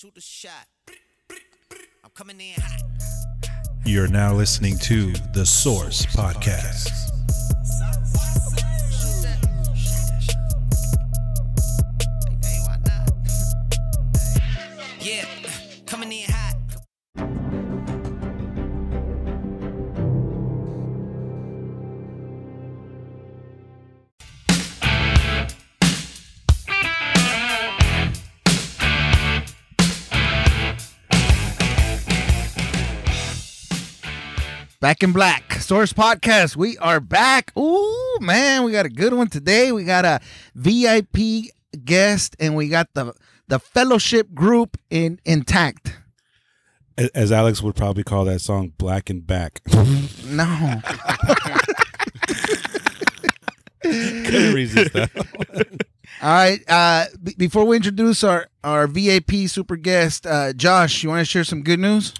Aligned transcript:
Shoot 0.00 0.22
shot. 0.22 0.66
I'm 2.02 2.10
coming 2.14 2.40
in. 2.40 2.56
You're 3.84 4.08
now 4.08 4.32
listening 4.32 4.78
to 4.78 5.12
the 5.34 5.44
Source 5.44 6.06
Podcast. 6.06 6.88
Back 34.80 35.02
in 35.02 35.12
Black 35.12 35.54
Source 35.54 35.92
Podcast. 35.92 36.56
We 36.56 36.78
are 36.78 37.00
back. 37.00 37.52
Ooh, 37.56 38.16
man, 38.20 38.64
we 38.64 38.72
got 38.72 38.86
a 38.86 38.90
good 38.90 39.12
one 39.12 39.28
today. 39.28 39.72
We 39.72 39.84
got 39.84 40.06
a 40.06 40.20
VIP 40.54 41.50
guest, 41.84 42.34
and 42.40 42.56
we 42.56 42.68
got 42.68 42.88
the 42.94 43.12
the 43.48 43.58
fellowship 43.58 44.32
group 44.32 44.78
in 44.88 45.20
intact. 45.26 45.98
As 47.14 47.30
Alex 47.30 47.62
would 47.62 47.76
probably 47.76 48.04
call 48.04 48.24
that 48.24 48.40
song, 48.40 48.72
Black 48.78 49.10
and 49.10 49.26
Back. 49.26 49.60
No, 50.30 50.80
Couldn't 53.82 54.54
resist 54.54 54.92
that. 54.92 55.10
all 56.22 56.28
right. 56.30 56.60
Uh, 56.68 57.06
b- 57.20 57.34
before 57.36 57.64
we 57.64 57.74
introduce 57.76 58.22
our 58.22 58.46
our 58.62 58.86
VIP 58.86 59.48
super 59.48 59.74
guest, 59.76 60.24
uh, 60.26 60.52
Josh, 60.52 61.02
you 61.02 61.08
want 61.08 61.18
to 61.20 61.24
share 61.24 61.42
some 61.42 61.62
good 61.62 61.80
news? 61.80 62.14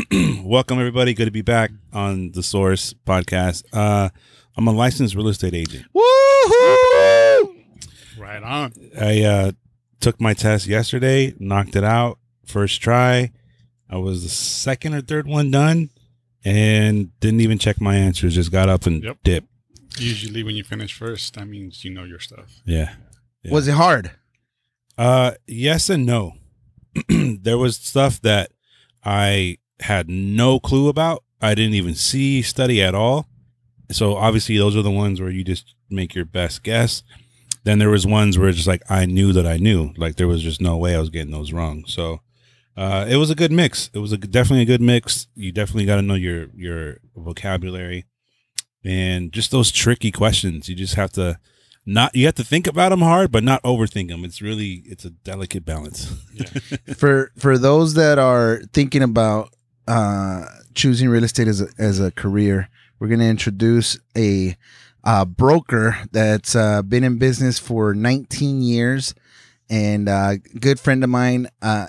Welcome, 0.44 0.78
everybody. 0.78 1.14
Good 1.14 1.24
to 1.26 1.30
be 1.30 1.42
back 1.42 1.70
on 1.92 2.32
the 2.32 2.42
Source 2.42 2.92
podcast. 3.06 3.64
Uh, 3.72 4.10
I'm 4.56 4.66
a 4.66 4.72
licensed 4.72 5.14
real 5.14 5.28
estate 5.28 5.54
agent. 5.54 5.86
Woohoo! 5.94 7.64
Right 8.18 8.42
on. 8.42 8.72
I 9.00 9.22
uh, 9.22 9.52
took 10.00 10.20
my 10.20 10.34
test 10.34 10.66
yesterday, 10.66 11.34
knocked 11.38 11.76
it 11.76 11.84
out 11.84 12.18
first 12.44 12.80
try. 12.80 13.32
I 13.88 13.96
was 13.96 14.22
the 14.22 14.28
second 14.28 14.94
or 14.94 15.00
third 15.00 15.26
one 15.26 15.50
done, 15.50 15.90
and 16.44 17.18
didn't 17.20 17.40
even 17.40 17.58
check 17.58 17.80
my 17.80 17.96
answers. 17.96 18.34
Just 18.34 18.52
got 18.52 18.68
up 18.68 18.86
and 18.86 19.02
Yep. 19.02 19.18
dipped. 19.24 19.48
Usually, 19.98 20.42
when 20.42 20.56
you 20.56 20.64
finish 20.64 20.92
first, 20.92 21.34
that 21.34 21.46
means 21.46 21.84
you 21.84 21.90
know 21.90 22.04
your 22.04 22.20
stuff. 22.20 22.60
Yeah. 22.66 22.94
Yeah. 23.42 23.52
Was 23.52 23.66
it 23.68 23.72
hard? 23.72 24.10
Uh, 24.98 25.32
yes 25.46 25.88
and 25.88 26.04
no. 26.04 26.34
there 27.08 27.56
was 27.58 27.76
stuff 27.76 28.20
that 28.22 28.50
I 29.04 29.58
had 29.80 30.08
no 30.08 30.58
clue 30.58 30.88
about. 30.88 31.22
I 31.40 31.54
didn't 31.54 31.74
even 31.74 31.94
see, 31.94 32.42
study 32.42 32.82
at 32.82 32.94
all. 32.94 33.26
So 33.90 34.16
obviously, 34.16 34.56
those 34.58 34.76
are 34.76 34.82
the 34.82 34.90
ones 34.90 35.20
where 35.20 35.30
you 35.30 35.44
just 35.44 35.74
make 35.90 36.14
your 36.14 36.24
best 36.24 36.62
guess. 36.62 37.02
Then 37.64 37.78
there 37.78 37.90
was 37.90 38.06
ones 38.06 38.38
where 38.38 38.48
it's 38.48 38.56
just 38.56 38.68
like 38.68 38.82
I 38.90 39.06
knew 39.06 39.32
that 39.32 39.46
I 39.46 39.56
knew, 39.56 39.92
like 39.96 40.16
there 40.16 40.28
was 40.28 40.42
just 40.42 40.60
no 40.60 40.76
way 40.76 40.94
I 40.94 41.00
was 41.00 41.10
getting 41.10 41.32
those 41.32 41.52
wrong. 41.52 41.84
So 41.86 42.20
uh, 42.76 43.06
it 43.08 43.16
was 43.16 43.30
a 43.30 43.34
good 43.34 43.52
mix. 43.52 43.90
It 43.92 43.98
was 43.98 44.12
a, 44.12 44.18
definitely 44.18 44.62
a 44.62 44.66
good 44.66 44.80
mix. 44.80 45.26
You 45.34 45.50
definitely 45.52 45.86
got 45.86 45.96
to 45.96 46.02
know 46.02 46.14
your 46.14 46.48
your 46.54 46.98
vocabulary 47.16 48.04
and 48.84 49.32
just 49.32 49.50
those 49.50 49.72
tricky 49.72 50.12
questions. 50.12 50.68
You 50.68 50.76
just 50.76 50.94
have 50.94 51.12
to 51.12 51.38
not 51.84 52.14
you 52.14 52.26
have 52.26 52.34
to 52.36 52.44
think 52.44 52.66
about 52.66 52.90
them 52.90 53.00
hard, 53.00 53.32
but 53.32 53.44
not 53.44 53.62
overthink 53.62 54.08
them. 54.08 54.24
It's 54.24 54.42
really 54.42 54.82
it's 54.86 55.04
a 55.04 55.10
delicate 55.10 55.64
balance. 55.64 56.12
for 56.96 57.32
for 57.36 57.58
those 57.58 57.94
that 57.94 58.18
are 58.18 58.62
thinking 58.72 59.02
about 59.02 59.52
uh, 59.86 60.44
choosing 60.74 61.08
real 61.08 61.24
estate 61.24 61.48
as 61.48 61.60
a, 61.60 61.68
as 61.78 62.00
a 62.00 62.10
career, 62.10 62.68
we're 62.98 63.08
going 63.08 63.20
to 63.20 63.26
introduce 63.26 63.98
a 64.16 64.56
uh, 65.04 65.24
broker 65.24 65.98
that's 66.10 66.56
uh, 66.56 66.82
been 66.82 67.04
in 67.04 67.18
business 67.18 67.58
for 67.58 67.94
19 67.94 68.62
years 68.62 69.14
and 69.70 70.08
uh, 70.08 70.36
good 70.60 70.80
friend 70.80 71.02
of 71.04 71.10
mine. 71.10 71.48
Uh, 71.62 71.86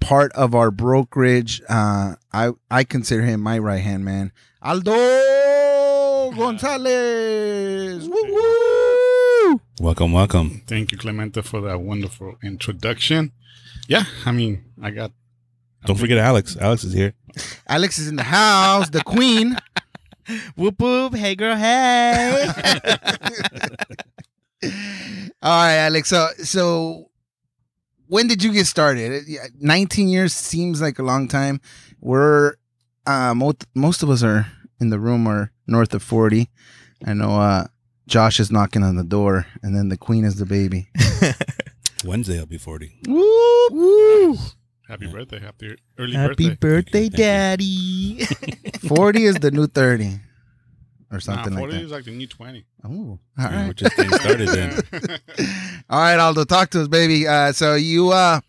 part 0.00 0.32
of 0.32 0.54
our 0.54 0.70
brokerage, 0.70 1.60
uh, 1.68 2.14
I 2.32 2.50
I 2.70 2.84
consider 2.84 3.22
him 3.22 3.40
my 3.40 3.58
right 3.58 3.82
hand 3.82 4.04
man, 4.04 4.32
Aldo 4.62 6.32
Gonzalez. 6.36 8.08
Woo 8.08 8.24
woo! 8.28 9.60
Welcome, 9.80 10.12
welcome. 10.12 10.62
Thank 10.66 10.92
you, 10.92 10.98
Clemente, 10.98 11.42
for 11.42 11.60
that 11.62 11.80
wonderful 11.80 12.36
introduction. 12.42 13.32
Yeah, 13.88 14.04
I 14.24 14.32
mean, 14.32 14.64
I 14.80 14.90
got. 14.90 15.12
Don't 15.86 15.96
forget 15.96 16.18
Alex. 16.18 16.56
Alex 16.60 16.84
is 16.84 16.92
here. 16.92 17.14
Alex 17.68 17.98
is 17.98 18.08
in 18.08 18.16
the 18.16 18.22
house, 18.22 18.90
the 18.90 19.02
queen. 19.02 19.56
Whoop 20.56 20.80
whoop. 20.80 21.14
Hey 21.14 21.34
girl. 21.34 21.56
Hey. 21.56 22.48
All 25.42 25.62
right, 25.64 25.76
Alex. 25.76 26.08
So, 26.08 26.28
so 26.44 27.10
when 28.06 28.28
did 28.28 28.42
you 28.42 28.52
get 28.52 28.66
started? 28.66 29.24
19 29.58 30.08
years 30.08 30.32
seems 30.32 30.80
like 30.80 30.98
a 30.98 31.02
long 31.02 31.26
time. 31.26 31.60
We're 32.00 32.54
uh, 33.06 33.34
most 33.34 33.66
most 33.74 34.02
of 34.02 34.10
us 34.10 34.22
are 34.22 34.46
in 34.80 34.90
the 34.90 35.00
room 35.00 35.26
are 35.26 35.50
north 35.66 35.94
of 35.94 36.02
40. 36.02 36.48
I 37.06 37.14
know 37.14 37.40
uh, 37.40 37.66
Josh 38.06 38.38
is 38.40 38.50
knocking 38.52 38.82
on 38.82 38.96
the 38.96 39.04
door, 39.04 39.46
and 39.62 39.74
then 39.74 39.88
the 39.88 39.96
queen 39.96 40.24
is 40.24 40.36
the 40.36 40.46
baby. 40.46 40.88
Wednesday 42.04 42.38
I'll 42.38 42.46
be 42.46 42.58
forty. 42.58 42.98
Woo, 43.06 43.68
woo. 43.70 44.36
Happy 44.90 45.06
birthday. 45.06 45.38
Happy 45.38 45.76
early 45.98 46.12
Happy 46.14 46.48
birthday. 46.50 46.56
birthday, 46.56 47.08
daddy. 47.08 48.24
40 48.88 49.24
is 49.24 49.36
the 49.36 49.52
new 49.52 49.68
30, 49.68 50.18
or 51.12 51.20
something 51.20 51.36
Nah, 51.36 51.44
something 51.44 51.58
40 51.58 51.72
like 51.74 51.82
is 51.84 51.90
like 51.92 52.04
the 52.04 52.10
new 52.10 52.26
20. 52.26 52.64
that. 52.82 52.88
Oh, 52.88 52.90
all 52.90 53.18
Yeah, 53.38 53.56
right. 53.56 53.66
we're 53.68 53.72
just 53.72 53.96
getting 53.96 54.12
started 54.18 54.48
then. 54.48 54.80
All 55.90 56.00
right, 56.00 56.18
Aldo, 56.18 56.42
talk 56.44 56.70
to 56.70 56.82
us, 56.82 56.88
baby. 56.88 57.26
Uh, 57.28 57.52
so 57.52 57.74
you 57.76 58.10
uh, 58.10 58.40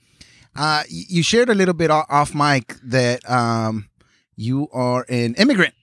uh, 0.56 0.84
you 0.90 1.22
shared 1.22 1.50
a 1.50 1.56
little 1.56 1.74
bit 1.75 1.91
off 1.91 2.34
mic 2.34 2.75
that 2.85 3.28
um, 3.30 3.88
you 4.35 4.68
are 4.74 5.06
an 5.09 5.35
immigrant. 5.35 5.75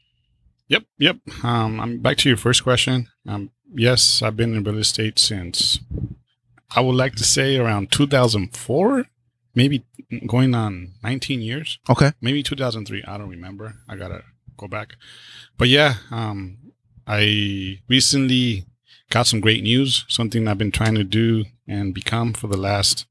Yep, 0.68 0.82
yep. 0.98 1.16
Um, 1.44 1.78
I'm 1.80 1.98
back 2.00 2.16
to 2.18 2.28
your 2.28 2.36
first 2.36 2.64
question. 2.64 3.08
Um, 3.28 3.50
yes, 3.72 4.22
I've 4.22 4.36
been 4.36 4.54
in 4.56 4.64
real 4.64 4.78
estate 4.78 5.18
since 5.20 5.78
I 6.74 6.80
would 6.80 6.96
like 6.96 7.14
to 7.16 7.24
say 7.24 7.56
around 7.58 7.90
2004, 7.92 9.06
maybe 9.54 9.84
going 10.26 10.54
on 10.54 10.92
19 11.02 11.40
years, 11.42 11.78
Okay. 11.88 12.12
maybe 12.20 12.42
2003. 12.42 13.04
I 13.06 13.18
don't 13.18 13.28
remember. 13.28 13.74
I 13.88 13.96
gotta 13.96 14.22
go 14.56 14.68
back. 14.68 14.96
But 15.56 15.68
yeah, 15.68 15.94
um, 16.10 16.58
I 17.06 17.80
recently 17.88 18.64
got 19.10 19.26
some 19.26 19.40
great 19.40 19.62
news. 19.62 20.04
Something 20.08 20.46
I've 20.48 20.58
been 20.58 20.70
trying 20.72 20.94
to 20.94 21.04
do 21.04 21.44
and 21.66 21.94
become 21.94 22.32
for 22.32 22.46
the 22.48 22.56
last 22.56 23.06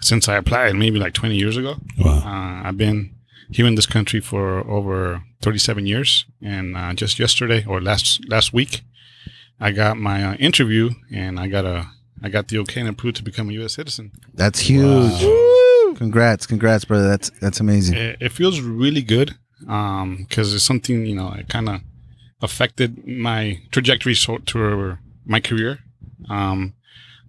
since 0.00 0.28
I 0.28 0.36
applied, 0.36 0.74
maybe 0.74 0.98
like 0.98 1.14
20 1.14 1.36
years 1.36 1.56
ago. 1.56 1.76
Wow. 1.98 2.18
Uh, 2.24 2.68
I've 2.68 2.76
been 2.76 3.14
here 3.50 3.66
in 3.66 3.76
this 3.76 3.86
country 3.86 4.20
for 4.20 4.68
over 4.68 5.22
37 5.42 5.86
years, 5.86 6.24
and 6.40 6.76
uh, 6.76 6.92
just 6.94 7.18
yesterday 7.18 7.64
or 7.66 7.80
last 7.80 8.28
last 8.28 8.52
week, 8.52 8.82
I 9.60 9.70
got 9.70 9.96
my 9.96 10.24
uh, 10.24 10.34
interview, 10.34 10.90
and 11.12 11.38
I 11.38 11.46
got 11.46 11.64
a 11.64 11.86
I 12.22 12.28
got 12.30 12.48
the 12.48 12.58
okay 12.58 12.80
and 12.80 12.88
approved 12.88 13.16
to 13.16 13.22
become 13.22 13.48
a 13.50 13.52
U.S. 13.54 13.74
citizen. 13.74 14.10
That's 14.34 14.60
huge. 14.60 15.22
Congrats, 16.02 16.46
congrats, 16.46 16.84
brother. 16.84 17.08
That's 17.08 17.30
that's 17.40 17.60
amazing. 17.60 17.96
It, 17.96 18.16
it 18.20 18.32
feels 18.32 18.60
really 18.60 19.02
good 19.02 19.36
because 19.60 20.52
it's 20.54 20.64
something 20.64 21.06
you 21.06 21.14
know 21.14 21.32
it 21.32 21.48
kind 21.48 21.68
of 21.68 21.80
affected 22.40 23.06
my 23.06 23.60
trajectory 23.70 24.14
so, 24.14 24.38
to 24.38 24.98
my 25.24 25.40
career. 25.40 25.78
Um, 26.28 26.74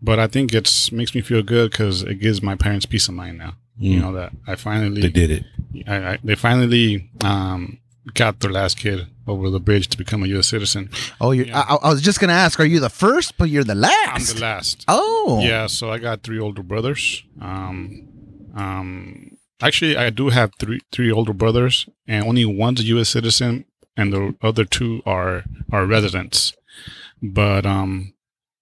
but 0.02 0.18
I 0.20 0.28
think 0.28 0.54
it's 0.54 0.92
makes 0.92 1.14
me 1.16 1.22
feel 1.22 1.44
good 1.44 1.72
because 1.72 2.02
it 2.02 2.16
gives 2.20 2.42
my 2.42 2.56
parents 2.56 2.86
peace 2.88 3.08
of 3.08 3.14
mind 3.14 3.38
now. 3.38 3.54
You 3.78 3.98
Mm. 3.98 4.02
know 4.02 4.14
that 4.14 4.32
I 4.48 4.56
finally 4.56 5.02
They 5.02 5.10
did 5.10 5.32
it. 5.32 5.44
I, 5.88 5.96
I, 6.14 6.18
they 6.24 6.36
finally 6.36 7.10
um, 7.24 7.80
got 8.14 8.40
their 8.40 8.52
last 8.52 8.78
kid 8.78 9.08
over 9.28 9.50
the 9.50 9.60
bridge 9.60 9.88
to 9.90 9.98
become 9.98 10.24
a 10.24 10.28
U.S. 10.36 10.48
citizen. 10.48 10.90
Oh, 11.22 11.32
you. 11.32 11.46
Yeah. 11.46 11.60
I, 11.62 11.76
I 11.76 11.90
was 11.92 12.02
just 12.02 12.20
gonna 12.20 12.34
ask, 12.46 12.60
are 12.60 12.66
you 12.66 12.80
the 12.80 12.90
first? 12.90 13.38
But 13.38 13.50
you're 13.50 13.64
the 13.64 13.76
last. 13.76 13.96
I'm 14.08 14.12
last. 14.14 14.36
the 14.36 14.42
last. 14.42 14.86
Oh, 14.88 15.40
Yeah, 15.42 15.68
so 15.68 15.90
I 15.92 15.98
got 16.00 16.22
three 16.24 16.40
older 16.40 16.62
brothers. 16.64 17.24
Um, 17.42 18.10
um, 18.54 19.38
actually, 19.62 19.98
I 19.98 20.10
do 20.10 20.30
have 20.30 20.52
three 20.60 20.82
three 20.92 21.12
older 21.12 21.34
brothers, 21.34 21.88
and 22.08 22.26
only 22.26 22.46
one's 22.46 22.82
a 22.82 22.84
U.S. 22.86 23.10
citizen, 23.10 23.66
and 23.98 24.14
the 24.14 24.36
other 24.42 24.66
two 24.66 25.02
are 25.06 25.44
are 25.72 25.86
residents. 25.86 26.54
But 27.22 27.66
um, 27.66 28.14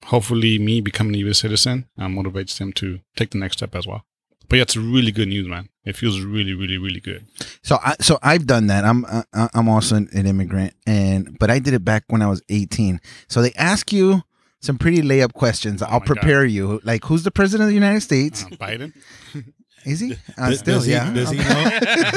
hopefully, 0.06 0.60
me 0.60 0.82
becoming 0.82 1.16
a 1.16 1.20
U.S. 1.20 1.40
citizen 1.40 1.88
uh, 1.98 2.06
motivates 2.08 2.58
them 2.58 2.74
to 2.74 3.00
take 3.16 3.32
the 3.32 3.38
next 3.40 3.58
step 3.58 3.76
as 3.76 3.88
well. 3.88 4.06
But 4.48 4.58
yeah, 4.58 4.64
it's 4.64 4.76
really 4.78 5.12
good 5.14 5.30
news, 5.30 5.48
man. 5.48 5.70
It 5.86 5.96
feels 5.96 6.20
really, 6.20 6.54
really, 6.54 6.78
really 6.78 7.00
good. 7.00 7.26
So 7.64 7.78
I 7.84 7.96
so 8.02 8.20
I've 8.22 8.46
done 8.46 8.68
that. 8.68 8.84
I'm 8.86 9.06
uh, 9.06 9.24
I'm 9.54 9.68
also 9.70 9.96
an, 9.96 10.10
an 10.14 10.26
immigrant, 10.28 10.74
and 10.86 11.38
but 11.40 11.50
I 11.50 11.60
did 11.60 11.74
it 11.74 11.84
back 11.86 12.04
when 12.08 12.22
I 12.22 12.28
was 12.28 12.42
18. 12.50 13.00
So 13.28 13.42
they 13.42 13.54
ask 13.54 13.92
you 13.94 14.24
some 14.60 14.78
pretty 14.78 15.02
layup 15.02 15.34
questions. 15.34 15.82
I'll 15.82 15.96
Oh 15.96 16.00
God. 16.00 16.06
prepare 16.06 16.46
you. 16.46 16.82
Like, 16.84 17.06
who's 17.06 17.24
the 17.24 17.32
president 17.32 17.64
of 17.64 17.70
the 17.70 17.74
United 17.74 18.02
States? 18.02 18.44
Uh, 18.46 18.50
Biden. 18.58 18.94
Is 19.86 20.00
he? 20.00 20.14
Uh, 20.38 20.50
Does- 20.50 20.60
still, 20.60 20.76
does 20.76 20.86
he, 20.86 20.92
yeah. 20.92 21.12
Does 21.14 21.30
he 21.32 21.38
know? 21.38 21.44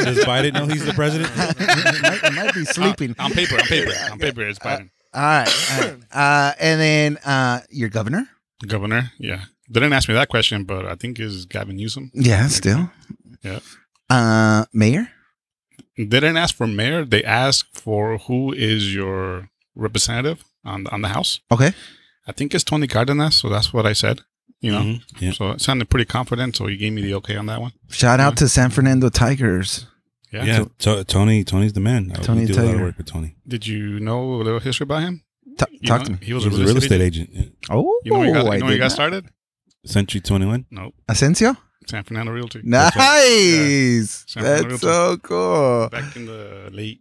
does 0.05 0.19
Biden 0.25 0.53
know 0.55 0.67
he's 0.67 0.85
the 0.85 0.93
president? 0.93 1.31
he, 1.33 2.01
might, 2.03 2.21
he 2.21 2.31
might 2.41 2.55
be 2.55 2.65
sleeping. 2.65 3.15
on 3.19 3.31
paper, 3.33 3.55
on 3.57 3.67
paper, 3.67 3.93
on 4.13 4.19
paper, 4.19 4.43
it's 4.43 4.59
Biden. 4.59 4.91
all 5.15 5.23
right. 5.23 5.71
All 5.73 5.81
right. 5.81 5.97
Uh, 6.13 6.53
and 6.61 6.81
then 6.81 7.17
uh, 7.25 7.61
your 7.71 7.89
governor? 7.89 8.29
Governor, 8.67 9.13
yeah. 9.19 9.45
They 9.69 9.81
didn't 9.81 9.95
ask 9.95 10.09
me 10.09 10.15
that 10.15 10.29
question, 10.29 10.65
but 10.65 10.85
I 10.87 10.95
think 10.95 11.19
is 11.19 11.47
Gavin 11.47 11.77
Newsom. 11.77 12.11
Yeah, 12.15 12.49
still. 12.49 12.91
Yeah. 13.43 13.61
Uh, 14.11 14.65
mayor? 14.73 15.09
They 15.97 16.05
didn't 16.05 16.37
ask 16.37 16.55
for 16.55 16.67
mayor. 16.67 17.05
They 17.05 17.23
asked 17.25 17.77
for 17.79 18.19
who 18.19 18.53
is 18.53 18.95
your 18.95 19.49
representative 19.75 20.45
on 20.65 20.87
on 20.89 21.03
the 21.03 21.09
House. 21.09 21.41
Okay. 21.51 21.73
I 22.27 22.33
think 22.33 22.55
it's 22.55 22.65
Tony 22.65 22.87
Cardenas, 22.87 23.37
so 23.37 23.49
that's 23.49 23.73
what 23.73 23.87
I 23.87 23.93
said. 23.95 24.21
You 24.65 24.73
know, 24.73 24.81
Mhm. 24.83 25.01
Yeah. 25.21 25.33
so 25.33 25.51
it 25.53 25.61
sounded 25.61 25.87
pretty 25.91 26.07
confident. 26.07 26.57
So 26.57 26.67
he 26.67 26.77
gave 26.77 26.93
me 26.97 27.03
the 27.03 27.15
okay 27.21 27.37
on 27.37 27.47
that 27.47 27.61
one. 27.61 27.73
Shout 27.91 28.19
out 28.25 28.37
to 28.39 28.49
San 28.49 28.71
Fernando 28.71 29.09
Tigers. 29.11 29.87
Yeah. 30.33 30.45
Yeah, 30.45 30.57
So 30.79 30.97
To- 30.97 31.05
Tony. 31.05 31.45
Tony's 31.45 31.73
the 31.75 31.81
man. 31.81 32.11
Tony 32.23 32.41
we 32.41 32.47
do 32.47 32.55
a 32.55 32.63
lot 32.63 32.75
of 32.75 32.81
work 32.81 32.97
with 32.99 33.07
Tony. 33.07 33.31
did 33.47 33.67
you 33.67 34.01
know 34.01 34.21
a 34.41 34.43
little 34.47 34.61
history 34.61 34.85
about 34.85 35.03
him? 35.03 35.23
Ta- 35.59 35.67
You 35.71 35.87
talk 35.87 36.01
know, 36.01 36.05
to 36.07 36.13
me. 36.13 36.19
He 36.23 36.33
was 36.33 36.43
He 36.45 36.49
a 36.49 36.53
was 36.53 36.61
real, 36.63 36.77
estate, 36.79 37.01
agent. 37.01 37.31
agent. 37.33 37.53
Oh, 37.71 38.01
You 38.05 38.13
know, 38.13 38.23
he 38.23 38.33
got, 38.33 38.45
you 38.55 38.59
know, 38.61 38.67
he 38.67 38.73
did 38.73 38.79
got 38.81 38.93
started. 38.93 39.27
Century 39.87 40.21
Twenty 40.23 40.47
One. 40.47 40.65
No, 40.71 40.93
Asensio? 41.09 41.57
San 41.87 42.03
Fernando 42.05 42.33
Realty. 42.33 42.61
Nice. 42.65 44.25
San 44.27 44.43
Fernando 44.43 44.69
That's 44.71 44.81
so 44.83 45.17
cool. 45.19 45.89
Back 45.91 46.17
in 46.17 46.27
the 46.27 46.71
late, 46.73 47.01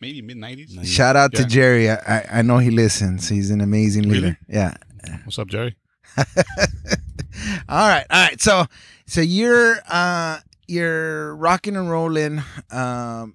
maybe 0.00 0.22
mid 0.22 0.36
nineties. 0.38 0.76
Shout 0.84 1.16
out 1.16 1.32
to 1.34 1.44
Jerry. 1.44 1.90
I, 1.90 1.96
I 1.96 2.26
I 2.38 2.42
know 2.42 2.58
he 2.58 2.70
listens. 2.70 3.28
He's 3.28 3.50
an 3.50 3.60
amazing 3.60 4.08
leader. 4.08 4.38
Really? 4.48 4.58
Yeah. 4.60 4.76
What's 5.24 5.38
up, 5.38 5.48
Jerry? 5.48 5.76
all 7.68 7.88
right. 7.88 8.06
All 8.10 8.22
right. 8.22 8.40
So 8.40 8.66
so 9.06 9.20
you're 9.20 9.76
uh 9.88 10.38
you're 10.66 11.34
rocking 11.36 11.76
and 11.76 11.90
rolling 11.90 12.42
um 12.70 13.34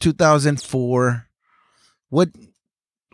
2004. 0.00 1.26
What 2.10 2.28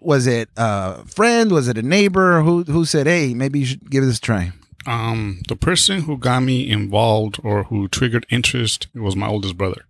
was 0.01 0.27
it 0.27 0.49
a 0.57 1.05
friend? 1.07 1.53
Was 1.53 1.69
it 1.69 1.79
a 1.79 1.83
neighbor 1.83 2.43
who 2.43 2.65
who 2.65 2.85
said, 2.85 3.07
"Hey, 3.07 3.35
maybe 3.35 3.61
you 3.61 3.67
should 3.67 3.91
give 3.91 4.05
this 4.05 4.19
a 4.19 4.21
try"? 4.21 4.53
Um, 4.87 5.43
the 5.49 5.57
person 5.57 6.03
who 6.03 6.17
got 6.17 6.41
me 6.41 6.69
involved 6.69 7.39
or 7.45 7.65
who 7.65 7.87
triggered 7.89 8.27
interest 8.31 8.89
was 8.95 9.15
my 9.15 9.29
oldest 9.29 9.57
brother. 9.57 9.85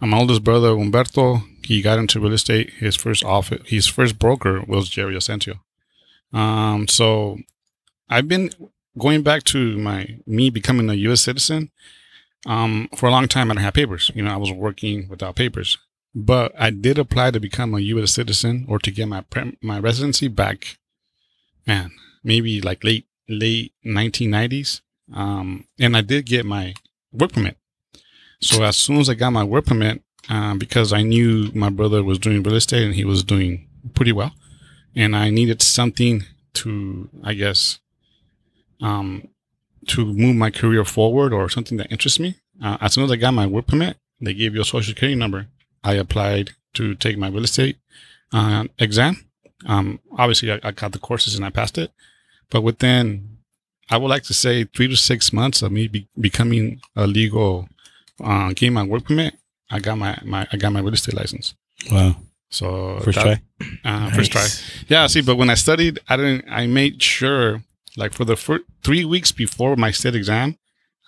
My 0.00 0.18
oldest 0.18 0.42
brother 0.42 0.70
Humberto, 0.70 1.42
he 1.66 1.82
got 1.82 1.98
into 1.98 2.20
real 2.20 2.32
estate. 2.32 2.70
His 2.78 2.96
first 2.96 3.22
office, 3.22 3.60
his 3.66 3.86
first 3.86 4.18
broker 4.18 4.62
was 4.66 4.88
Jerry 4.88 5.14
Asensio. 5.14 5.60
Um, 6.32 6.88
so 6.88 7.38
I've 8.10 8.26
been 8.26 8.50
going 8.98 9.22
back 9.22 9.44
to 9.44 9.78
my 9.78 10.18
me 10.26 10.50
becoming 10.50 10.90
a 10.90 10.94
U.S. 10.94 11.22
citizen. 11.22 11.70
Um, 12.46 12.88
for 12.96 13.06
a 13.06 13.10
long 13.10 13.28
time, 13.28 13.50
I 13.50 13.54
didn't 13.54 13.64
have 13.64 13.74
papers. 13.74 14.10
You 14.14 14.22
know, 14.22 14.32
I 14.32 14.36
was 14.36 14.50
working 14.50 15.08
without 15.08 15.36
papers, 15.36 15.78
but 16.14 16.52
I 16.58 16.70
did 16.70 16.98
apply 16.98 17.30
to 17.30 17.40
become 17.40 17.74
a 17.74 17.80
U.S. 17.80 18.12
citizen 18.12 18.66
or 18.68 18.78
to 18.80 18.90
get 18.90 19.06
my 19.06 19.24
my 19.62 19.78
residency 19.78 20.26
back. 20.28 20.78
Man, 21.66 21.92
maybe 22.24 22.60
like 22.60 22.82
late 22.82 23.06
late 23.28 23.72
1990s. 23.86 24.80
Um, 25.14 25.66
and 25.78 25.96
I 25.96 26.00
did 26.00 26.26
get 26.26 26.44
my 26.44 26.74
work 27.12 27.32
permit. 27.32 27.56
So 28.40 28.62
as 28.64 28.76
soon 28.76 28.98
as 28.98 29.08
I 29.08 29.14
got 29.14 29.30
my 29.30 29.44
work 29.44 29.66
permit, 29.66 30.02
um, 30.28 30.58
because 30.58 30.92
I 30.92 31.02
knew 31.02 31.50
my 31.54 31.68
brother 31.70 32.02
was 32.02 32.18
doing 32.18 32.42
real 32.42 32.56
estate 32.56 32.84
and 32.84 32.94
he 32.94 33.04
was 33.04 33.22
doing 33.22 33.68
pretty 33.94 34.12
well, 34.12 34.32
and 34.96 35.14
I 35.14 35.30
needed 35.30 35.62
something 35.62 36.24
to, 36.54 37.08
I 37.22 37.34
guess, 37.34 37.78
um, 38.80 39.28
to 39.88 40.04
move 40.04 40.36
my 40.36 40.50
career 40.50 40.84
forward 40.84 41.32
or 41.32 41.48
something 41.48 41.78
that 41.78 41.90
interests 41.90 42.18
me. 42.20 42.36
Uh, 42.62 42.76
as 42.80 42.94
soon 42.94 43.04
as 43.04 43.10
I 43.10 43.16
got 43.16 43.32
my 43.34 43.46
work 43.46 43.66
permit, 43.66 43.96
they 44.20 44.34
gave 44.34 44.54
you 44.54 44.60
a 44.60 44.64
social 44.64 44.90
security 44.92 45.14
number. 45.18 45.46
I 45.82 45.94
applied 45.94 46.50
to 46.74 46.94
take 46.94 47.16
my 47.18 47.28
real 47.28 47.44
estate 47.44 47.76
uh, 48.32 48.64
exam. 48.78 49.24
Um, 49.66 50.00
obviously, 50.16 50.52
I, 50.52 50.60
I 50.62 50.70
got 50.72 50.92
the 50.92 50.98
courses 50.98 51.34
and 51.34 51.44
I 51.44 51.50
passed 51.50 51.78
it. 51.78 51.90
But 52.50 52.62
within, 52.62 53.38
I 53.90 53.96
would 53.96 54.08
like 54.08 54.24
to 54.24 54.34
say 54.34 54.64
three 54.64 54.88
to 54.88 54.96
six 54.96 55.32
months 55.32 55.62
of 55.62 55.72
me 55.72 55.88
be, 55.88 56.08
becoming 56.18 56.80
a 56.96 57.06
legal, 57.06 57.68
uh, 58.22 58.48
getting 58.48 58.74
my 58.74 58.82
work 58.82 59.04
permit, 59.04 59.34
I 59.70 59.78
got 59.78 59.96
my, 59.98 60.18
my 60.24 60.46
I 60.52 60.56
got 60.56 60.72
my 60.72 60.80
real 60.80 60.92
estate 60.94 61.14
license. 61.14 61.54
Wow. 61.90 62.16
So 62.50 62.98
First 63.04 63.16
that- 63.22 63.40
try. 63.60 63.66
uh, 63.84 64.10
first 64.10 64.32
try. 64.32 64.46
Yeah. 64.88 65.06
See, 65.06 65.22
but 65.22 65.36
when 65.36 65.48
I 65.48 65.54
studied, 65.54 65.98
I 66.08 66.16
didn't. 66.16 66.44
I 66.50 66.66
made 66.66 67.00
sure, 67.02 67.62
like 67.96 68.12
for 68.12 68.24
the 68.24 68.36
first 68.36 68.64
three 68.82 69.04
weeks 69.04 69.32
before 69.32 69.76
my 69.76 69.90
state 69.90 70.14
exam, 70.14 70.58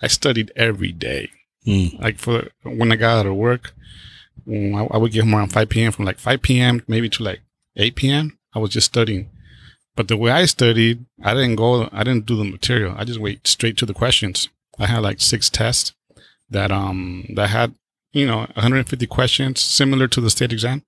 I 0.01 0.07
studied 0.07 0.51
every 0.55 0.91
day. 0.91 1.29
Mm. 1.65 1.99
Like 1.99 2.17
for 2.17 2.49
when 2.63 2.91
I 2.91 2.95
got 2.95 3.19
out 3.19 3.25
of 3.25 3.35
work, 3.35 3.73
mm, 4.47 4.75
I, 4.75 4.93
I 4.93 4.97
would 4.97 5.11
get 5.11 5.23
home 5.23 5.35
around 5.35 5.53
5 5.53 5.69
p.m. 5.69 5.91
From 5.91 6.05
like 6.05 6.19
5 6.19 6.41
p.m. 6.41 6.83
maybe 6.87 7.09
to 7.09 7.23
like 7.23 7.41
8 7.77 7.95
p.m. 7.95 8.37
I 8.53 8.59
was 8.59 8.71
just 8.71 8.87
studying. 8.87 9.29
But 9.95 10.07
the 10.07 10.17
way 10.17 10.31
I 10.31 10.45
studied, 10.45 11.05
I 11.23 11.33
didn't 11.33 11.55
go. 11.55 11.87
I 11.91 12.03
didn't 12.03 12.25
do 12.25 12.35
the 12.35 12.43
material. 12.43 12.95
I 12.97 13.03
just 13.03 13.19
went 13.19 13.45
straight 13.45 13.77
to 13.77 13.85
the 13.85 13.93
questions. 13.93 14.49
I 14.79 14.87
had 14.87 15.03
like 15.03 15.21
six 15.21 15.49
tests 15.49 15.93
that 16.49 16.71
um 16.71 17.25
that 17.35 17.49
had 17.49 17.75
you 18.11 18.25
know 18.25 18.39
150 18.55 19.05
questions 19.07 19.61
similar 19.61 20.07
to 20.07 20.19
the 20.19 20.31
state 20.31 20.51
exam, 20.51 20.83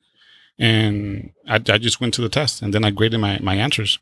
and 0.58 1.32
I, 1.48 1.56
I 1.56 1.78
just 1.78 2.02
went 2.02 2.14
to 2.16 2.22
the 2.22 2.30
test 2.30 2.62
and 2.62 2.74
then 2.74 2.84
I 2.84 2.92
graded 2.92 3.20
my 3.20 3.40
my 3.42 3.56
answers. 3.56 4.00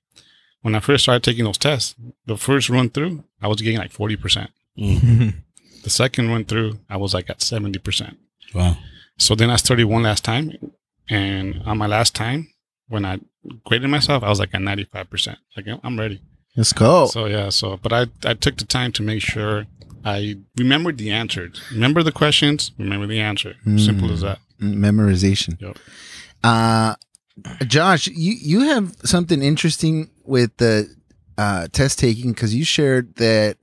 When 0.64 0.76
I 0.76 0.80
first 0.80 1.04
started 1.04 1.24
taking 1.24 1.46
those 1.46 1.58
tests, 1.58 1.94
the 2.26 2.38
first 2.38 2.70
run 2.70 2.90
through, 2.90 3.24
I 3.42 3.48
was 3.48 3.62
getting 3.62 3.78
like 3.78 3.92
40 3.92 4.16
percent. 4.16 4.50
Mm. 4.78 5.36
The 5.84 5.90
second 5.90 6.30
run 6.30 6.46
through, 6.46 6.80
I 6.90 6.98
was 6.98 7.14
like 7.14 7.30
at 7.30 7.42
70 7.42 7.78
percent. 7.80 8.18
Wow. 8.56 8.78
So 9.18 9.36
then 9.36 9.50
I 9.50 9.58
studied 9.58 9.86
one 9.86 10.04
last 10.04 10.24
time, 10.26 10.52
and 11.10 11.62
on 11.66 11.78
my 11.78 11.88
last 11.88 12.16
time, 12.16 12.50
when 12.88 13.06
I 13.06 13.20
graded 13.66 13.90
myself, 13.90 14.24
I 14.24 14.30
was 14.30 14.40
like 14.40 14.54
at 14.54 14.62
ninety 14.62 14.86
five 14.86 15.10
percent. 15.10 15.38
Like 15.56 15.68
I'm 15.84 16.00
ready. 16.00 16.22
Let's 16.56 16.74
go. 16.74 17.08
So 17.08 17.26
yeah. 17.26 17.50
So, 17.50 17.78
but 17.78 17.94
I 17.94 18.08
I 18.26 18.34
took 18.34 18.58
the 18.58 18.66
time 18.66 18.92
to 18.94 19.04
make 19.04 19.22
sure 19.22 19.66
I 20.06 20.38
remembered 20.58 20.98
the 20.98 21.12
answers. 21.12 21.62
Remember 21.72 22.04
the 22.04 22.12
questions. 22.12 22.72
Remember 22.78 23.08
the 23.08 23.20
answer. 23.20 23.56
Simple 23.78 24.12
as 24.12 24.22
that. 24.22 24.40
Memorization. 24.60 25.60
Yep. 25.62 25.78
Uh, 26.44 26.96
Josh, 27.68 28.08
you 28.08 28.34
you 28.34 28.60
have 28.62 28.96
something 29.04 29.42
interesting 29.42 30.12
with 30.24 30.56
the 30.58 30.94
uh, 31.38 31.68
test 31.72 31.98
taking 32.00 32.32
because 32.32 32.54
you 32.54 32.64
shared 32.64 33.16
that 33.16 33.58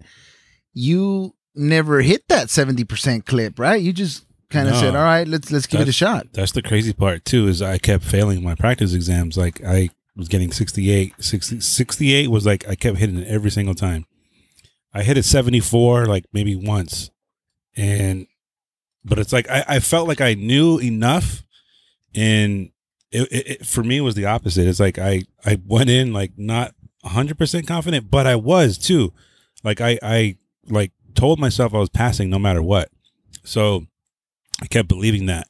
you 0.75 1.35
never 1.55 2.01
hit 2.01 2.27
that 2.29 2.51
seventy 2.51 2.85
percent 2.85 3.27
clip, 3.27 3.59
right? 3.59 3.81
You 3.81 3.93
just 3.93 4.25
kind 4.51 4.69
of 4.69 4.75
No. 4.75 4.81
said, 4.81 4.97
"All 4.97 5.05
right, 5.05 5.27
let's 5.27 5.51
let's 5.53 5.67
give 5.67 5.81
it 5.81 5.89
a 5.89 5.93
shot." 5.93 6.27
That's 6.33 6.53
the 6.53 6.63
crazy 6.63 6.93
part 6.93 7.25
too. 7.25 7.47
Is 7.47 7.63
I 7.63 7.79
kept 7.79 8.03
failing 8.05 8.43
my 8.43 8.55
practice 8.57 8.93
exams. 8.93 9.37
Like 9.37 9.63
I 9.65 9.91
was 10.17 10.27
getting 10.29 10.51
68, 10.51 11.15
60, 11.23 11.61
68 11.61 12.29
was 12.29 12.45
like 12.45 12.69
I 12.69 12.75
kept 12.75 12.99
hitting 12.99 13.19
it 13.19 13.29
every 13.29 13.51
single 13.51 13.75
time. 13.77 14.05
I 14.93 15.05
hit 15.05 15.17
it 15.17 15.25
seventy 15.25 15.61
four 15.61 16.07
like 16.07 16.25
maybe 16.33 16.57
once, 16.57 17.11
and 17.77 18.27
but 19.05 19.21
it's 19.21 19.33
like 19.33 19.49
I, 19.49 19.65
I 19.69 19.79
felt 19.81 20.09
like 20.09 20.21
I 20.21 20.35
knew 20.35 20.79
enough, 20.79 21.43
and 22.17 22.71
it, 23.13 23.23
it, 23.33 23.47
it 23.51 23.67
for 23.67 23.83
me 23.83 24.01
was 24.01 24.15
the 24.15 24.27
opposite. 24.27 24.67
It's 24.67 24.81
like 24.81 24.99
I 24.99 25.25
I 25.45 25.59
went 25.67 25.91
in 25.91 26.13
like 26.13 26.33
not 26.37 26.75
hundred 27.05 27.39
percent 27.39 27.67
confident, 27.67 28.11
but 28.11 28.27
I 28.27 28.37
was 28.37 28.79
too. 28.79 29.13
Like 29.65 29.81
I 29.81 29.99
I 30.03 30.37
like 30.69 30.93
told 31.15 31.39
myself 31.39 31.75
I 31.75 31.79
was 31.79 31.89
passing 31.91 32.31
no 32.31 32.39
matter 32.39 32.63
what. 32.63 32.91
So 33.45 33.87
I 34.63 34.67
kept 34.67 34.89
believing 34.89 35.27
that. 35.27 35.49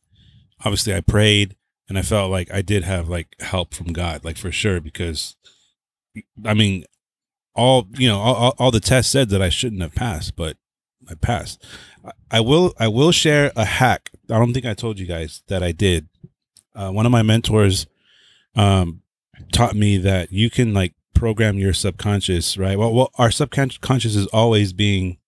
Obviously, 0.64 0.95
I 0.95 1.00
prayed 1.00 1.57
and 1.88 1.99
I 1.99 2.02
felt 2.02 2.31
like 2.31 2.52
I 2.52 2.62
did 2.62 2.85
have 2.85 3.09
like 3.09 3.29
help 3.40 3.75
from 3.75 3.93
God, 3.93 4.25
like 4.25 4.37
for 4.37 4.52
sure, 4.52 4.81
because 4.81 5.37
I 6.45 6.55
mean, 6.55 6.85
all 7.55 7.88
you 7.97 8.09
know, 8.09 8.19
all, 8.19 8.35
all, 8.35 8.55
all 8.59 8.71
the 8.71 8.81
tests 8.81 9.11
said 9.12 9.29
that 9.31 9.43
I 9.43 9.49
shouldn't 9.49 9.83
have 9.83 9.95
passed, 9.95 10.37
but 10.37 10.57
I 11.09 11.14
passed. 11.14 11.64
I- 12.05 12.12
I 12.33 12.38
will, 12.40 12.73
I 12.79 12.87
will 12.87 13.11
share 13.11 13.50
a 13.57 13.64
hack. 13.64 14.11
I 14.31 14.38
don't 14.38 14.55
think 14.55 14.64
I 14.64 14.73
told 14.73 15.00
you 15.00 15.07
guys 15.07 15.43
that 15.49 15.64
I 15.64 15.73
did. 15.73 16.07
Uh, 16.75 16.91
one 16.91 17.07
of 17.07 17.12
my 17.12 17.23
mentors 17.23 17.87
um, 18.55 19.03
taught 19.53 19.75
me 19.75 19.97
that 19.99 20.33
you 20.33 20.50
can 20.50 20.73
like 20.75 20.95
program 21.15 21.59
your 21.59 21.73
subconscious, 21.73 22.57
right? 22.57 22.79
Well, 22.79 22.93
well, 22.95 23.11
our 23.17 23.31
subconscious 23.31 24.15
is 24.17 24.27
always 24.29 24.73
being 24.73 25.19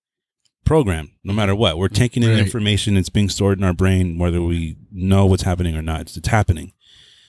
programmed, 0.65 1.11
no 1.25 1.33
matter 1.33 1.55
what. 1.55 1.77
We're 1.79 1.89
taking 1.89 2.23
in 2.23 2.31
Right. 2.31 2.39
information; 2.39 2.97
it's 2.97 3.09
being 3.09 3.29
stored 3.29 3.59
in 3.59 3.65
our 3.65 3.73
brain, 3.75 4.19
whether 4.19 4.41
we 4.41 4.77
know 4.93 5.27
what's 5.27 5.43
happening 5.43 5.77
or 5.77 5.83
not. 5.83 6.03
It's, 6.03 6.17
it's 6.17 6.29
happening. 6.29 6.73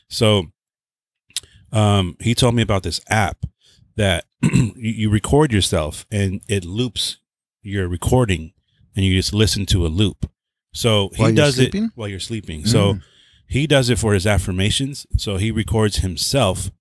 So, 0.07 0.51
um, 1.71 2.15
he 2.19 2.35
told 2.35 2.55
me 2.55 2.61
about 2.61 2.83
this 2.83 3.01
app 3.09 3.45
that 3.95 4.25
you, 4.41 4.73
you 4.75 5.09
record 5.09 5.51
yourself 5.51 6.05
and 6.11 6.41
it 6.47 6.65
loops 6.65 7.17
your 7.61 7.87
recording, 7.87 8.53
and 8.95 9.05
you 9.05 9.15
just 9.15 9.33
listen 9.33 9.65
to 9.67 9.85
a 9.85 9.89
loop. 9.89 10.29
So 10.73 11.09
he 11.15 11.21
While 11.23 11.33
does 11.33 11.59
it 11.59 11.73
while 11.95 12.07
you're 12.07 12.19
sleeping. 12.19 12.65
So 12.65 12.93
Mm. 12.95 13.01
He 13.47 13.67
does 13.67 13.89
it 13.89 13.99
for 13.99 14.13
his 14.13 14.25
affirmations. 14.25 15.05
So 15.17 15.37
he 15.37 15.51
records 15.51 15.97
himself 15.97 16.71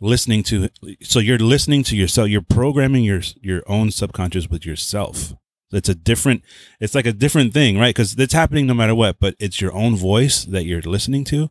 listening 0.00 0.42
to. 0.44 0.68
So 1.02 1.18
you're 1.18 1.38
listening 1.38 1.82
to 1.84 1.96
yourself. 1.96 2.28
You're 2.28 2.42
programming 2.42 3.04
your 3.04 3.22
your 3.40 3.62
own 3.66 3.90
subconscious 3.90 4.48
with 4.48 4.64
yourself. 4.64 5.34
It's 5.70 5.88
a 5.88 5.94
different. 5.94 6.42
It's 6.80 6.94
like 6.94 7.06
a 7.06 7.12
different 7.12 7.52
thing, 7.52 7.78
right? 7.78 7.94
Because 7.94 8.18
it's 8.18 8.32
happening 8.32 8.66
no 8.66 8.74
matter 8.74 8.94
what, 8.94 9.18
but 9.20 9.34
it's 9.38 9.60
your 9.60 9.72
own 9.74 9.96
voice 9.96 10.44
that 10.44 10.64
you're 10.64 10.80
listening 10.82 11.24
to, 11.24 11.50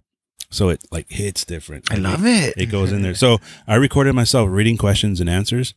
so 0.50 0.70
it 0.70 0.84
like 0.92 1.10
hits 1.10 1.46
different. 1.46 1.92
I 1.92 1.98
love 1.98 2.26
it. 2.26 2.56
It 2.58 2.68
goes 2.68 2.92
in 2.92 3.02
there. 3.04 3.16
So 3.16 3.38
I 3.68 3.76
recorded 3.76 4.14
myself 4.14 4.50
reading 4.50 4.78
questions 4.78 5.20
and 5.20 5.30
answers 5.30 5.76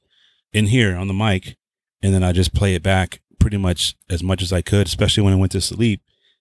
in 0.53 0.67
here 0.67 0.97
on 0.97 1.07
the 1.07 1.15
mic, 1.15 1.57
and 2.03 2.15
then 2.15 2.25
I 2.25 2.33
just 2.33 2.55
play 2.55 2.75
it 2.75 2.83
back 2.83 3.21
pretty 3.39 3.57
much 3.57 3.97
as 4.09 4.23
much 4.23 4.43
as 4.43 4.53
I 4.53 4.63
could, 4.63 4.87
especially 4.87 5.23
when 5.23 5.33
I 5.33 5.37
went 5.37 5.53
to 5.53 5.61
sleep. 5.61 6.01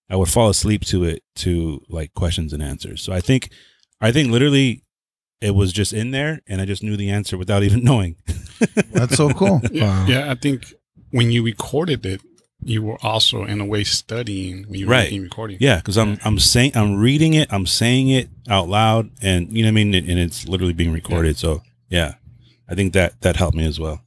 I 0.10 0.16
would 0.16 0.30
fall 0.30 0.50
asleep 0.50 0.86
to 0.86 1.04
it 1.04 1.24
to 1.38 1.82
like 1.90 2.14
questions 2.14 2.54
and 2.54 2.64
answers. 2.64 3.02
So 3.02 3.14
I 3.14 3.22
think, 3.22 3.50
I 4.02 4.12
think 4.12 4.32
literally, 4.32 4.84
it 5.42 5.56
was 5.56 5.72
just 5.72 5.94
in 5.94 6.12
there, 6.12 6.42
and 6.48 6.60
I 6.62 6.66
just 6.66 6.84
knew 6.84 6.98
the 6.98 7.10
answer 7.10 7.38
without 7.38 7.64
even 7.64 7.84
knowing. 7.90 8.16
That's 8.92 9.16
so 9.16 9.30
cool. 9.30 9.62
Yeah, 9.72 10.08
yeah, 10.08 10.32
I 10.32 10.36
think 10.36 10.74
when 11.12 11.32
you 11.32 11.44
recorded 11.44 12.06
it, 12.06 12.22
you 12.62 12.82
were 12.82 12.98
also 13.02 13.46
in 13.46 13.62
a 13.62 13.66
way 13.66 13.86
studying 13.86 14.64
when 14.68 14.80
you 14.80 14.86
were 14.88 14.92
Right. 14.92 15.04
making 15.06 15.22
recording. 15.24 15.58
Yeah, 15.62 15.78
because 15.78 15.98
I'm 15.98 16.18
I'm 16.26 16.40
saying 16.40 16.74
I'm 16.76 16.98
reading 16.98 17.34
it, 17.36 17.48
I'm 17.54 17.66
saying 17.66 18.10
it 18.10 18.28
out 18.50 18.68
loud, 18.68 19.12
and 19.22 19.50
you 19.56 19.64
know 19.64 19.68
what 19.68 19.80
I 19.80 19.84
mean, 19.84 19.94
and 19.96 20.20
it's 20.20 20.46
literally 20.48 20.74
being 20.74 20.92
recorded. 20.92 21.38
So 21.38 21.62
yeah, 21.90 22.16
I 22.68 22.76
think 22.76 22.92
that 22.94 23.22
that 23.22 23.38
helped 23.38 23.56
me 23.56 23.66
as 23.66 23.80
well. 23.80 24.02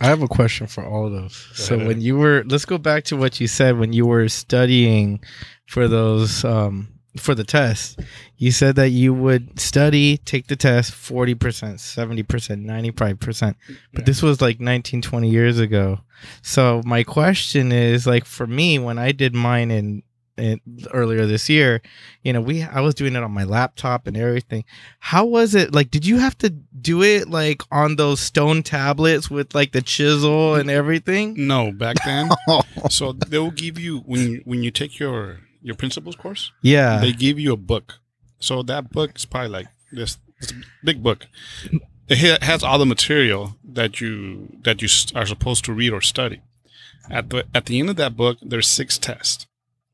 I 0.00 0.06
have 0.06 0.22
a 0.22 0.28
question 0.28 0.66
for 0.66 0.84
all 0.84 1.06
of 1.06 1.12
those. 1.12 1.48
So 1.54 1.78
when 1.78 2.00
you 2.00 2.16
were, 2.16 2.44
let's 2.46 2.64
go 2.64 2.78
back 2.78 3.04
to 3.04 3.16
what 3.16 3.40
you 3.40 3.46
said 3.46 3.78
when 3.78 3.92
you 3.92 4.06
were 4.06 4.28
studying 4.28 5.20
for 5.66 5.88
those 5.88 6.44
um, 6.44 6.88
for 7.18 7.34
the 7.34 7.44
test. 7.44 8.00
You 8.36 8.50
said 8.50 8.76
that 8.76 8.90
you 8.90 9.14
would 9.14 9.58
study, 9.58 10.18
take 10.18 10.48
the 10.48 10.56
test, 10.56 10.92
forty 10.92 11.34
percent, 11.34 11.80
seventy 11.80 12.22
percent, 12.22 12.62
ninety 12.62 12.90
five 12.90 13.18
percent. 13.20 13.56
But 13.94 14.06
this 14.06 14.22
was 14.22 14.40
like 14.40 14.60
19, 14.60 15.02
20 15.02 15.28
years 15.30 15.58
ago. 15.58 16.00
So 16.42 16.82
my 16.84 17.02
question 17.02 17.72
is, 17.72 18.06
like, 18.06 18.24
for 18.24 18.46
me, 18.46 18.78
when 18.78 18.98
I 18.98 19.12
did 19.12 19.34
mine 19.34 19.70
in, 19.70 20.02
in 20.36 20.60
earlier 20.92 21.26
this 21.26 21.48
year, 21.48 21.80
you 22.22 22.32
know, 22.32 22.40
we 22.40 22.62
I 22.62 22.80
was 22.80 22.94
doing 22.94 23.16
it 23.16 23.22
on 23.22 23.30
my 23.32 23.44
laptop 23.44 24.06
and 24.06 24.16
everything. 24.16 24.64
How 24.98 25.24
was 25.24 25.54
it? 25.54 25.72
Like, 25.74 25.90
did 25.90 26.04
you 26.06 26.18
have 26.18 26.36
to 26.38 26.50
do 26.50 27.02
it 27.02 27.28
like 27.30 27.62
on 27.70 27.96
those 27.96 28.20
stone 28.20 28.62
tablets 28.62 29.30
with 29.30 29.54
like 29.54 29.72
the 29.72 29.82
chisel 29.82 30.54
and 30.54 30.70
everything? 30.70 31.34
No, 31.46 31.72
back 31.72 31.96
then. 32.04 32.30
so 32.90 33.12
they 33.12 33.38
will 33.38 33.50
give 33.50 33.78
you 33.78 33.98
when 34.00 34.20
you, 34.30 34.42
when 34.44 34.62
you 34.62 34.70
take 34.70 34.98
your 34.98 35.40
your 35.62 35.74
principles 35.74 36.14
course, 36.16 36.52
Yeah. 36.62 36.98
they 37.00 37.12
give 37.12 37.38
you 37.40 37.52
a 37.52 37.56
book. 37.56 37.94
So 38.38 38.62
that 38.64 38.90
book 38.90 39.16
is 39.16 39.24
probably 39.24 39.48
like 39.50 39.66
this, 39.90 40.18
this 40.40 40.52
big 40.84 41.02
book. 41.02 41.26
It 42.08 42.42
has 42.44 42.62
all 42.62 42.78
the 42.78 42.86
material 42.86 43.56
that 43.64 44.00
you 44.00 44.58
that 44.62 44.80
you 44.80 44.88
are 45.18 45.26
supposed 45.26 45.64
to 45.64 45.72
read 45.72 45.92
or 45.92 46.00
study. 46.00 46.40
At 47.10 47.30
the 47.30 47.46
at 47.54 47.66
the 47.66 47.80
end 47.80 47.90
of 47.90 47.96
that 47.96 48.16
book, 48.16 48.38
there's 48.42 48.68
six 48.68 48.96
tests. 48.98 49.46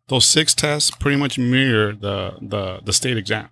Those 0.09 0.25
six 0.27 0.55
tests 0.55 0.91
pretty 0.91 1.17
much 1.17 1.39
mirror 1.39 1.93
the 1.95 2.37
the 2.41 2.81
the 2.85 2.93
state 2.93 3.17
exam. 3.17 3.49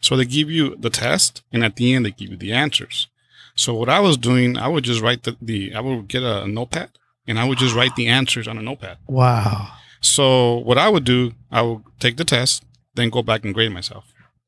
So 0.00 0.16
they 0.16 0.24
give 0.24 0.50
you 0.50 0.76
the 0.76 0.90
test, 0.90 1.42
and 1.52 1.64
at 1.64 1.76
the 1.76 1.92
end 1.94 2.04
they 2.06 2.10
give 2.12 2.30
you 2.30 2.36
the 2.36 2.52
answers. 2.52 3.08
So 3.54 3.74
what 3.74 3.88
I 3.88 4.00
was 4.00 4.16
doing, 4.16 4.58
I 4.58 4.68
would 4.68 4.84
just 4.84 5.00
write 5.00 5.22
the, 5.24 5.36
the 5.40 5.74
I 5.74 5.80
would 5.80 6.08
get 6.08 6.22
a 6.22 6.46
notepad, 6.46 6.90
and 7.26 7.38
I 7.38 7.44
would 7.48 7.58
just 7.58 7.74
write 7.74 7.96
the 7.96 8.06
answers 8.06 8.46
on 8.46 8.58
a 8.58 8.62
notepad. 8.62 8.98
wow. 9.06 9.72
So 10.02 10.58
what 10.58 10.78
I 10.78 10.88
would 10.88 11.04
do, 11.04 11.32
I 11.50 11.62
would 11.62 11.82
take 11.98 12.16
the 12.16 12.24
test, 12.24 12.62
then 12.94 13.08
go 13.10 13.22
back 13.22 13.44
and 13.44 13.54
grade 13.54 13.72
myself. 13.72 14.04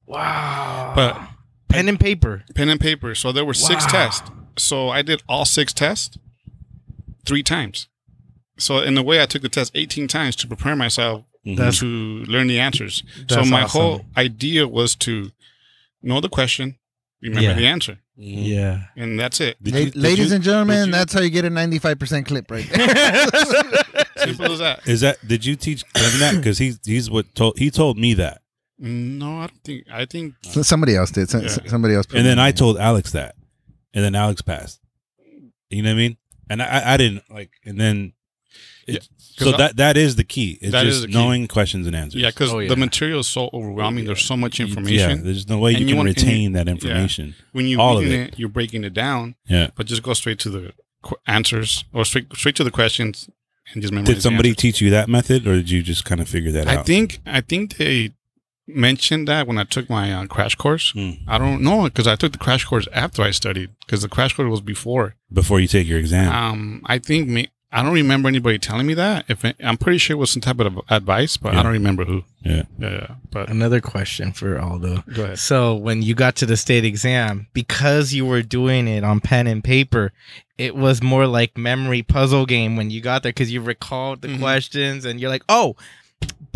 Wow. 0.07 0.93
But 0.95 1.19
pen 1.69 1.89
and 1.89 1.99
paper. 1.99 2.45
pen 2.55 2.69
and 2.69 2.79
paper. 2.81 3.15
So 3.15 3.33
there 3.33 3.45
were 3.45 3.55
six 3.55 3.85
Wow. 3.87 3.91
tests. 3.91 4.31
So 4.57 4.89
I 4.91 5.03
did 5.03 5.23
all 5.29 5.45
six 5.45 5.73
tests 5.73 6.17
three 7.27 7.43
times. 7.43 7.89
So 8.59 8.81
in 8.81 8.97
a 8.99 9.03
way, 9.03 9.23
I 9.23 9.27
took 9.27 9.43
the 9.43 9.49
test 9.49 9.73
18 9.75 10.09
times 10.09 10.37
to 10.37 10.47
prepare 10.49 10.77
myself 10.77 11.25
That's- 11.45 11.79
to 11.79 11.87
learn 11.87 12.47
the 12.49 12.59
answers. 12.61 13.03
so 13.29 13.45
my 13.45 13.63
awesome. 13.63 13.81
whole 13.81 14.05
idea 14.17 14.67
was 14.69 14.95
to 14.97 15.31
know 16.03 16.21
the 16.21 16.29
question, 16.29 16.77
remember 17.23 17.43
Yeah. 17.49 17.55
the 17.55 17.67
answer, 17.67 17.99
mm-hmm. 18.19 18.43
Yeah. 18.45 18.83
and 18.97 19.19
that's 19.19 19.41
it. 19.41 19.57
La- 19.65 19.79
you- 19.79 19.93
ladies 19.95 20.29
you- 20.31 20.35
and 20.37 20.45
gentlemen, 20.45 20.87
you- 20.87 20.93
that's 20.93 21.13
how 21.13 21.21
you 21.21 21.31
get 21.31 21.45
a 21.45 21.51
95% 21.51 22.27
clip 22.27 22.51
right 22.51 22.69
there. 22.69 23.27
Simple 24.17 24.53
as 24.53 24.59
that. 24.59 24.87
Is 24.87 25.01
that 25.03 25.17
did 25.27 25.45
you 25.45 25.55
teach 25.57 25.85
Kevin 25.95 26.21
that? 26.21 26.35
Because 26.37 26.59
he's 26.59 26.79
he's 26.85 27.09
what 27.11 27.33
told 27.35 27.57
he 27.59 27.71
told 27.71 27.97
me 27.99 28.15
that, 28.15 28.43
No, 28.79 29.39
I 29.39 29.47
don't 29.47 29.65
think. 29.65 29.85
I 29.93 30.05
think 30.07 30.35
So 30.43 30.63
somebody 30.63 30.97
else 30.97 31.11
did. 31.13 31.31
So- 31.31 31.41
Yeah. 31.41 31.49
Somebody 31.67 31.95
else. 31.95 32.07
and 32.13 32.27
then 32.27 32.39
I 32.41 32.51
told 32.51 32.79
Alex 32.79 33.13
that, 33.13 33.37
and 33.95 34.05
then 34.05 34.15
Alex 34.17 34.43
passed. 34.43 34.81
You 35.71 35.83
know 35.83 35.91
what 35.91 35.95
I 35.95 35.99
mean? 35.99 36.17
And 36.51 36.63
I 36.63 36.95
I 36.95 36.97
didn't 36.97 37.23
like, 37.31 37.51
and 37.65 37.79
then 37.81 38.13
it, 38.89 38.95
Yeah, 38.95 39.01
so 39.19 39.45
'cause 39.45 39.55
I- 39.55 39.57
that 39.59 39.77
that 39.77 39.97
is 39.97 40.17
the 40.17 40.25
key. 40.25 40.59
It's 40.61 40.73
That 40.73 40.87
is 40.87 40.95
just 40.97 41.03
the 41.03 41.09
key. 41.09 41.15
knowing 41.15 41.47
questions 41.47 41.87
and 41.87 41.95
answers. 41.95 42.21
yeah, 42.23 42.31
because 42.31 42.53
Oh, 42.53 42.59
yeah. 42.59 42.69
the 42.69 42.77
material 42.77 43.21
is 43.21 43.27
so 43.29 43.51
overwhelming. 43.53 44.05
There's 44.07 44.25
so 44.25 44.37
much 44.37 44.59
information. 44.61 44.97
yeah, 44.99 45.05
information. 45.11 45.25
there's 45.27 45.49
no 45.49 45.59
way 45.59 45.73
And 45.75 45.81
you 45.81 45.87
you 45.87 45.91
can 45.91 45.97
want- 45.99 46.09
and 46.09 46.19
you- 46.19 46.25
retain 46.27 46.53
that 46.53 46.69
information. 46.69 47.35
when 47.53 47.67
you're 47.69 47.81
all 47.81 47.99
of 47.99 48.05
reading 48.05 48.21
it. 48.23 48.29
it. 48.35 48.39
you're 48.39 48.49
breaking 48.49 48.83
it 48.85 48.95
down. 48.95 49.35
Yeah. 49.49 49.69
But 49.77 49.87
just 49.87 50.03
go 50.03 50.15
straight 50.15 50.39
to 50.41 50.51
the 50.51 50.73
qu- 51.03 51.17
answers 51.27 51.85
or 51.93 52.05
straight 52.05 52.27
straight 52.35 52.57
to 52.57 52.65
the 52.65 52.71
questions 52.71 53.29
and 53.73 53.83
just 53.83 53.93
memorize. 53.93 54.15
Did 54.17 54.23
somebody 54.23 54.55
teach 54.55 54.81
you 54.81 54.91
that 54.91 55.09
method, 55.09 55.47
or 55.47 55.55
did 55.57 55.71
you 55.71 55.83
just 55.83 56.05
kind 56.05 56.21
of 56.21 56.29
figure 56.29 56.51
that 56.53 56.67
I 56.67 56.77
out? 56.77 56.87
think 56.87 57.21
I 57.27 57.41
think 57.43 57.77
they 57.77 58.13
mentioned 58.67 59.27
that 59.29 59.47
when 59.47 59.57
I 59.59 59.65
took 59.65 59.89
my 59.89 60.13
uh, 60.13 60.27
crash 60.27 60.55
course. 60.55 60.91
Hmm. 60.93 61.13
I 61.27 61.39
don't 61.39 61.63
know 61.63 61.85
because 61.85 62.07
I 62.07 62.17
took 62.17 62.33
the 62.33 62.39
crash 62.39 62.65
course 62.65 62.87
after 62.93 63.23
I 63.23 63.31
studied 63.31 63.71
because 63.87 64.03
the 64.03 64.09
crash 64.09 64.35
course 64.35 64.51
was 64.51 64.61
before. 64.61 65.15
before 65.33 65.59
you 65.61 65.69
take 65.69 65.87
your 65.89 65.99
exam. 65.99 66.33
Um, 66.33 66.83
I 66.87 66.99
think 66.99 67.29
me. 67.29 67.49
I 67.71 67.83
don't 67.83 67.93
remember 67.93 68.29
anybody 68.29 68.59
telling 68.59 68.87
me 68.87 68.95
that. 68.95 69.27
If 69.29 69.45
it, 69.45 69.57
I'm 69.63 69.77
pretty 69.77 69.99
sure 69.99 70.15
it 70.15 70.19
was 70.19 70.31
some 70.31 70.41
type 70.41 70.59
of 70.59 70.81
advice, 70.89 71.37
but 71.37 71.53
Yeah. 71.53 71.61
I 71.61 71.63
don't 71.63 71.73
remember 71.73 72.05
who. 72.07 72.25
yeah. 72.43 72.63
Yeah, 72.79 72.91
yeah. 72.93 73.15
But 73.31 73.51
Another 73.51 73.81
question 73.83 74.33
for 74.33 74.59
Aldo. 74.59 75.05
go 75.13 75.25
ahead. 75.25 75.39
So 75.39 75.75
when 75.75 76.01
you 76.01 76.15
got 76.15 76.35
to 76.37 76.47
the 76.47 76.57
state 76.57 76.85
exam, 76.87 77.47
because 77.53 78.15
you 78.15 78.25
were 78.25 78.41
doing 78.43 78.89
it 78.89 79.05
on 79.05 79.21
pen 79.21 79.47
and 79.47 79.63
paper, 79.63 80.13
it 80.57 80.75
was 80.77 81.03
more 81.03 81.27
like 81.27 81.59
memory 81.59 82.03
puzzle 82.03 82.47
game 82.47 82.77
when 82.77 82.91
you 82.91 83.01
got 83.03 83.23
there 83.23 83.31
because 83.33 83.53
you 83.53 83.61
recalled 83.61 84.23
the 84.23 84.29
Mhm. 84.29 84.39
questions 84.41 85.05
and 85.05 85.21
you're 85.21 85.31
like, 85.31 85.45
oh, 85.51 85.77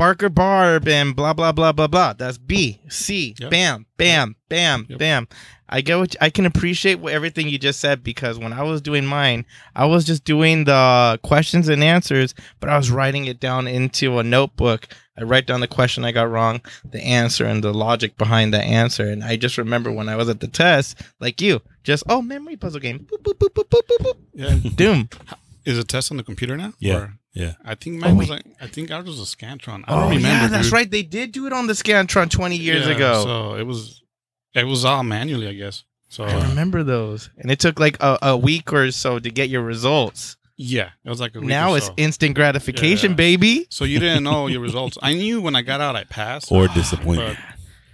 Barker 0.03 0.29
Barb 0.29 0.89
and 0.89 1.15
blah 1.15 1.33
blah 1.33 1.53
blah 1.53 1.71
blah 1.71 1.87
blah. 1.87 2.13
That's 2.13 2.37
B 2.37 2.81
C. 2.89 3.37
Yep. 3.39 3.51
Bam 3.53 3.87
bam 3.99 4.35
bam 4.49 4.87
Yep. 4.89 4.99
bam. 4.99 5.29
I 5.69 5.81
get 5.81 5.97
what 5.97 6.17
I 6.21 6.29
can 6.29 6.45
appreciate 6.45 6.99
what 6.99 7.13
everything 7.13 7.49
you 7.49 7.57
just 7.57 7.79
said 7.79 8.03
because 8.03 8.37
when 8.37 8.53
I 8.53 8.65
was 8.65 8.83
doing 8.83 9.07
mine, 9.07 9.47
I 9.77 9.85
was 9.87 10.05
just 10.05 10.25
doing 10.25 10.65
the 10.65 11.21
questions 11.23 11.69
and 11.69 11.85
answers, 11.85 12.35
but 12.59 12.69
I 12.69 12.77
was 12.77 12.91
writing 12.91 13.27
it 13.27 13.39
down 13.39 13.69
into 13.69 14.19
a 14.19 14.25
notebook. 14.25 14.89
I 15.17 15.23
write 15.23 15.47
down 15.47 15.61
the 15.61 15.69
question 15.69 16.05
I 16.05 16.11
got 16.11 16.29
wrong, 16.29 16.63
the 16.85 17.01
answer, 17.01 17.45
and 17.45 17.63
the 17.63 17.73
logic 17.73 18.17
behind 18.19 18.53
the 18.53 18.61
answer. 18.61 19.09
And 19.09 19.23
I 19.23 19.37
just 19.37 19.57
remember 19.57 19.93
when 19.93 20.09
I 20.09 20.17
was 20.17 20.29
at 20.29 20.41
the 20.41 20.49
test, 20.49 21.01
like 21.21 21.41
you, 21.41 21.61
just 21.85 22.03
oh 22.09 22.21
memory 22.23 22.57
puzzle 22.57 22.81
game, 22.81 23.07
boop 23.09 23.23
boop 23.23 23.39
boop 23.39 23.55
boop 23.55 23.69
boop 23.69 23.83
boop, 23.89 24.05
boop. 24.05 24.17
Yeah. 24.35 24.71
doom. 24.75 25.09
Is 25.65 25.79
it 25.79 25.87
test 25.87 26.11
on 26.11 26.17
the 26.17 26.25
computer 26.25 26.57
now? 26.57 26.73
Yeah. 26.81 26.97
Or- 26.97 27.19
Yeah. 27.35 27.55
I 27.65 27.75
think 27.75 27.99
mine 28.01 28.11
Oh, 28.13 28.15
was. 28.17 28.29
wait. 28.31 28.45
Like, 28.47 28.57
I 28.61 28.67
think 28.67 28.91
ours 28.91 29.07
was 29.07 29.19
a 29.21 29.25
Scantron. 29.37 29.85
I 29.87 29.93
Oh 29.95 30.01
don't 30.01 30.09
remember. 30.17 30.29
yeah, 30.29 30.47
that's 30.49 30.65
dude. 30.67 30.73
right. 30.73 30.91
They 30.91 31.03
did 31.03 31.33
do 31.33 31.47
it 31.47 31.53
on 31.53 31.67
the 31.67 31.73
Scantron 31.73 32.29
20 32.31 32.57
years 32.57 32.87
Yeah, 32.87 32.95
ago. 32.95 33.25
So 33.25 33.55
it 33.57 33.65
was. 33.67 34.03
It 34.55 34.65
was 34.65 34.85
all 34.85 35.03
manually, 35.03 35.49
I 35.49 35.55
guess. 35.55 35.85
So 36.11 36.25
I 36.25 36.35
uh, 36.35 36.49
remember 36.49 36.83
those, 36.83 37.31
and 37.39 37.51
it 37.51 37.59
took 37.59 37.81
like 37.81 37.97
a, 38.03 38.19
a 38.21 38.37
week 38.37 38.71
or 38.71 38.91
so 38.91 39.19
to 39.19 39.31
get 39.31 39.49
your 39.49 39.63
results. 39.63 40.37
yeah, 40.59 40.91
it 41.03 41.09
was 41.09 41.21
like 41.21 41.35
a 41.35 41.41
week 41.41 41.49
now 41.49 41.73
or 41.73 41.79
it's 41.79 41.87
so. 41.87 41.95
instant 41.97 42.35
gratification, 42.35 43.13
Yeah. 43.13 43.17
baby. 43.17 43.67
So 43.71 43.85
you 43.87 43.99
didn't 43.99 44.25
know 44.25 44.47
your 44.49 44.61
results. 44.61 44.99
I 45.01 45.15
knew 45.15 45.41
when 45.41 45.57
I 45.57 45.63
got 45.63 45.81
out, 45.81 45.97
I 45.97 46.05
passed. 46.05 46.53
Or 46.53 46.69
disappointment. 46.69 47.39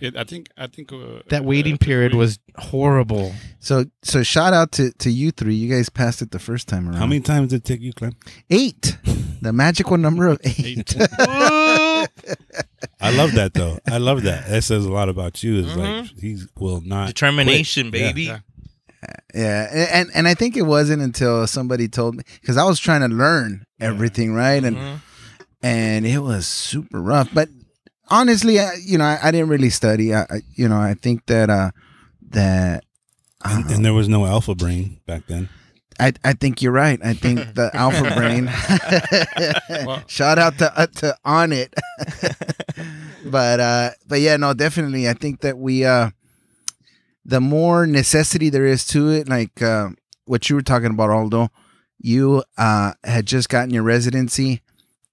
But 0.01 0.07
it, 0.07 0.17
I 0.17 0.25
think 0.25 0.49
I 0.57 0.67
think 0.67 0.93
uh, 0.93 1.21
That 1.29 1.45
waiting 1.45 1.75
uh, 1.75 1.79
period 1.79 2.13
we- 2.13 2.19
was 2.19 2.39
horrible. 2.57 3.33
So 3.61 3.85
so 4.03 4.23
shout 4.23 4.53
out 4.53 4.73
to 4.73 4.93
to 4.93 5.11
you 5.11 5.31
three. 5.31 5.55
You 5.55 5.69
guys 5.75 5.89
passed 5.89 6.23
it 6.23 6.31
the 6.31 6.39
first 6.39 6.69
time 6.69 6.87
around. 6.89 6.99
How 6.99 7.07
many 7.07 7.21
times 7.21 7.51
did 7.51 7.57
it 7.57 7.65
take 7.65 7.81
you, 7.81 7.93
Clem? 7.93 8.13
Eight. 8.51 8.97
The 9.41 9.53
magical 9.53 9.97
number 9.97 10.27
of 10.29 10.41
eight. 10.45 10.95
Eight. 10.95 10.97
I 13.01 13.11
love 13.15 13.33
that 13.35 13.53
though. 13.55 13.79
I 13.87 13.99
love 13.99 14.23
that. 14.23 14.49
That 14.49 14.63
says 14.63 14.85
a 14.85 14.93
lot 14.93 15.09
about 15.09 15.43
you. 15.43 15.57
Is 15.59 15.77
like 15.77 15.89
Mhm. 16.05 16.21
he 16.21 16.37
will 16.59 16.81
not 16.81 17.09
Determination, 17.09 17.91
quit. 17.91 18.03
Baby. 18.03 18.23
Yeah. 18.25 18.39
Yeah, 19.35 19.69
and 19.73 19.89
and- 19.91 20.11
and 20.15 20.29
I 20.29 20.35
think 20.35 20.57
it 20.57 20.63
wasn't 20.63 21.03
until 21.03 21.47
somebody 21.47 21.87
told 21.89 22.17
me 22.17 22.25
because 22.41 22.57
I 22.57 22.65
was 22.65 22.81
trying 22.81 23.03
to 23.09 23.09
learn 23.15 23.65
everything 23.81 24.33
right, 24.35 24.63
and 24.65 24.77
Mhm. 24.77 25.01
and 25.63 26.07
it 26.07 26.19
was 26.19 26.47
super 26.49 27.01
rough. 27.01 27.29
But 27.33 27.49
honestly, 28.09 28.59
I, 28.61 28.75
you 28.85 28.99
know, 28.99 29.05
I, 29.05 29.19
I 29.23 29.31
didn't 29.31 29.49
really 29.49 29.71
study. 29.71 30.15
I, 30.15 30.23
I 30.23 30.41
you 30.55 30.69
know 30.69 30.79
I 30.81 30.95
think 30.95 31.27
that 31.27 31.51
uh 31.51 31.71
that 32.31 32.85
And, 33.45 33.65
uh, 33.67 33.75
and 33.75 33.85
there 33.85 33.95
was 33.95 34.09
no 34.09 34.27
alpha 34.27 34.55
brain 34.55 35.01
back 35.07 35.27
then. 35.27 35.49
I 36.01 36.13
I 36.25 36.33
think 36.35 36.63
you're 36.63 36.73
right. 36.73 36.99
I 37.05 37.15
think 37.15 37.55
the 37.55 37.71
alpha 37.75 38.15
brain. 38.15 38.47
Well- 39.87 40.03
Shout 40.07 40.39
out 40.39 40.59
to 40.59 40.73
uh, 40.79 40.87
to 41.01 41.17
Onnit. 41.27 41.73
but 43.25 43.61
uh 43.61 43.91
but 44.07 44.21
yeah, 44.21 44.37
no, 44.37 44.55
definitely. 44.55 45.09
I 45.09 45.15
think 45.15 45.41
that 45.41 45.59
we 45.59 45.85
uh 45.85 46.11
the 47.25 47.41
more 47.41 47.87
necessity 47.87 48.49
there 48.51 48.65
is 48.67 48.87
to 48.87 49.11
it, 49.11 49.29
like 49.29 49.61
uh, 49.61 49.91
what 50.25 50.49
you 50.49 50.57
were 50.57 50.63
talking 50.63 50.91
about, 50.91 51.11
Aldo, 51.11 51.51
you 51.99 52.43
uh, 52.57 52.93
had 53.05 53.27
just 53.27 53.51
gotten 53.51 53.69
your 53.69 53.83
residency, 53.83 54.63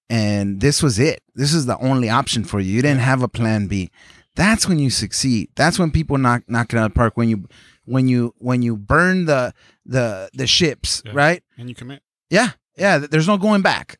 and 0.09 0.61
this 0.61 0.81
was 0.83 0.99
it. 0.99 1.21
This 1.35 1.53
is 1.53 1.65
the 1.65 1.77
only 1.79 2.09
option 2.09 2.43
for 2.43 2.59
you. 2.59 2.73
You 2.73 2.81
didn't 2.81 3.01
have 3.01 3.21
a 3.23 3.27
plan 3.27 3.67
B. 3.67 3.91
That's 4.35 4.67
when 4.67 4.79
you 4.79 4.89
succeed. 4.89 5.49
That's 5.55 5.79
when 5.79 5.91
people 5.91 6.17
knock 6.17 6.43
knock 6.47 6.73
it 6.73 6.77
out 6.77 6.85
of 6.87 6.91
the 6.93 6.95
park. 6.95 7.15
When 7.17 7.29
you 7.29 7.47
when 7.85 8.07
you 8.07 8.33
when 8.37 8.61
you 8.61 8.75
burn 8.75 9.25
the 9.25 9.53
the 9.85 10.29
the 10.33 10.47
ships, 10.47 11.01
Yeah. 11.05 11.11
right? 11.13 11.43
And 11.57 11.69
you 11.69 11.75
commit. 11.75 12.01
Yeah, 12.29 12.49
yeah. 12.77 12.97
There's 12.99 13.27
no 13.27 13.37
going 13.37 13.61
back. 13.61 13.97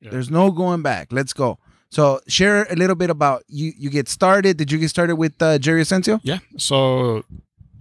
Yeah. 0.00 0.10
There's 0.10 0.30
no 0.30 0.50
going 0.50 0.82
back. 0.82 1.08
Let's 1.12 1.32
go. 1.32 1.58
So 1.90 2.20
share 2.26 2.64
a 2.70 2.74
little 2.74 2.96
bit 2.96 3.10
about 3.10 3.42
you. 3.48 3.72
You 3.76 3.90
get 3.90 4.08
started. 4.08 4.56
Did 4.56 4.72
you 4.72 4.78
get 4.78 4.88
started 4.88 5.16
with 5.16 5.40
uh, 5.42 5.58
Jerry 5.58 5.82
Asensio? 5.82 6.20
Yeah. 6.22 6.38
So, 6.58 7.24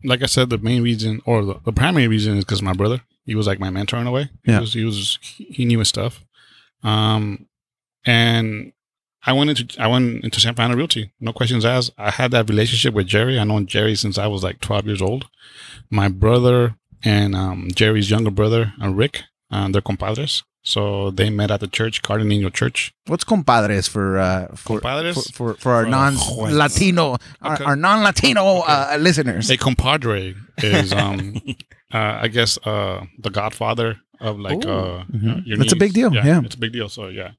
like 0.03 0.21
I 0.21 0.27
said, 0.27 0.49
the 0.49 0.57
main 0.57 0.83
reason 0.83 1.21
or 1.25 1.43
the, 1.45 1.55
the 1.65 1.73
primary 1.73 2.07
reason 2.07 2.37
is 2.37 2.45
because 2.45 2.61
my 2.61 2.73
brother. 2.73 3.01
He 3.25 3.33
was 3.35 3.47
like 3.47 3.59
my 3.59 3.71
mentor 3.71 3.97
in 3.97 4.05
a 4.07 4.11
way. 4.11 4.29
Yeah. 4.45 4.55
He 4.55 4.61
was. 4.61 4.73
He, 4.73 4.83
was, 4.85 5.19
he 5.23 5.65
knew 5.65 5.79
his 5.79 5.89
stuff. 5.89 6.23
Um, 6.83 7.47
and 8.05 8.71
I 9.25 9.33
went 9.33 9.49
into 9.49 9.81
I 9.81 9.87
went 9.87 10.23
into 10.23 10.39
San 10.39 10.53
Fernando 10.55 10.77
Realty. 10.77 11.11
No 11.19 11.33
questions 11.33 11.65
asked. 11.65 11.91
I 11.97 12.11
had 12.11 12.31
that 12.31 12.49
relationship 12.49 12.93
with 12.93 13.07
Jerry. 13.07 13.39
I 13.39 13.43
known 13.43 13.65
Jerry 13.65 13.95
since 13.95 14.17
I 14.17 14.27
was 14.27 14.43
like 14.43 14.59
12 14.61 14.85
years 14.85 15.01
old. 15.01 15.27
My 15.89 16.07
brother 16.09 16.75
and 17.03 17.35
um, 17.35 17.69
Jerry's 17.73 18.09
younger 18.09 18.31
brother, 18.31 18.73
uh, 18.81 18.89
Rick, 18.89 19.23
uh, 19.51 19.67
they're 19.69 19.81
compadres. 19.81 20.43
So 20.63 21.11
they 21.11 21.29
met 21.29 21.51
at 21.51 21.59
the 21.59 21.67
church, 21.67 22.01
Guardian 22.01 22.31
Angel 22.31 22.49
Church. 22.49 22.91
What's 23.05 23.23
compadres 23.23 23.87
for 23.87 24.17
uh, 24.17 24.47
for, 24.55 24.79
Compadres? 24.79 25.29
for 25.31 25.53
for 25.53 25.59
for 25.59 25.71
our 25.73 25.85
non. 25.85 26.15
Latino 26.51 27.17
our, 27.41 27.53
Okay. 27.53 27.63
our 27.63 27.75
non 27.75 28.03
Latino 28.03 28.61
uh, 28.61 28.97
listeners? 28.99 29.49
A 29.51 29.57
compadre 29.57 30.33
is, 30.63 30.91
um, 30.91 31.35
uh, 31.93 32.17
I 32.21 32.27
guess, 32.29 32.57
uh, 32.65 33.05
the 33.19 33.29
godfather 33.29 33.97
of 34.19 34.39
like, 34.39 34.65
uh, 34.65 35.03
Mhm. 35.13 35.45
your 35.45 35.57
That's 35.59 35.73
a 35.73 35.75
big 35.75 35.93
deal, 35.93 36.11
yeah. 36.13 36.41
it's 36.43 36.55
a 36.55 36.59
big 36.59 36.73
deal. 36.73 36.89
So 36.89 37.09
yeah, 37.09 37.31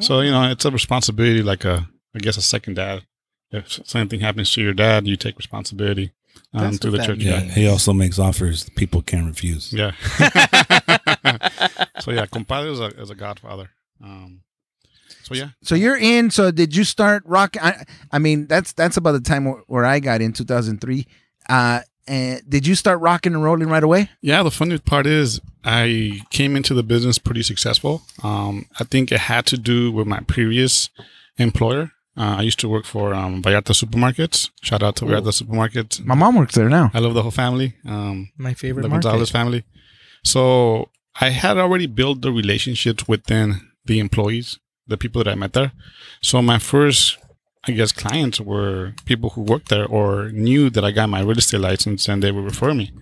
so 0.00 0.20
you 0.20 0.30
know, 0.30 0.50
it's 0.50 0.64
a 0.64 0.70
responsibility, 0.70 1.42
like 1.42 1.64
a, 1.64 1.88
I 2.14 2.18
guess, 2.18 2.36
a 2.36 2.42
second 2.42 2.74
dad. 2.74 3.04
If 3.50 3.86
something 3.86 4.20
happens 4.20 4.52
to 4.54 4.62
your 4.62 4.72
dad, 4.74 5.06
you 5.06 5.16
take 5.16 5.36
responsibility 5.36 6.12
um, 6.52 6.72
through 6.78 6.92
the 6.92 7.04
church. 7.04 7.18
Yeah, 7.18 7.42
Yeah, 7.42 7.52
he 7.52 7.68
also 7.68 7.92
makes 7.92 8.18
offers 8.18 8.68
people 8.70 9.02
can't 9.02 9.26
refuse. 9.26 9.72
yeah. 9.72 9.92
so 12.00 12.10
yeah, 12.10 12.26
compadre 12.26 12.70
is 12.72 12.80
a, 12.80 12.86
is 13.00 13.10
a 13.10 13.14
godfather. 13.14 13.70
Um, 14.02 14.40
so 15.22 15.34
yeah, 15.34 15.50
So 15.62 15.74
you're 15.74 15.96
in. 15.96 16.30
So 16.30 16.50
did 16.50 16.74
you 16.74 16.84
start 16.84 17.22
rock? 17.26 17.56
I, 17.62 17.84
I 18.10 18.18
mean, 18.18 18.46
that's 18.46 18.72
that's 18.72 18.96
about 18.96 19.12
the 19.12 19.20
time 19.20 19.44
where, 19.44 19.62
where 19.66 19.84
I 19.84 20.00
got 20.00 20.20
in 20.20 20.32
2003. 20.32 21.06
Uh, 21.48 21.80
and 22.06 22.42
did 22.48 22.66
you 22.66 22.74
start 22.74 23.00
rocking 23.00 23.34
and 23.34 23.42
rolling 23.42 23.68
right 23.68 23.82
away? 23.82 24.10
Yeah, 24.20 24.42
the 24.42 24.50
funny 24.50 24.78
part 24.78 25.06
is 25.06 25.40
I 25.64 26.20
came 26.30 26.56
into 26.56 26.74
the 26.74 26.82
business 26.82 27.18
pretty 27.18 27.42
successful. 27.42 28.02
Um, 28.22 28.66
I 28.80 28.84
think 28.84 29.10
it 29.12 29.20
had 29.20 29.46
to 29.46 29.56
do 29.58 29.90
with 29.90 30.06
my 30.06 30.20
previous 30.20 30.90
employer. 31.38 31.92
Uh, 32.16 32.36
I 32.38 32.42
used 32.42 32.60
to 32.60 32.68
work 32.68 32.84
for 32.84 33.12
um, 33.12 33.42
Vallarta 33.42 33.72
Supermarkets. 33.74 34.50
Shout 34.62 34.82
out 34.82 34.96
to 34.96 35.04
Vallarta 35.04 35.32
Supermarkets. 35.42 36.04
My 36.04 36.14
mom 36.14 36.36
works 36.36 36.54
there 36.54 36.68
now. 36.68 36.90
I 36.94 37.00
love 37.00 37.14
the 37.14 37.22
whole 37.22 37.32
family, 37.32 37.74
um, 37.86 38.30
My 38.36 38.54
favorite 38.54 38.82
the 38.82 38.88
market. 38.88 39.04
Gonzalez 39.04 39.30
family. 39.30 39.64
So 40.22 40.90
I 41.20 41.30
had 41.30 41.58
already 41.58 41.86
built 41.86 42.22
the 42.22 42.30
relationships 42.32 43.08
within 43.08 43.60
the 43.84 43.98
employees, 43.98 44.58
the 44.86 44.96
people 44.96 45.24
that 45.24 45.30
I 45.30 45.34
met 45.34 45.54
there. 45.54 45.72
So 46.22 46.40
my 46.40 46.58
first, 46.58 47.18
I 47.66 47.72
guess, 47.72 47.92
clients 47.92 48.40
were 48.40 48.94
people 49.04 49.30
who 49.30 49.42
worked 49.42 49.68
there 49.68 49.86
or 49.86 50.30
knew 50.30 50.70
that 50.70 50.84
I 50.84 50.90
got 50.90 51.08
my 51.08 51.20
real 51.20 51.38
estate 51.38 51.60
license 51.60 52.08
and 52.08 52.22
they 52.22 52.32
would 52.32 52.44
refer 52.44 52.74
me. 52.74 52.92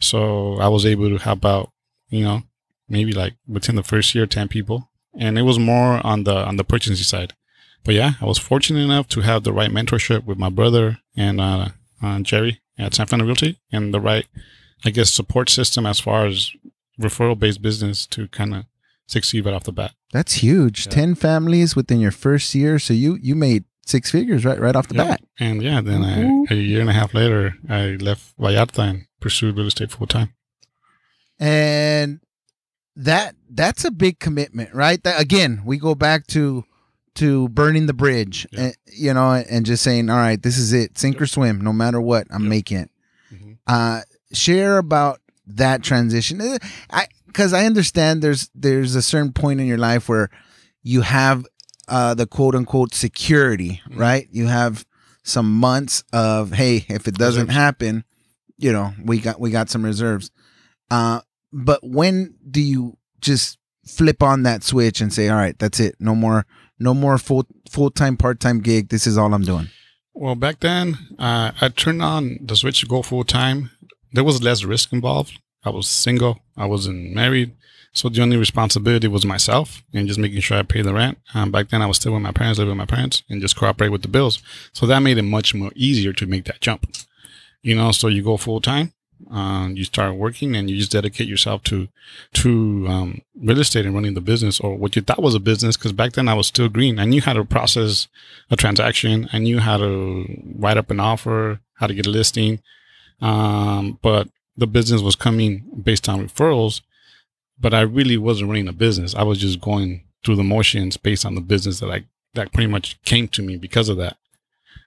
So 0.00 0.58
I 0.58 0.68
was 0.68 0.86
able 0.86 1.08
to 1.08 1.22
help 1.22 1.44
out, 1.44 1.70
you 2.08 2.24
know, 2.24 2.42
maybe 2.88 3.12
like 3.12 3.34
within 3.46 3.76
the 3.76 3.82
first 3.82 4.14
year, 4.14 4.26
10 4.26 4.48
people. 4.48 4.90
And 5.18 5.38
it 5.38 5.42
was 5.42 5.58
more 5.58 6.04
on 6.04 6.24
the, 6.24 6.36
on 6.36 6.56
the 6.56 6.64
purchasing 6.64 6.96
side. 6.96 7.34
But 7.84 7.94
yeah, 7.94 8.12
I 8.20 8.24
was 8.24 8.38
fortunate 8.38 8.80
enough 8.80 9.08
to 9.08 9.20
have 9.20 9.44
the 9.44 9.52
right 9.52 9.70
mentorship 9.70 10.24
with 10.24 10.38
my 10.38 10.48
brother 10.48 10.98
and, 11.16 11.40
uh, 11.40 11.68
uh 12.02 12.20
Jerry 12.20 12.60
at 12.78 12.94
San 12.94 13.06
Fernando 13.06 13.26
Realty 13.26 13.58
and 13.70 13.94
the 13.94 14.00
right, 14.00 14.26
I 14.84 14.90
guess, 14.90 15.10
support 15.10 15.48
system 15.48 15.86
as 15.86 16.00
far 16.00 16.26
as 16.26 16.50
referral 17.00 17.38
based 17.38 17.62
business 17.62 18.06
to 18.06 18.28
kind 18.28 18.54
of 18.54 18.64
succeed 19.06 19.44
right 19.44 19.54
off 19.54 19.64
the 19.64 19.72
bat. 19.72 19.92
That's 20.12 20.34
huge. 20.34 20.86
Yeah. 20.86 20.92
Ten 20.92 21.14
families 21.14 21.76
within 21.76 22.00
your 22.00 22.10
first 22.10 22.54
year. 22.54 22.78
So 22.78 22.94
you 22.94 23.18
you 23.20 23.34
made 23.34 23.64
six 23.86 24.10
figures 24.10 24.44
right 24.44 24.58
right 24.60 24.76
off 24.76 24.88
the 24.88 24.94
Yeah. 24.96 25.04
bat. 25.08 25.20
And 25.38 25.62
yeah, 25.62 25.80
then 25.80 26.02
I, 26.04 26.52
a 26.52 26.56
year 26.56 26.80
and 26.80 26.90
a 26.90 26.92
half 26.92 27.12
later, 27.14 27.54
I 27.68 27.96
left 28.00 28.36
Vallarta 28.38 28.78
and 28.90 29.06
pursued 29.20 29.56
real 29.56 29.66
estate 29.66 29.90
full 29.90 30.06
time. 30.06 30.34
and 31.38 32.20
that 32.96 33.34
that's 33.50 33.84
a 33.84 33.90
big 33.90 34.18
commitment 34.20 34.72
right 34.72 35.02
that, 35.02 35.20
again 35.20 35.62
we 35.64 35.78
go 35.78 35.94
back 35.94 36.26
to 36.28 36.64
to 37.16 37.48
burning 37.48 37.86
the 37.86 37.92
bridge 37.92 38.46
Yeah. 38.52 38.66
uh, 38.66 38.70
you 38.86 39.12
know 39.14 39.32
and 39.32 39.66
just 39.66 39.82
saying 39.82 40.08
all 40.10 40.16
right 40.16 40.40
this 40.40 40.56
is 40.58 40.72
it 40.72 40.96
sink 40.96 41.20
or 41.20 41.26
swim 41.26 41.60
no 41.60 41.72
matter 41.72 42.00
what 42.00 42.26
i'm 42.30 42.42
Yep. 42.44 42.48
making 42.50 42.76
it 42.78 42.90
Mhm. 43.34 43.56
uh 43.66 44.02
share 44.32 44.78
about 44.78 45.20
that 45.46 45.82
transition 45.82 46.40
Uh, 46.40 46.58
i 46.90 47.06
because 47.26 47.52
i 47.52 47.66
understand 47.66 48.22
there's 48.22 48.48
there's 48.54 48.94
a 48.94 49.02
certain 49.02 49.32
point 49.32 49.60
in 49.60 49.66
your 49.66 49.78
life 49.78 50.08
where 50.08 50.30
you 50.84 51.00
have 51.00 51.44
uh 51.88 52.14
the 52.14 52.26
quote 52.26 52.54
unquote 52.54 52.94
security 52.94 53.80
Mhm. 53.88 53.98
right 53.98 54.28
you 54.30 54.46
have 54.46 54.84
some 55.22 55.52
months 55.58 56.04
of 56.12 56.52
hey 56.52 56.84
if 56.88 57.06
it 57.08 57.14
doesn't 57.16 57.48
Reserves. 57.48 57.54
happen 57.56 58.04
you 58.58 58.72
know 58.72 58.92
we 59.02 59.18
got 59.18 59.40
we 59.40 59.50
got 59.50 59.70
some 59.70 59.84
reserves 59.84 60.30
uh 60.90 61.20
but 61.52 61.80
when 61.82 62.34
do 62.50 62.60
you 62.60 62.96
just 63.20 63.58
flip 63.86 64.22
on 64.22 64.42
that 64.44 64.62
switch 64.62 65.00
and 65.00 65.12
say 65.12 65.28
all 65.28 65.36
right 65.36 65.58
that's 65.58 65.80
it 65.80 65.94
no 65.98 66.14
more 66.14 66.46
no 66.78 66.92
more 66.94 67.18
full 67.18 67.46
full-time 67.70 68.16
part-time 68.16 68.60
gig 68.60 68.88
this 68.88 69.06
is 69.06 69.16
all 69.18 69.32
i'm 69.34 69.44
doing 69.44 69.68
Well, 70.16 70.36
back 70.36 70.60
then, 70.60 70.96
uh, 71.18 71.50
I 71.60 71.68
turned 71.70 72.00
on 72.00 72.38
the 72.40 72.54
switch 72.54 72.78
to 72.80 72.86
go 72.86 73.02
full 73.02 73.24
time. 73.24 73.70
There 74.12 74.22
was 74.22 74.40
less 74.44 74.62
risk 74.62 74.92
involved. 74.92 75.40
I 75.64 75.70
was 75.70 75.88
single. 75.88 76.38
I 76.56 76.66
wasn't 76.66 77.12
married. 77.12 77.50
So 77.94 78.08
the 78.08 78.22
only 78.22 78.36
responsibility 78.36 79.06
was 79.06 79.24
myself 79.24 79.82
and 79.94 80.08
just 80.08 80.18
making 80.18 80.40
sure 80.40 80.58
I 80.58 80.62
paid 80.62 80.84
the 80.84 80.92
rent. 80.92 81.18
Um, 81.32 81.52
back 81.52 81.68
then, 81.68 81.80
I 81.80 81.86
was 81.86 81.96
still 81.96 82.12
with 82.12 82.22
my 82.22 82.32
parents, 82.32 82.58
living 82.58 82.76
with 82.76 82.78
my 82.78 82.92
parents, 82.96 83.22
and 83.30 83.40
just 83.40 83.56
cooperate 83.56 83.90
with 83.90 84.02
the 84.02 84.08
bills. 84.08 84.42
So 84.72 84.84
that 84.86 84.98
made 84.98 85.16
it 85.16 85.22
much 85.22 85.54
more 85.54 85.70
easier 85.76 86.12
to 86.14 86.26
make 86.26 86.44
that 86.46 86.60
jump. 86.60 86.86
You 87.62 87.76
know, 87.76 87.92
so 87.92 88.08
you 88.08 88.22
go 88.22 88.36
full 88.36 88.60
time, 88.60 88.92
um, 89.30 89.76
you 89.76 89.84
start 89.84 90.16
working, 90.16 90.56
and 90.56 90.68
you 90.68 90.76
just 90.76 90.90
dedicate 90.90 91.28
yourself 91.28 91.62
to 91.64 91.88
to 92.34 92.86
um, 92.88 93.20
real 93.40 93.60
estate 93.60 93.86
and 93.86 93.94
running 93.94 94.14
the 94.14 94.20
business 94.20 94.58
or 94.60 94.76
what 94.76 94.96
you 94.96 95.02
thought 95.02 95.22
was 95.22 95.36
a 95.36 95.40
business. 95.40 95.76
Because 95.76 95.92
back 95.92 96.12
then, 96.12 96.28
I 96.28 96.34
was 96.34 96.48
still 96.48 96.68
green. 96.68 96.98
I 96.98 97.04
knew 97.04 97.22
how 97.22 97.32
to 97.32 97.44
process 97.44 98.08
a 98.50 98.56
transaction. 98.56 99.28
I 99.32 99.38
knew 99.38 99.60
how 99.60 99.76
to 99.76 100.26
write 100.56 100.76
up 100.76 100.90
an 100.90 100.98
offer, 101.00 101.60
how 101.74 101.86
to 101.86 101.94
get 101.94 102.06
a 102.06 102.10
listing. 102.10 102.60
Um, 103.20 104.00
but 104.02 104.28
the 104.56 104.66
business 104.66 105.00
was 105.00 105.16
coming 105.16 105.64
based 105.82 106.08
on 106.08 106.26
referrals, 106.26 106.80
but 107.58 107.74
I 107.74 107.80
really 107.80 108.16
wasn't 108.16 108.50
running 108.50 108.68
a 108.68 108.72
business. 108.72 109.14
I 109.14 109.22
was 109.22 109.38
just 109.38 109.60
going 109.60 110.04
through 110.24 110.36
the 110.36 110.44
motions 110.44 110.96
based 110.96 111.24
on 111.24 111.34
the 111.34 111.40
business 111.40 111.80
that 111.80 111.90
I 111.90 112.04
that 112.34 112.52
pretty 112.52 112.70
much 112.70 113.00
came 113.04 113.28
to 113.28 113.42
me 113.42 113.56
because 113.56 113.88
of 113.88 113.96
that. 113.98 114.16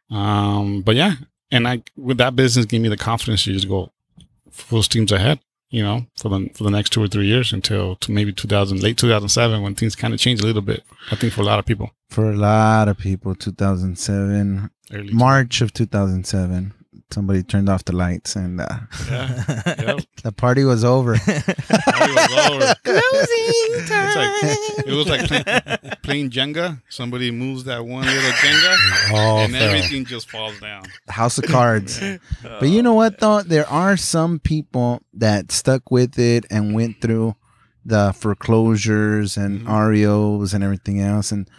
Um, 0.09 0.81
but 0.81 0.95
yeah, 0.95 1.15
and 1.51 1.67
I 1.67 1.83
with 1.95 2.17
that 2.17 2.35
business 2.35 2.65
gave 2.65 2.81
me 2.81 2.89
the 2.89 2.97
confidence 2.97 3.43
to 3.43 3.53
just 3.53 3.67
go 3.67 3.91
full 4.51 4.83
steams 4.83 5.11
ahead. 5.11 5.39
You 5.69 5.83
know, 5.83 6.05
for 6.17 6.29
the 6.29 6.49
for 6.53 6.63
the 6.63 6.71
next 6.71 6.91
two 6.91 7.03
or 7.03 7.09
three 7.09 7.27
years 7.27 7.51
until 7.51 7.97
to 7.97 8.11
maybe 8.11 8.31
2000, 8.31 8.81
late 8.81 8.97
2007, 8.97 9.61
when 9.61 9.75
things 9.75 9.97
kind 9.97 10.13
of 10.13 10.19
changed 10.19 10.41
a 10.41 10.45
little 10.45 10.61
bit. 10.61 10.83
I 11.11 11.17
think 11.17 11.33
for 11.33 11.41
a 11.41 11.45
lot 11.45 11.59
of 11.59 11.65
people, 11.65 11.91
for 12.09 12.31
a 12.31 12.35
lot 12.37 12.87
of 12.87 12.97
people 12.97 13.35
2007 13.35 14.69
early 14.93 15.11
march 15.11 15.59
of 15.59 15.73
2007 15.73 16.73
somebody 17.11 17.41
turned 17.41 17.69
off 17.69 17.85
the 17.85 17.95
lights 17.95 18.35
and 18.35 18.59
uh, 18.61 18.67
Yeah. 19.09 19.63
Yep. 19.79 19.99
the 20.23 20.31
party 20.31 20.63
was 20.65 20.83
over 20.83 21.15
Party 21.25 22.13
was 22.13 22.49
over. 22.51 22.75
Closing 22.83 23.85
time. 23.87 24.15
like, 24.17 24.87
it 24.87 24.93
was 24.93 25.07
like 25.07 25.27
playing, 25.27 25.93
playing 26.03 26.29
Jenga. 26.29 26.81
Somebody 26.89 27.31
moves 27.31 27.63
that 27.65 27.85
one 27.85 28.05
little 28.05 28.31
Jenga, 28.31 29.13
All 29.13 29.39
and 29.39 29.53
fell. 29.53 29.63
everything 29.69 30.05
just 30.05 30.29
falls 30.29 30.59
down. 30.59 30.83
house 31.07 31.37
of 31.37 31.45
cards 31.45 31.99
but 32.43 32.67
you 32.69 32.81
know 32.83 32.93
what 32.93 33.19
though 33.19 33.41
there 33.41 33.67
are 33.69 33.95
some 33.97 34.39
people 34.39 35.01
that 35.13 35.51
stuck 35.51 35.89
with 35.91 36.19
it 36.19 36.45
and 36.51 36.73
went 36.75 37.01
through 37.01 37.35
the 37.85 38.13
foreclosures 38.17 39.37
and 39.37 39.61
Mhm. 39.61 39.69
REOs 39.69 40.53
and 40.53 40.63
everything 40.63 40.99
else 41.01 41.31
and 41.31 41.49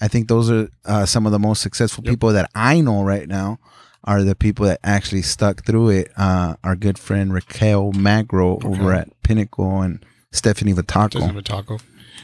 I 0.00 0.06
think 0.08 0.28
those 0.28 0.50
are 0.50 0.68
uh, 0.84 1.06
some 1.06 1.26
of 1.26 1.32
the 1.32 1.38
most 1.40 1.60
successful 1.62 2.04
Yep. 2.04 2.12
people 2.12 2.32
that 2.32 2.50
I 2.54 2.80
know 2.80 3.02
right 3.02 3.26
now 3.26 3.58
are 4.04 4.22
the 4.22 4.34
people 4.34 4.66
that 4.66 4.80
actually 4.82 5.22
stuck 5.22 5.64
through 5.64 5.90
it. 5.90 6.10
Uh, 6.16 6.56
our 6.64 6.76
good 6.76 6.98
friend 6.98 7.32
Raquel 7.32 7.92
Magro 7.92 8.58
over 8.64 8.92
at 8.92 9.08
Pinnacle 9.22 9.82
and 9.82 10.04
Stephanie 10.32 10.72
Vitaco. 10.72 11.10
Just 11.12 11.26
have 11.26 11.34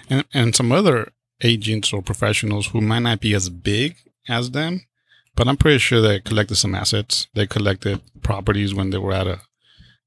and 0.09 0.25
and 0.33 0.55
some 0.55 0.73
other 0.73 1.13
agents 1.43 1.93
or 1.93 2.03
professionals 2.03 2.69
who 2.69 2.81
might 2.81 3.01
not 3.01 3.21
be 3.21 3.35
as 3.35 3.49
big 3.49 3.97
as 4.29 4.53
them, 4.53 4.83
but 5.35 5.49
I'm 5.49 5.57
pretty 5.57 5.79
sure 5.79 6.01
they 6.01 6.21
collected 6.21 6.57
some 6.57 6.75
assets. 6.75 7.29
They 7.35 7.47
collected 7.47 8.01
properties 8.23 8.75
when 8.75 8.91
they 8.91 8.99
were 8.99 9.13
at 9.13 9.27
a 9.27 9.41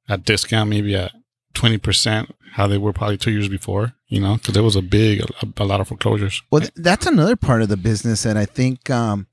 at 0.09 0.25
discount, 0.25 0.69
maybe 0.69 0.95
at 0.95 1.11
twenty 1.53 1.77
percent 1.77 2.33
how 2.53 2.65
they 2.65 2.77
were 2.77 2.93
probably 2.93 3.17
two 3.17 3.31
years 3.31 3.49
before. 3.49 3.93
You 4.07 4.21
know, 4.21 4.35
because 4.35 4.53
there 4.53 4.63
was 4.63 4.75
a 4.75 4.81
big 4.81 5.21
a, 5.21 5.63
a 5.63 5.65
lot 5.65 5.81
of 5.81 5.89
foreclosures. 5.89 6.41
Well, 6.49 6.63
that's 6.75 7.05
another 7.05 7.35
part 7.35 7.61
of 7.61 7.69
the 7.69 7.77
business 7.77 8.23
that 8.23 8.37
I 8.37 8.45
think 8.45 8.89
um, 8.89 9.27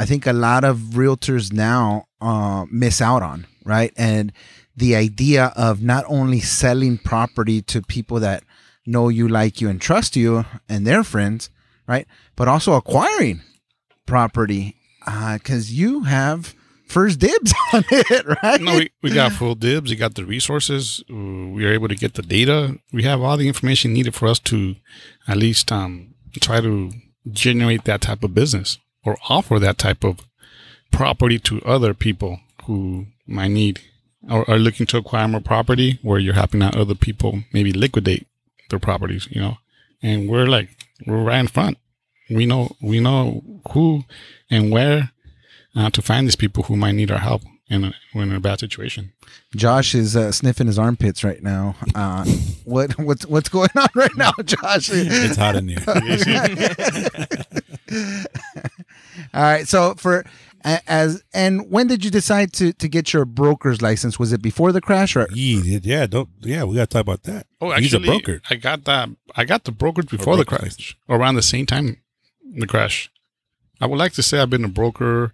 I 0.00 0.06
think 0.06 0.26
a 0.26 0.32
lot 0.32 0.64
of 0.64 0.78
realtors 0.96 1.52
now 1.52 2.06
uh, 2.22 2.64
miss 2.70 3.02
out 3.02 3.22
on, 3.22 3.46
right? 3.66 3.92
And 3.98 4.32
the 4.74 4.96
idea 4.96 5.52
of 5.56 5.82
not 5.82 6.06
only 6.08 6.40
selling 6.40 6.96
property 6.96 7.60
to 7.62 7.82
people 7.82 8.18
that 8.20 8.42
know 8.86 9.10
you, 9.10 9.28
like 9.28 9.60
you, 9.60 9.68
and 9.68 9.78
trust 9.78 10.16
you, 10.16 10.46
and 10.70 10.86
their 10.86 11.04
friends, 11.04 11.50
right? 11.86 12.06
But 12.34 12.48
also 12.48 12.72
acquiring 12.72 13.42
property 14.06 14.76
because 15.04 15.70
you 15.70 16.04
have 16.04 16.54
first 16.86 17.18
dibs 17.18 17.52
on 17.74 17.84
it, 17.90 18.42
right? 18.42 18.60
no, 18.60 18.76
we, 18.78 18.90
we 19.02 19.10
got 19.10 19.32
full 19.32 19.54
dibs. 19.54 19.90
We 19.90 19.96
got 19.96 20.14
the 20.14 20.24
resources. 20.24 21.04
uh, 21.10 21.14
We 21.14 21.66
are 21.66 21.72
able 21.74 21.88
to 21.88 21.94
get 21.94 22.14
the 22.14 22.22
data. 22.22 22.78
We 22.90 23.02
have 23.02 23.20
all 23.20 23.36
the 23.36 23.48
information 23.48 23.92
needed 23.92 24.14
for 24.14 24.28
us 24.28 24.38
to 24.50 24.76
at 25.28 25.36
least 25.36 25.70
um, 25.70 26.14
try 26.40 26.62
to 26.62 26.90
generate 27.30 27.84
that 27.84 28.00
type 28.00 28.24
of 28.24 28.32
business 28.34 28.78
or 29.04 29.16
offer 29.28 29.58
that 29.58 29.78
type 29.78 30.04
of 30.04 30.20
property 30.90 31.38
to 31.38 31.62
other 31.62 31.94
people 31.94 32.40
who 32.64 33.06
might 33.26 33.48
need 33.48 33.80
or 34.28 34.48
are 34.50 34.58
looking 34.58 34.86
to 34.86 34.98
acquire 34.98 35.26
more 35.28 35.40
property 35.40 35.98
where 36.02 36.18
you're 36.18 36.34
helping 36.34 36.62
out 36.62 36.76
other 36.76 36.94
people 36.94 37.42
maybe 37.52 37.72
liquidate 37.72 38.26
their 38.68 38.78
properties, 38.78 39.28
you 39.30 39.40
know. 39.40 39.56
And 40.02 40.28
we're 40.28 40.46
like, 40.46 40.70
we're 41.06 41.22
right 41.22 41.40
in 41.40 41.48
front. 41.48 41.78
We 42.28 42.46
know, 42.46 42.76
we 42.82 43.00
know 43.00 43.42
who 43.72 44.04
and 44.50 44.70
where 44.70 45.10
uh, 45.74 45.90
to 45.90 46.02
find 46.02 46.26
these 46.26 46.36
people 46.36 46.64
who 46.64 46.76
might 46.76 46.92
need 46.92 47.10
our 47.10 47.18
help 47.18 47.42
in 47.68 47.84
a, 47.84 47.94
when 48.12 48.30
in 48.30 48.36
a 48.36 48.40
bad 48.40 48.60
situation. 48.60 49.12
Josh 49.54 49.94
is 49.94 50.16
uh, 50.16 50.32
sniffing 50.32 50.66
his 50.66 50.78
armpits 50.78 51.22
right 51.24 51.42
now. 51.42 51.76
Uh, 51.94 52.24
what 52.64 52.98
what's 52.98 53.24
what's 53.26 53.48
going 53.48 53.70
on 53.76 53.88
right 53.94 54.14
now, 54.16 54.32
Josh? 54.44 54.90
It's 54.92 55.36
hot 55.36 55.56
in 55.56 55.68
here. 55.68 55.78
All 59.40 59.46
right. 59.46 59.66
So 59.66 59.94
for 59.94 60.24
as 60.62 61.22
and 61.32 61.70
when 61.70 61.86
did 61.86 62.04
you 62.04 62.10
decide 62.10 62.52
to 62.52 62.74
to 62.74 62.88
get 62.88 63.14
your 63.14 63.24
broker's 63.24 63.80
license? 63.80 64.18
Was 64.18 64.34
it 64.34 64.42
before 64.42 64.70
the 64.70 64.82
crash 64.82 65.16
or 65.16 65.26
yeah, 65.32 65.78
yeah, 65.82 66.06
don't 66.06 66.28
yeah, 66.40 66.64
we 66.64 66.74
gotta 66.74 66.86
talk 66.86 67.00
about 67.00 67.22
that. 67.22 67.46
Oh, 67.58 67.70
He's 67.70 67.94
actually, 67.94 68.08
a 68.08 68.12
broker. 68.12 68.42
I 68.50 68.56
got 68.56 68.84
that. 68.84 69.08
I 69.34 69.46
got 69.46 69.64
the 69.64 69.72
brokerage 69.72 70.10
before 70.10 70.36
the 70.36 70.44
broker's 70.44 70.76
crash, 70.76 70.98
around 71.08 71.36
the 71.36 71.42
same 71.42 71.64
time 71.64 72.02
the 72.44 72.66
crash. 72.66 73.10
I 73.80 73.86
would 73.86 73.98
like 73.98 74.12
to 74.12 74.22
say 74.22 74.40
I've 74.40 74.50
been 74.50 74.64
a 74.64 74.68
broker. 74.68 75.32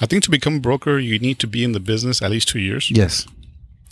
I 0.00 0.06
think 0.06 0.22
to 0.24 0.30
become 0.30 0.56
a 0.56 0.60
broker, 0.60 1.00
you 1.00 1.18
need 1.18 1.40
to 1.40 1.48
be 1.48 1.64
in 1.64 1.72
the 1.72 1.80
business 1.80 2.22
at 2.22 2.30
least 2.30 2.46
two 2.46 2.60
years. 2.60 2.88
yes? 2.88 3.26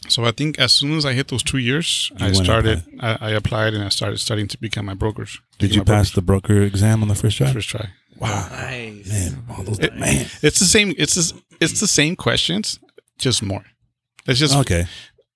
So 0.08 0.24
I 0.24 0.30
think 0.32 0.58
as 0.58 0.72
soon 0.72 0.96
as 0.96 1.04
I 1.04 1.14
hit 1.14 1.28
those 1.28 1.42
two 1.42 1.58
years, 1.58 2.10
You 2.18 2.26
I 2.26 2.32
started. 2.32 2.82
I, 3.00 3.18
I 3.20 3.30
applied 3.30 3.74
and 3.74 3.84
I 3.84 3.88
started 3.88 4.18
studying 4.18 4.48
to 4.48 4.58
become 4.58 4.86
my 4.86 4.94
brokers. 4.94 5.40
Did 5.58 5.74
you 5.74 5.82
pass 5.84 6.10
brokers. 6.10 6.12
the 6.12 6.22
broker 6.22 6.62
exam 6.62 7.02
on 7.02 7.08
the 7.08 7.14
first 7.14 7.38
try? 7.38 7.52
first 7.52 7.68
try? 7.68 7.90
Wow, 8.18 8.48
Nice. 8.50 9.08
man, 9.08 9.44
all 9.50 9.64
those 9.64 9.78
It- 9.78 9.96
man. 9.96 10.26
It's 10.42 10.58
the 10.58 10.64
same. 10.66 10.94
It's 10.98 11.14
just, 11.14 11.34
it's 11.60 11.80
the 11.80 11.86
same 11.88 12.14
questions, 12.16 12.78
just 13.18 13.42
more. 13.42 13.64
It's 14.26 14.38
just 14.38 14.54
Okay, 14.54 14.86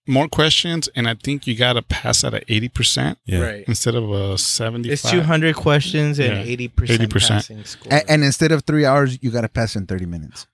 more 0.06 0.28
questions, 0.28 0.88
and 0.94 1.08
I 1.08 1.14
think 1.14 1.46
you 1.46 1.56
got 1.56 1.72
to 1.74 1.82
pass 1.82 2.22
at 2.22 2.32
a 2.34 2.42
eighty 2.52 2.68
percent 2.68 3.18
yeah, 3.24 3.40
Right. 3.40 3.64
instead 3.66 3.94
of 3.96 4.04
uh, 4.10 4.34
a 4.34 4.38
seventy. 4.38 4.90
It's 4.90 5.02
200 5.10 5.56
questions 5.56 6.18
and 6.20 6.46
Yeah. 6.46 6.56
80% 6.68 7.08
80%. 7.08 7.28
passing 7.28 7.64
score. 7.64 7.92
A- 7.92 8.08
and 8.10 8.22
instead 8.22 8.52
of 8.52 8.62
three 8.64 8.84
hours, 8.86 9.18
you 9.20 9.30
got 9.32 9.40
to 9.40 9.48
pass 9.48 9.74
in 9.74 9.86
thirty 9.86 10.06
minutes. 10.06 10.46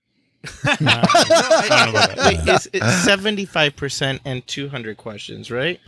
I 0.65 0.77
don't 0.77 0.81
know 0.83 1.91
about 2.01 2.17
that. 2.17 2.19
Wait, 2.19 2.49
it's, 2.55 2.67
it's 2.73 2.85
75% 3.07 4.21
and 4.25 4.45
200 4.47 4.97
questions, 4.97 5.51
right? 5.53 5.79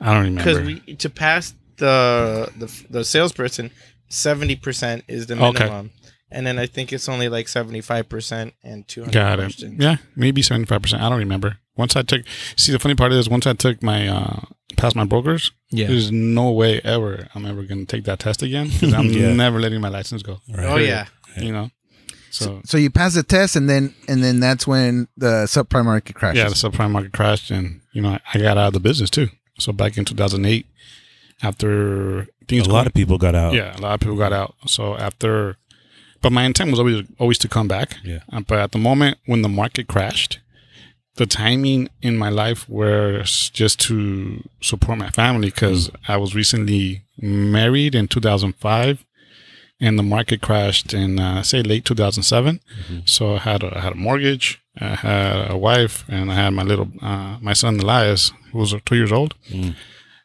I 0.00 0.14
don't 0.14 0.24
remember 0.24 0.60
Because 0.60 0.82
we 0.86 0.94
to 0.96 1.10
pass 1.10 1.54
the 1.78 2.48
the 2.58 2.72
the 2.90 3.04
salesperson, 3.04 3.70
70% 4.10 5.02
is 5.08 5.26
the 5.26 5.34
Okay. 5.42 5.64
minimum. 5.64 5.90
And 6.30 6.44
then 6.46 6.58
I 6.58 6.66
think 6.66 6.92
it's 6.92 7.08
only 7.08 7.28
like 7.28 7.46
75% 7.46 8.52
and 8.64 8.86
200 8.88 9.12
Got 9.12 9.38
it. 9.38 9.42
questions. 9.44 9.76
Yeah, 9.82 9.96
maybe 10.16 10.42
seventy 10.42 10.66
five 10.66 10.82
percent. 10.82 11.00
I 11.02 11.08
don't 11.08 11.18
remember. 11.20 11.58
Once 11.76 11.94
I 11.94 12.02
took, 12.02 12.22
see, 12.56 12.72
the 12.72 12.80
funny 12.80 12.96
part 12.96 13.12
is 13.12 13.28
once 13.28 13.46
I 13.46 13.52
took 13.52 13.80
my 13.82 14.08
uh 14.08 14.40
past 14.76 14.96
my 14.96 15.04
brokers, 15.04 15.52
Yeah. 15.70 15.86
there's 15.86 16.10
no 16.10 16.50
way 16.50 16.80
ever 16.82 17.28
I'm 17.34 17.46
ever 17.46 17.62
gonna 17.62 17.84
take 17.84 18.04
that 18.04 18.18
test 18.18 18.42
again 18.42 18.68
because 18.70 18.92
I'm 18.92 19.06
Yeah. 19.10 19.34
never 19.34 19.60
letting 19.60 19.80
my 19.80 19.88
license 19.88 20.22
go. 20.24 20.40
right. 20.52 20.66
Oh 20.66 20.76
yeah. 20.76 21.06
You 21.36 21.52
know. 21.52 21.70
So, 22.30 22.60
So 22.64 22.76
you 22.76 22.90
pass 22.90 23.14
the 23.14 23.22
test, 23.22 23.54
and 23.54 23.70
then 23.70 23.94
and 24.08 24.22
then 24.22 24.40
that's 24.40 24.66
when 24.66 25.06
the 25.16 25.44
subprime 25.46 25.84
market 25.84 26.16
crashes. 26.16 26.38
yeah, 26.42 26.48
the 26.48 26.54
subprime 26.56 26.90
market 26.90 27.12
crashed, 27.12 27.52
and 27.52 27.82
you 27.92 28.02
know 28.02 28.10
I, 28.10 28.20
I 28.34 28.38
got 28.40 28.58
out 28.58 28.66
of 28.68 28.72
the 28.72 28.80
business 28.80 29.10
too. 29.10 29.28
So 29.60 29.72
back 29.72 29.96
in 29.96 30.04
2008, 30.04 30.66
after 31.42 32.26
A 32.46 32.48
things 32.48 32.68
lot 32.68 32.86
of 32.86 32.94
people 32.94 33.18
got 33.18 33.34
out. 33.34 33.54
yeah, 33.54 33.76
a 33.76 33.80
lot 33.80 33.94
of 33.94 34.00
people 34.00 34.16
got 34.16 34.32
out. 34.32 34.54
So 34.66 34.96
after, 34.96 35.56
but 36.22 36.32
my 36.32 36.44
intent 36.44 36.70
was 36.70 36.78
always 36.80 37.04
always 37.18 37.38
to 37.38 37.48
come 37.48 37.68
back. 37.68 37.96
Yeah. 38.04 38.20
Uh, 38.32 38.40
but 38.40 38.58
at 38.58 38.72
the 38.72 38.78
moment 38.78 39.18
when 39.26 39.42
the 39.42 39.48
market 39.48 39.86
crashed, 39.88 40.38
the 41.16 41.26
timing 41.26 41.88
in 42.02 42.16
my 42.18 42.28
life 42.28 42.68
was 42.68 43.50
just 43.50 43.80
to 43.88 44.42
support 44.60 44.98
my 44.98 45.10
family 45.10 45.48
because 45.50 45.90
I 46.08 46.16
was 46.18 46.34
recently 46.34 47.02
married 47.20 47.94
in 47.94 48.06
2005, 48.08 49.04
and 49.80 49.98
the 49.98 50.02
market 50.02 50.40
crashed 50.42 50.92
in 50.94 51.18
uh, 51.18 51.42
say 51.42 51.62
late 51.62 51.84
2007. 51.84 52.60
So 53.06 53.36
I 53.36 53.38
had 53.38 53.62
a, 53.62 53.76
I 53.78 53.80
had 53.80 53.92
a 53.92 53.96
mortgage, 53.96 54.60
I 54.78 54.94
had 54.96 55.50
a 55.50 55.56
wife, 55.56 56.04
and 56.08 56.30
I 56.30 56.34
had 56.34 56.50
my 56.50 56.62
little 56.62 56.88
uh, 57.02 57.38
my 57.40 57.54
son 57.54 57.80
Elias, 57.80 58.32
who 58.52 58.58
was 58.58 58.74
two 58.84 58.96
years 58.96 59.12
old, 59.12 59.34
Mm. 59.50 59.74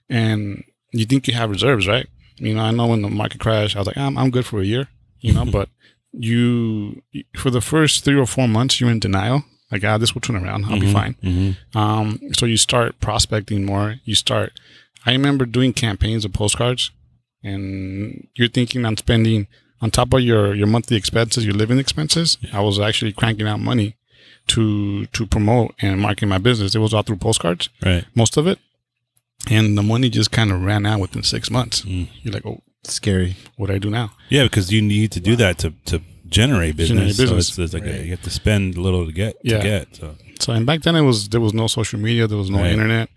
and 0.10 0.64
you 0.91 1.06
think 1.06 1.27
you 1.27 1.34
have 1.34 1.49
reserves, 1.49 1.88
right? 1.88 2.08
You 2.38 2.54
know, 2.56 2.62
I 2.62 2.71
know 2.71 2.88
when 2.88 3.01
the 3.01 3.10
market 3.10 3.39
crashed, 3.39 3.75
I 3.75 3.80
was 3.80 3.88
like, 3.88 3.97
I'm, 3.97 4.17
I'm 4.17 4.30
good 4.32 4.45
for 4.45 4.60
a 4.62 4.65
year, 4.65 4.88
you 5.19 5.34
know, 5.34 5.45
but 5.58 5.69
you, 6.13 7.01
for 7.36 7.49
the 7.49 7.62
first 7.62 8.04
three 8.04 8.19
or 8.19 8.25
four 8.25 8.47
months, 8.47 8.80
you're 8.80 8.89
in 8.91 8.99
denial. 8.99 9.43
Like, 9.71 9.84
ah, 9.86 9.97
this 9.97 10.13
will 10.13 10.21
turn 10.21 10.36
around. 10.36 10.65
I'll 10.65 10.80
be 10.80 10.91
fine. 10.91 11.13
hmm 11.21 11.51
Um, 11.77 12.19
so 12.38 12.45
you 12.45 12.58
start 12.58 12.99
prospecting 12.99 13.63
more. 13.65 13.95
You 14.04 14.15
start, 14.15 14.51
I 15.06 15.12
remember 15.13 15.45
doing 15.45 15.71
campaigns 15.71 16.25
of 16.25 16.34
postcards 16.34 16.91
and 17.43 18.27
you're 18.36 18.49
thinking 18.49 18.86
on 18.86 18.97
spending 18.97 19.47
on 19.82 19.89
top 19.89 20.13
of 20.13 20.21
your, 20.21 20.54
your 20.54 20.67
monthly 20.67 20.97
expenses, 20.97 21.45
your 21.45 21.56
living 21.56 21.80
expenses. 21.80 22.38
I 22.54 22.60
was 22.62 22.80
actually 22.80 23.13
cranking 23.13 23.47
out 23.47 23.60
money 23.62 23.95
to, 24.47 25.06
to 25.08 25.25
promote 25.25 25.73
and 25.82 25.99
market 26.01 26.25
my 26.27 26.38
business. 26.38 26.75
It 26.75 26.80
was 26.80 26.93
all 26.93 27.04
through 27.04 27.17
postcards 27.17 27.69
Right. 27.84 28.06
most 28.13 28.36
of 28.38 28.47
it. 28.47 28.60
And 29.49 29.77
the 29.77 29.84
money 29.84 30.10
just 30.10 30.32
kind 30.32 30.51
of 30.51 30.62
ran 30.63 30.86
out 30.86 30.99
within 30.99 31.23
six 31.23 31.49
months. 31.49 31.82
Mm. 31.82 32.08
You're 32.21 32.34
like, 32.34 32.45
oh, 32.45 32.62
Scary. 32.84 33.36
what 33.58 33.67
do 33.67 33.73
I 33.73 33.80
do 33.80 33.89
now? 33.89 34.12
Yeah, 34.30 34.43
because 34.43 34.71
you 34.71 34.82
need 34.82 35.12
to 35.13 35.19
do 35.19 35.36
that 35.38 35.58
to 35.60 35.73
to 35.86 36.01
generate 36.27 36.77
business. 36.77 36.97
Generate 37.17 37.17
business. 37.17 37.47
So 37.47 37.63
it's, 37.63 37.73
it's 37.73 37.73
like 37.73 37.91
a, 37.91 38.04
you 38.06 38.12
have 38.12 38.21
to 38.23 38.30
spend 38.30 38.77
a 38.77 38.82
little 38.82 39.06
to 39.06 39.12
get 39.12 39.36
Yeah. 39.43 39.58
to 39.58 39.63
get. 39.63 39.95
So 39.95 40.15
So, 40.39 40.54
and 40.54 40.65
back 40.65 40.82
then 40.84 40.95
it 40.95 41.01
was 41.01 41.30
there 41.30 41.41
was 41.41 41.54
no 41.54 41.67
social 41.67 41.99
media, 41.99 42.27
there 42.27 42.38
was 42.38 42.49
no 42.49 42.60
Right. 42.60 42.71
internet. 42.71 43.10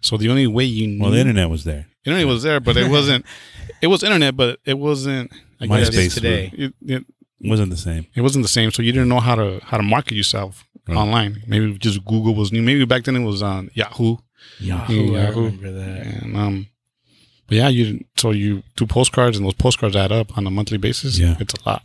So 0.00 0.16
the 0.16 0.28
only 0.28 0.46
way 0.46 0.64
you 0.64 0.86
knew 0.86 1.02
well, 1.02 1.10
the 1.12 1.18
internet 1.20 1.48
was 1.50 1.64
there. 1.64 1.86
internet 2.04 2.26
was 2.26 2.42
there, 2.42 2.60
but 2.60 2.76
it 2.76 2.88
wasn't. 2.90 3.24
it 3.82 3.86
was 3.88 4.02
internet, 4.02 4.36
but 4.36 4.58
it 4.64 4.78
wasn't. 4.78 5.32
I 5.60 5.66
guess, 5.66 5.90
MySpace 5.90 6.14
today. 6.14 6.52
It, 6.52 6.74
it, 6.86 7.04
It 7.40 7.48
wasn't 7.50 7.70
the 7.70 7.76
same. 7.76 8.06
it 8.14 8.20
wasn't 8.20 8.44
the 8.44 8.48
same. 8.58 8.70
So 8.70 8.82
you 8.82 8.92
didn't 8.92 9.08
know 9.08 9.20
how 9.20 9.34
to 9.34 9.60
how 9.64 9.76
to 9.76 9.82
market 9.82 10.14
yourself 10.14 10.64
Right. 10.86 10.96
online. 10.96 11.42
Maybe 11.46 11.76
just 11.78 12.04
Google 12.04 12.34
was 12.34 12.50
new. 12.52 12.62
Maybe 12.62 12.84
back 12.86 13.04
then 13.04 13.16
it 13.16 13.24
was 13.24 13.42
on 13.42 13.70
Yahoo. 13.74 14.16
Yahoo, 14.60 15.16
I 15.16 15.28
remember 15.28 15.70
that. 15.72 16.06
And 16.22 16.36
um, 16.36 16.66
but 17.46 17.56
yeah, 17.56 17.68
you 17.68 18.04
so 18.16 18.30
you 18.30 18.62
do 18.76 18.86
postcards, 18.86 19.36
and 19.36 19.46
those 19.46 19.54
postcards 19.54 19.96
add 19.96 20.12
up 20.12 20.36
on 20.36 20.46
a 20.46 20.50
monthly 20.50 20.78
basis. 20.78 21.18
Yeah. 21.18 21.36
it's 21.40 21.54
a 21.54 21.68
lot. 21.68 21.82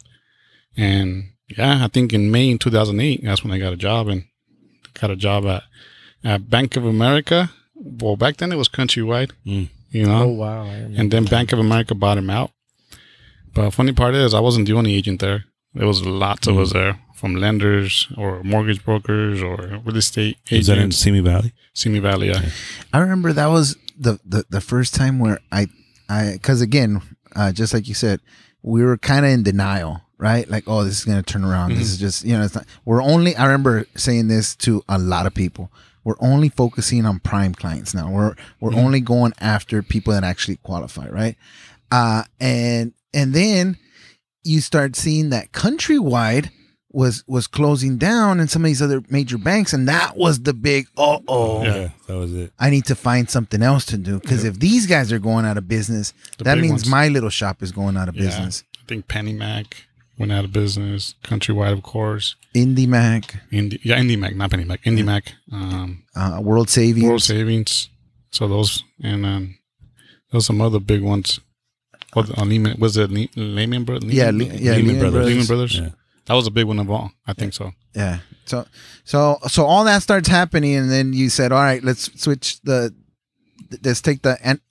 And 0.75 1.29
yeah, 1.57 1.83
I 1.83 1.87
think 1.87 2.13
in 2.13 2.31
May 2.31 2.49
in 2.49 2.57
2008, 2.57 3.21
that's 3.23 3.43
when 3.43 3.53
I 3.53 3.59
got 3.59 3.73
a 3.73 3.77
job 3.77 4.07
and 4.07 4.25
got 4.99 5.11
a 5.11 5.15
job 5.15 5.45
at 5.45 5.63
at 6.23 6.49
Bank 6.49 6.75
of 6.75 6.85
America. 6.85 7.51
Well, 7.75 8.15
back 8.15 8.37
then 8.37 8.51
it 8.51 8.57
was 8.57 8.69
countrywide, 8.69 9.31
Mm. 9.45 9.69
you 9.91 10.05
know, 10.05 10.23
Oh 10.23 10.27
wow. 10.27 10.63
And 10.65 11.11
then 11.11 11.25
Bank 11.25 11.51
of 11.53 11.59
America 11.59 11.93
bought 11.95 12.17
him 12.17 12.29
out. 12.29 12.51
But 13.53 13.71
funny 13.71 13.93
part 13.93 14.15
is, 14.15 14.33
I 14.33 14.39
wasn't 14.39 14.67
the 14.67 14.73
only 14.73 14.95
agent 14.95 15.19
there. 15.21 15.45
There 15.73 15.87
was 15.87 16.05
lots 16.05 16.47
of 16.47 16.57
us 16.57 16.73
there, 16.73 16.99
from 17.15 17.35
lenders 17.35 18.07
or 18.17 18.43
mortgage 18.43 18.83
brokers 18.83 19.41
or 19.41 19.81
real 19.85 19.97
estate 19.97 20.37
Was 20.51 20.67
that 20.67 20.77
in. 20.77 20.91
Simi 20.91 21.19
Valley? 21.19 21.53
Simi 21.73 21.99
Valley, 21.99 22.27
yeah. 22.29 22.41
I 22.91 22.99
remember 22.99 23.33
that 23.33 23.47
was 23.47 23.77
the 23.97 24.19
the, 24.25 24.45
the 24.49 24.61
first 24.61 24.93
time 24.93 25.19
where 25.19 25.39
I 25.51 25.67
I 26.09 26.33
because 26.33 26.61
again, 26.61 27.01
uh, 27.35 27.51
just 27.51 27.73
like 27.73 27.87
you 27.87 27.93
said, 27.93 28.19
we 28.61 28.83
were 28.83 28.97
kind 28.97 29.25
of 29.25 29.31
in 29.31 29.43
denial, 29.43 30.01
right? 30.17 30.47
Like, 30.49 30.65
oh, 30.67 30.83
this 30.83 30.99
is 30.99 31.05
gonna 31.05 31.23
turn 31.23 31.43
around. 31.43 31.71
This 31.75 31.91
is 31.91 31.97
just 31.97 32.25
you 32.25 32.37
know, 32.37 32.43
it's 32.43 32.55
not. 32.55 32.65
We're 32.85 33.01
only. 33.01 33.35
I 33.35 33.45
remember 33.45 33.85
saying 33.95 34.27
this 34.27 34.55
to 34.57 34.83
a 34.89 34.99
lot 34.99 35.25
of 35.25 35.33
people. 35.33 35.71
We're 36.03 36.19
only 36.19 36.49
focusing 36.49 37.05
on 37.05 37.19
prime 37.19 37.55
clients 37.55 37.93
now. 37.93 38.11
We're 38.11 38.35
we're 38.59 38.75
only 38.75 38.99
going 38.99 39.33
after 39.39 39.81
people 39.81 40.11
that 40.13 40.23
actually 40.25 40.57
qualify, 40.57 41.07
right? 41.07 41.37
Uh, 41.91 42.23
and 42.39 42.93
and 43.13 43.33
then 43.33 43.77
you 44.43 44.61
start 44.61 44.95
seeing 44.95 45.29
that 45.29 45.51
countrywide 45.51 46.49
was 46.91 47.23
was 47.27 47.47
closing 47.47 47.97
down 47.97 48.39
and 48.39 48.49
some 48.51 48.61
of 48.63 48.67
these 48.67 48.81
other 48.81 49.01
major 49.09 49.37
banks 49.37 49.73
and 49.73 49.87
that 49.87 50.15
was 50.15 50.41
the 50.43 50.53
big 50.53 50.85
uh 50.97 51.17
oh 51.27 51.63
Yeah, 51.63 51.89
that 52.07 52.15
was 52.15 52.33
it. 52.33 52.51
I 52.59 52.69
need 52.69 52.85
to 52.85 52.95
find 52.95 53.27
something 53.29 53.63
else 53.63 53.85
to 53.85 53.97
do 53.97 54.19
because 54.19 54.43
if 54.43 54.59
these 54.59 54.85
guys 54.85 55.11
are 55.11 55.17
going 55.19 55.45
out 55.45 55.57
of 55.57 55.67
business, 55.67 56.13
The 56.37 56.43
that 56.43 56.57
means 56.59 56.71
ones. 56.83 56.87
my 56.89 57.07
little 57.07 57.31
shop 57.31 57.63
is 57.63 57.71
going 57.71 57.97
out 57.97 58.09
of 58.09 58.15
Yeah. 58.15 58.25
business. 58.25 58.63
I 58.79 58.85
think 58.87 59.07
PennyMac 59.07 59.73
went 60.19 60.31
out 60.31 60.45
of 60.45 60.53
business. 60.53 61.15
Countrywide, 61.23 61.71
of 61.73 61.81
course. 61.81 62.35
IndyMac, 62.53 63.39
Indie, 63.51 63.79
yeah, 63.81 63.97
IndyMac, 63.97 64.35
not 64.35 64.51
PennyMac. 64.51 64.83
Indie 64.83 65.03
Mac. 65.03 65.33
Um, 65.51 66.03
uh, 66.15 66.39
World 66.43 66.69
Savings, 66.69 67.05
World 67.07 67.23
Savings. 67.23 67.89
So 68.29 68.47
those 68.47 68.83
and 69.01 69.25
um, 69.25 69.57
there's 70.31 70.45
some 70.45 70.61
other 70.61 70.79
big 70.79 71.01
ones. 71.01 71.39
What 72.13 72.37
uh, 72.37 72.43
Lehman 72.43 72.79
was 72.79 72.97
it? 72.97 73.09
Le- 73.11 73.27
Lehman 73.35 73.83
Brothers. 73.83 74.13
Yeah, 74.13 74.31
Le- 74.31 74.43
yeah, 74.45 74.73
Lehman 74.73 74.95
Lehman 74.95 74.99
Brothers. 74.99 75.11
Brothers. 75.11 75.27
Lehman 75.29 75.45
Brothers. 75.47 75.75
Yeah. 75.79 75.89
That 76.25 76.33
was 76.35 76.47
a 76.47 76.51
big 76.51 76.65
one 76.65 76.79
of 76.79 76.89
all. 76.89 77.11
I 77.27 77.33
think 77.33 77.53
so. 77.53 77.71
Yeah. 77.95 78.19
So 78.45 78.65
so 79.03 79.37
so 79.47 79.65
all 79.65 79.83
that 79.85 80.01
starts 80.03 80.27
happening, 80.29 80.75
and 80.75 80.89
then 80.91 81.13
you 81.13 81.29
said, 81.29 81.51
"All 81.51 81.61
right, 81.61 81.83
let's 81.83 82.09
switch 82.21 82.61
the, 82.61 82.93
let's 83.83 84.01
take 84.01 84.21
the 84.21 84.37
en- 84.45 84.61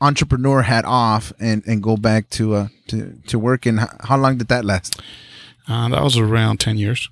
entrepreneur 0.00 0.62
hat 0.62 0.84
off 0.86 1.32
and 1.38 1.62
and 1.66 1.82
go 1.82 1.96
back 1.96 2.30
to 2.30 2.54
uh 2.54 2.68
to 2.88 3.18
to 3.26 3.38
working." 3.38 3.76
How, 3.78 3.88
how 4.00 4.16
long 4.16 4.38
did 4.38 4.48
that 4.48 4.64
last? 4.64 5.00
Uh, 5.68 5.88
that 5.90 6.02
was 6.02 6.16
around 6.18 6.60
ten 6.60 6.78
years. 6.78 7.08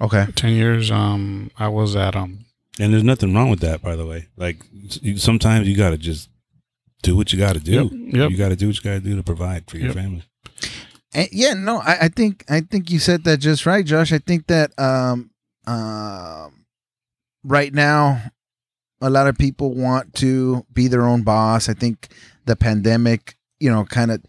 Okay. 0.00 0.26
Ten 0.34 0.52
years. 0.52 0.90
Um, 0.90 1.50
I 1.58 1.68
was 1.68 1.94
at 1.96 2.16
um. 2.16 2.44
And 2.80 2.92
there's 2.92 3.04
nothing 3.04 3.34
wrong 3.34 3.50
with 3.50 3.60
that, 3.60 3.82
by 3.82 3.96
the 3.96 4.06
way. 4.06 4.28
Like 4.36 4.56
sometimes 5.16 5.68
you 5.68 5.76
got 5.76 5.90
to 5.90 5.98
just 5.98 6.30
do 7.02 7.16
what 7.16 7.32
you 7.32 7.38
got 7.38 7.54
to 7.54 7.60
do. 7.60 7.72
Yep, 7.72 8.14
yep. 8.14 8.30
You 8.30 8.36
got 8.36 8.48
to 8.50 8.56
do 8.56 8.68
what 8.68 8.76
you 8.76 8.82
got 8.82 8.94
to 8.94 9.00
do 9.00 9.16
to 9.16 9.22
provide 9.22 9.68
for 9.70 9.76
your 9.76 9.88
Yep. 9.88 9.96
family. 9.96 10.22
And 11.14 11.28
yeah, 11.32 11.52
no, 11.54 11.78
I, 11.78 12.02
I 12.02 12.08
think 12.08 12.44
I 12.48 12.60
think 12.60 12.90
you 12.90 12.98
said 12.98 13.24
that 13.24 13.38
just 13.38 13.66
right, 13.66 13.84
Josh. 13.84 14.12
I 14.12 14.18
think 14.18 14.46
that 14.46 14.72
um 14.78 15.30
um 15.66 16.64
right 17.44 17.72
now 17.72 18.22
a 19.00 19.10
lot 19.10 19.26
of 19.26 19.36
people 19.36 19.74
want 19.74 20.14
to 20.14 20.64
be 20.72 20.88
their 20.88 21.02
own 21.06 21.22
boss. 21.22 21.68
I 21.68 21.74
think 21.74 22.08
the 22.46 22.56
pandemic, 22.56 23.36
you 23.60 23.70
know, 23.70 23.84
kind 23.84 24.10
of 24.10 24.22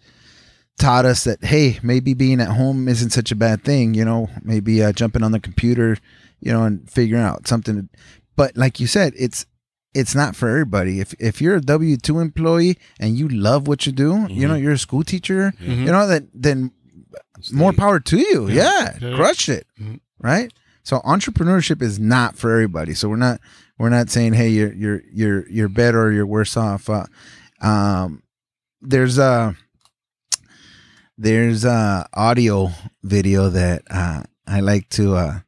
taught 0.79 1.05
us 1.05 1.23
that 1.23 1.43
hey, 1.45 1.79
maybe 1.83 2.13
being 2.13 2.41
at 2.41 2.49
home 2.49 2.87
isn't 2.87 3.11
such 3.11 3.31
a 3.31 3.35
bad 3.35 3.63
thing. 3.63 3.93
You 3.93 4.03
know, 4.03 4.29
maybe 4.41 4.83
uh, 4.83 4.91
jumping 4.91 5.23
on 5.23 5.31
the 5.31 5.39
computer, 5.39 5.97
you 6.41 6.51
know, 6.51 6.63
and 6.63 6.89
figuring 6.89 7.23
out 7.23 7.47
something. 7.47 7.87
But 8.35 8.57
like 8.57 8.79
you 8.79 8.87
said, 8.87 9.13
it's 9.15 9.45
it's 9.93 10.15
not 10.15 10.35
for 10.35 10.49
everybody. 10.49 10.99
If 10.99 11.13
if 11.19 11.41
you're 11.41 11.55
a 11.57 11.61
W 11.61 11.97
two 11.97 12.19
employee 12.19 12.77
and 12.99 13.17
you 13.17 13.27
love 13.27 13.67
what 13.67 13.85
you 13.85 13.91
do, 13.91 14.25
you 14.29 14.47
know, 14.47 14.55
you're 14.55 14.73
a 14.73 14.77
school 14.77 15.03
teacher, 15.03 15.53
Mhm. 15.61 15.77
you 15.85 15.91
know 15.91 16.07
that 16.07 16.23
then 16.33 16.71
more 17.51 17.73
power 17.73 17.99
to 17.99 18.17
you. 18.17 18.47
Yeah. 18.49 18.97
Yeah, 19.01 19.15
crush 19.15 19.49
it, 19.49 19.67
Mhm. 19.79 19.99
right? 20.19 20.51
So 20.83 20.99
entrepreneurship 20.99 21.81
is 21.81 21.99
not 21.99 22.37
for 22.37 22.51
everybody. 22.51 22.93
So 22.93 23.07
we're 23.09 23.15
not 23.17 23.39
we're 23.77 23.89
not 23.89 24.09
saying 24.09 24.33
hey 24.33 24.49
you're 24.49 24.73
you're 24.73 25.01
you're 25.11 25.47
you're 25.49 25.69
better 25.69 26.01
or 26.01 26.11
you're 26.11 26.25
worse 26.27 26.55
off. 26.57 26.89
Uh, 26.89 27.05
um, 27.61 28.23
there's 28.81 29.17
a 29.17 29.55
there's 31.17 31.63
a 31.65 32.07
audio 32.13 32.71
video 33.03 33.49
that 33.49 33.83
uh, 33.89 34.23
I 34.47 34.59
like 34.61 34.89
to 34.89 35.15
uh, 35.15 35.39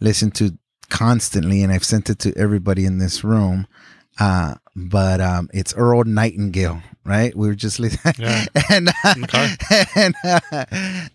listen 0.00 0.30
to 0.32 0.56
constantly, 0.88 1.62
and 1.62 1.72
I've 1.72 1.84
sent 1.84 2.08
it 2.10 2.18
to 2.20 2.36
everybody 2.36 2.84
in 2.84 2.98
this 2.98 3.22
room. 3.24 3.66
Uh, 4.18 4.54
but 4.76 5.20
um, 5.20 5.48
it's 5.52 5.74
Earl 5.74 6.04
Nightingale, 6.04 6.82
right? 7.04 7.34
We 7.36 7.48
were 7.48 7.54
just 7.54 7.78
listening, 7.80 8.14
Yeah. 8.18 8.44
and 8.70 8.88
uh, 9.04 9.14
In 9.14 9.26
and 9.96 10.14
uh, 10.24 10.40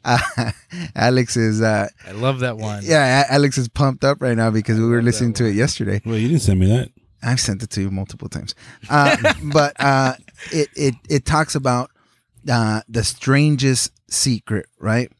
uh, 0.05 0.51
Alex 0.95 1.37
is 1.37 1.61
uh, 1.61 1.87
I 2.07 2.11
love 2.11 2.39
that 2.39 2.57
one. 2.57 2.83
yeah, 2.83 3.23
Alex 3.29 3.57
is 3.57 3.67
pumped 3.69 4.03
up 4.03 4.21
right 4.21 4.35
now 4.35 4.51
because 4.51 4.79
we 4.79 4.85
were 4.87 5.01
listening 5.01 5.33
to 5.35 5.45
it 5.45 5.55
yesterday. 5.55 6.01
Well, 6.05 6.17
you 6.17 6.27
didn't 6.27 6.41
send 6.41 6.59
me 6.59 6.67
that. 6.67 6.89
I've 7.23 7.39
sent 7.39 7.63
it 7.63 7.69
to 7.71 7.81
you 7.81 7.91
multiple 7.91 8.29
times. 8.29 8.55
Uh, 8.89 9.15
but 9.53 9.73
uh, 9.79 10.13
it, 10.51 10.69
it 10.75 10.95
it 11.09 11.25
talks 11.25 11.55
about 11.55 11.91
uh, 12.49 12.81
the 12.87 13.03
strangest 13.03 13.91
secret, 14.11 14.67
right? 14.79 15.11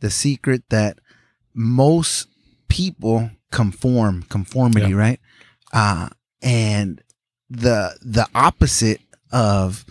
The 0.00 0.10
secret 0.10 0.62
that 0.70 0.98
most 1.54 2.28
people 2.68 3.30
conform, 3.50 4.22
conformity, 4.28 4.90
Yeah. 4.90 4.96
right? 4.96 5.20
Uh, 5.72 6.08
and 6.42 7.00
the 7.50 7.96
the 8.02 8.26
opposite 8.34 9.00
of 9.32 9.84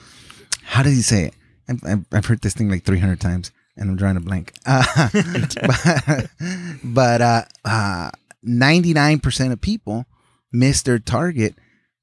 how 0.63 0.83
does 0.83 0.93
he 0.95 1.01
say 1.01 1.25
it? 1.25 1.33
I've, 1.69 1.79
I've, 1.85 2.05
I've 2.11 2.25
heard 2.25 2.41
this 2.41 2.53
thing 2.53 2.69
like 2.69 2.83
300 2.83 3.19
times 3.19 3.51
and 3.77 3.89
I'm 3.89 3.95
drawing 3.95 4.17
a 4.17 4.19
blank. 4.21 4.53
Uh, 4.65 5.09
but 5.13 6.29
but 6.83 7.21
uh, 7.21 7.41
uh, 7.63 8.11
99% 8.45 9.51
of 9.51 9.61
people 9.61 10.05
miss 10.51 10.81
their 10.83 10.99
target 10.99 11.55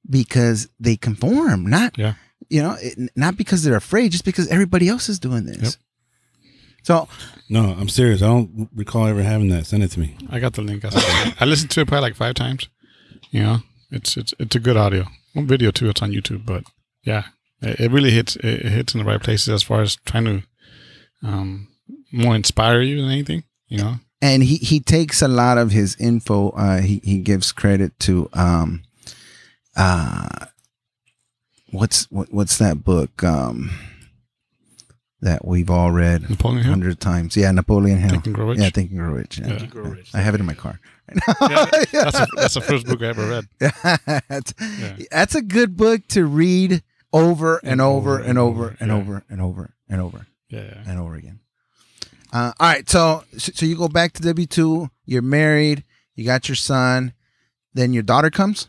because 0.09 0.69
they 0.81 0.97
conform, 0.97 1.65
not 1.67 1.97
Yeah. 1.97 2.15
you 2.49 2.62
know, 2.62 2.77
it, 2.81 3.11
not 3.17 3.37
because 3.37 3.62
they're 3.62 3.77
afraid, 3.77 4.12
just 4.12 4.25
because 4.25 4.49
everybody 4.49 4.88
else 4.88 5.09
is 5.09 5.19
doing 5.19 5.47
this. 5.47 5.79
So 6.83 7.09
No, 7.49 7.77
I'm 7.79 7.88
serious. 7.88 8.23
I 8.23 8.27
don't 8.27 8.69
recall 8.75 9.07
ever 9.07 9.23
having 9.23 9.49
that. 9.51 9.67
Send 9.67 9.83
it 9.85 9.93
to 9.93 10.01
me. 10.01 10.17
I 10.31 10.41
got 10.41 10.55
the 10.55 10.62
link. 10.62 10.85
I, 10.85 11.35
I 11.41 11.45
listened 11.45 11.71
to 11.73 11.81
it 11.83 11.88
probably 11.88 12.03
like 12.09 12.17
five 12.17 12.35
times. 12.35 12.69
You 13.31 13.43
know, 13.43 13.59
it's 13.91 14.17
it's 14.17 14.35
it's 14.38 14.57
a 14.57 14.61
good 14.61 14.77
audio. 14.77 15.07
Well, 15.35 15.45
video 15.45 15.71
too. 15.71 15.88
It's 15.88 16.03
on 16.03 16.11
YouTube, 16.12 16.45
but 16.45 16.64
yeah, 17.05 17.25
it, 17.61 17.81
it 17.81 17.90
really 17.90 18.11
hits 18.11 18.37
it, 18.37 18.45
it 18.45 18.73
hits 18.73 18.95
in 18.95 18.99
the 19.01 19.07
right 19.07 19.23
places 19.23 19.49
as 19.49 19.62
far 19.62 19.83
as 19.83 19.97
trying 20.05 20.25
to 20.25 20.42
um 21.23 21.68
more 22.12 22.35
inspire 22.35 22.81
you 22.81 23.01
than 23.01 23.11
anything. 23.11 23.45
You 23.68 23.79
know, 23.79 23.95
and 24.21 24.42
he 24.42 24.57
he 24.57 24.81
takes 24.81 25.23
a 25.23 25.29
lot 25.29 25.59
of 25.59 25.71
his 25.71 25.97
info. 25.99 26.51
Uh, 26.51 26.81
he 26.81 27.01
he 27.03 27.18
gives 27.18 27.53
credit 27.53 27.99
to 28.01 28.29
um, 28.35 28.83
uh, 29.77 30.47
what's 31.71 32.11
what, 32.11 32.33
what's 32.33 32.59
that 32.59 32.85
book 32.85 33.25
um, 33.25 33.71
that 35.23 35.45
we've 35.45 35.71
all 35.71 35.90
read 35.90 36.25
a 36.25 36.29
Napoleon 36.31 36.64
hundred 36.64 37.01
times? 37.01 37.37
Yeah, 37.37 37.51
Napoleon 37.53 37.99
Hill. 37.99 38.11
Think 38.11 38.27
and 38.27 38.35
Grow 38.35 38.49
Rich. 38.49 38.59
Yeah, 38.59 38.71
Think 38.71 38.90
and 38.90 39.01
Grow 39.01 39.12
Rich. 39.12 39.38
Yeah. 39.38 39.45
Yeah. 39.47 39.51
Think 39.51 39.62
and 39.62 39.71
Grow 39.71 39.90
Rich. 39.90 40.14
I 40.14 40.21
have 40.21 40.35
it 40.35 40.40
in 40.40 40.47
my 40.47 40.55
car. 40.55 40.79
Yeah, 41.40 41.66
that's 41.92 42.18
a, 42.20 42.27
that's 42.37 42.55
the 42.55 42.61
first 42.61 42.87
book 42.87 43.03
I 43.03 43.07
ever 43.07 43.29
read. 43.29 43.48
that's, 44.29 44.55
that's 45.11 45.35
a 45.35 45.42
good 45.42 45.77
book 45.77 46.07
to 46.09 46.25
read 46.25 46.83
over 47.12 47.61
and 47.62 47.81
over 47.81 48.18
and 48.18 48.38
over 48.38 48.77
and 48.81 48.88
yeah. 48.90 48.96
over 48.96 49.25
and 49.29 49.40
over 49.40 49.75
and 49.88 50.01
over 50.01 50.27
Yeah, 50.48 50.64
yeah. 50.64 50.83
and 50.90 50.98
over 50.98 51.14
again. 51.14 51.40
Uh, 52.33 52.53
all 52.59 52.68
right, 52.68 52.88
so 52.88 53.25
so 53.37 53.66
you 53.66 53.77
go 53.77 53.88
back 53.88 54.12
to 54.14 54.22
W 54.22 54.46
two. 54.46 54.88
You're 55.05 55.20
married. 55.22 55.85
You 56.14 56.25
got 56.25 56.48
your 56.48 56.57
son. 56.57 57.12
Then 57.75 57.92
your 57.92 58.03
daughter 58.03 58.31
comes. 58.31 58.68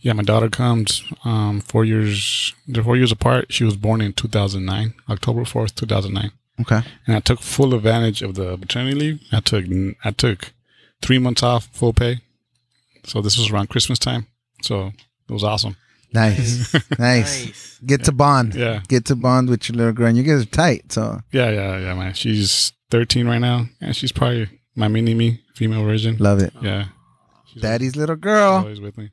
Yeah, 0.00 0.12
my 0.14 0.22
daughter 0.22 0.48
comes 0.48 1.02
um 1.24 1.60
four 1.60 1.84
years. 1.84 2.54
They're 2.66 2.82
four 2.84 2.96
years 2.96 3.12
apart. 3.12 3.52
She 3.52 3.64
was 3.64 3.76
born 3.76 4.00
in 4.00 4.12
2009, 4.14 4.94
October 5.10 5.42
4th, 5.42 5.74
2009. 5.74 6.30
Okay. 6.58 6.80
and 7.06 7.16
I 7.16 7.20
took 7.20 7.40
full 7.42 7.74
advantage 7.74 8.22
of 8.22 8.34
the 8.34 8.56
maternity 8.56 8.96
leave. 8.98 9.20
I 9.30 9.40
took 9.40 9.66
I 10.04 10.10
took 10.12 10.52
three 11.02 11.18
months 11.18 11.42
off, 11.42 11.66
full 11.72 11.92
pay. 11.92 12.20
So 13.04 13.20
this 13.22 13.38
was 13.38 13.50
around 13.50 13.68
Christmas 13.68 13.98
time. 13.98 14.26
So 14.62 14.86
it 15.28 15.32
was 15.32 15.44
awesome. 15.44 15.76
Nice, 16.12 16.72
nice. 16.98 17.78
Get 17.84 18.04
to 18.04 18.12
bond. 18.12 18.54
Yeah, 18.54 18.80
Get 18.88 19.04
to 19.06 19.16
bond 19.16 19.50
with 19.50 19.68
your 19.68 19.76
little 19.76 19.92
girl. 19.92 20.06
And 20.06 20.16
you 20.16 20.22
guys 20.22 20.40
are 20.42 20.46
tight. 20.46 20.92
So 20.92 21.20
yeah, 21.30 21.50
yeah, 21.50 21.78
yeah, 21.78 21.94
man. 21.94 22.14
She's 22.14 22.72
13 22.90 23.26
right 23.28 23.40
now, 23.40 23.66
and 23.82 23.94
she's 23.94 24.12
probably 24.12 24.48
my 24.74 24.88
mini 24.88 25.12
me, 25.12 25.42
female 25.54 25.82
version. 25.84 26.16
love 26.18 26.40
it. 26.40 26.54
Yeah, 26.62 26.86
she's 27.52 27.60
Daddy's 27.60 27.96
little 27.96 28.16
girl. 28.16 28.52
always 28.58 28.80
with 28.80 28.96
me. 28.96 29.10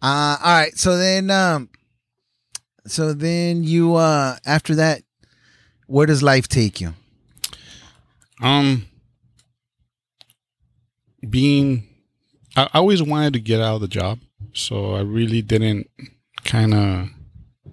Uh, 0.00 0.36
all 0.40 0.60
right. 0.60 0.76
So 0.78 0.96
then, 0.98 1.30
um, 1.30 1.68
so 2.86 3.12
then 3.12 3.64
you, 3.64 3.96
uh, 3.96 4.36
after 4.46 4.76
that, 4.76 5.02
where 5.88 6.06
does 6.06 6.22
life 6.22 6.46
take 6.46 6.80
you? 6.80 6.94
Um, 8.40 8.86
being, 11.28 11.88
I, 12.56 12.68
always 12.74 13.02
wanted 13.02 13.32
to 13.34 13.40
get 13.40 13.60
out 13.60 13.76
of 13.76 13.80
the 13.80 13.88
job, 13.88 14.20
so 14.52 14.94
I 14.94 15.00
really 15.00 15.42
didn't 15.42 15.88
kind 16.44 16.74
of 16.74 17.08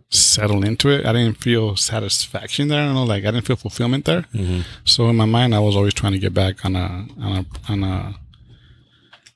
settle 0.10 0.64
into 0.64 0.90
it. 0.90 1.06
I 1.06 1.14
didn't 1.14 1.38
feel 1.38 1.76
satisfaction 1.76 2.68
there. 2.68 2.82
I 2.82 2.86
don't 2.86 2.96
know, 2.96 3.04
like 3.04 3.24
I 3.26 3.32
didn't 3.32 3.46
feel 3.46 3.56
fulfillment 3.56 4.06
there. 4.06 4.22
Mm-hmm. 4.34 4.62
So 4.84 5.10
in 5.10 5.16
my 5.16 5.26
mind, 5.26 5.54
I 5.56 5.60
was 5.60 5.76
always 5.76 5.94
trying 5.94 6.14
to 6.14 6.20
get 6.20 6.34
back 6.34 6.64
on 6.66 6.76
a 6.76 7.06
on 7.20 7.32
a 7.38 7.72
on 7.72 7.84
a 7.84 8.16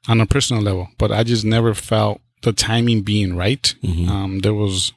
on 0.08 0.22
a 0.22 0.26
personal 0.26 0.64
level, 0.64 0.90
but 0.98 1.12
I 1.12 1.24
just 1.24 1.46
never 1.46 1.74
felt 1.74 2.22
the 2.42 2.54
timing 2.54 3.02
being 3.02 3.36
right. 3.36 3.74
Mhm. 3.84 4.08
Um, 4.10 4.40
there 4.40 4.54
was 4.54 4.94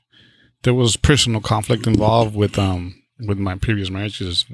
there 0.62 0.74
was 0.74 0.96
personal 0.96 1.40
conflict 1.40 1.86
involved 1.86 2.34
with 2.36 2.58
um 2.58 2.94
with 3.20 3.38
my 3.38 3.56
previous 3.56 3.90
marriages, 3.90 4.44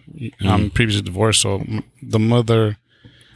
um, 0.44 0.70
previous 0.70 1.00
divorce. 1.00 1.38
So 1.38 1.56
m- 1.60 1.84
the 2.02 2.18
mother, 2.18 2.76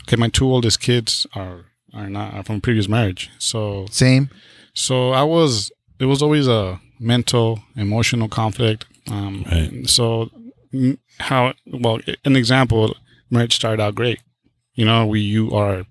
okay, 0.03 0.17
my 0.17 0.29
two 0.29 0.47
oldest 0.47 0.81
kids 0.81 1.27
are 1.35 1.67
are 1.95 2.09
not 2.09 2.35
are 2.35 2.43
from 2.43 2.61
previous 2.61 2.89
marriage. 2.89 3.31
So 3.39 3.87
Same. 3.91 4.31
so 4.75 5.11
I 5.11 5.23
was 5.23 5.71
it 5.99 6.07
was 6.07 6.23
always 6.23 6.49
a 6.49 6.81
mental 6.99 7.61
emotional 7.77 8.29
conflict. 8.29 8.85
Um, 9.11 9.45
Right. 9.51 9.89
So 9.89 10.31
mm, 10.73 10.99
how 11.19 11.55
well 11.67 12.01
an 12.25 12.37
example 12.37 12.95
marriage 13.31 13.55
started 13.55 13.83
out 13.83 13.95
great. 13.95 14.21
You 14.75 14.85
know, 14.85 15.07
we 15.07 15.21
you 15.21 15.55
are 15.55 15.85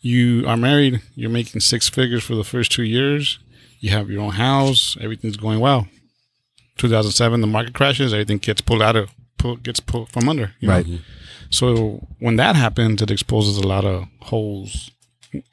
you 0.00 0.44
are 0.46 0.56
married. 0.56 1.00
You're 1.14 1.30
making 1.30 1.60
six 1.60 1.88
figures 1.88 2.24
for 2.24 2.34
the 2.34 2.44
first 2.44 2.72
two 2.72 2.82
years. 2.82 3.38
You 3.80 3.90
have 3.90 4.10
your 4.10 4.22
own 4.22 4.32
house. 4.32 4.96
Everything's 5.00 5.36
going 5.36 5.60
well. 5.60 5.88
2007, 6.78 7.40
the 7.40 7.46
market 7.46 7.74
crashes. 7.74 8.12
Everything 8.12 8.38
gets 8.38 8.60
pulled 8.60 8.82
out 8.82 8.96
of 8.96 9.10
pull, 9.38 9.56
gets 9.56 9.80
pulled 9.80 10.08
from 10.08 10.28
under. 10.28 10.52
you 10.60 10.68
know? 10.68 10.74
So 11.52 12.06
when 12.18 12.36
that 12.36 12.56
happens, 12.56 13.02
it 13.02 13.10
exposes 13.10 13.58
a 13.58 13.66
lot 13.66 13.84
of 13.84 14.06
holes 14.22 14.90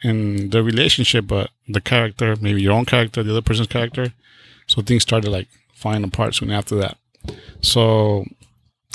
in 0.02 0.50
the 0.50 0.64
relationship, 0.64 1.28
but 1.28 1.50
the 1.68 1.82
character, 1.82 2.36
maybe 2.40 2.62
your 2.62 2.72
own 2.74 2.86
character, 2.86 3.22
the 3.22 3.32
other 3.32 3.42
person's 3.42 3.68
character. 3.68 4.14
So 4.66 4.82
things 4.82 5.04
started 5.04 5.30
like 5.30 5.50
falling 5.76 6.06
apart 6.06 6.36
soon 6.36 6.52
after 6.52 6.76
that. 6.76 6.98
So 7.62 8.26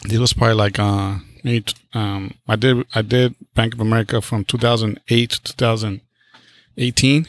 this 0.05 0.19
was 0.19 0.33
probably 0.33 0.57
like 0.57 0.79
uh 0.79 1.17
maybe 1.43 1.67
um 1.93 2.35
I 2.49 2.57
did 2.57 2.87
I 2.95 3.03
did 3.03 3.35
Bank 3.55 3.75
of 3.75 3.81
America 3.81 4.23
from 4.23 4.45
2008 4.45 5.31
to 5.31 5.43
2018. 5.43 7.27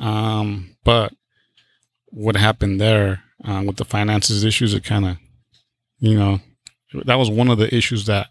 Um, 0.00 0.76
but 0.84 1.12
what 2.06 2.36
happened 2.36 2.80
there 2.80 3.24
uh, 3.44 3.62
with 3.66 3.76
the 3.76 3.84
finances 3.84 4.42
issues, 4.42 4.72
it 4.74 4.84
kind 4.84 5.06
of, 5.06 5.16
you 5.98 6.18
know, 6.18 6.40
that 7.04 7.16
was 7.16 7.30
one 7.30 7.48
of 7.48 7.58
the 7.58 7.74
issues 7.74 8.06
that 8.06 8.28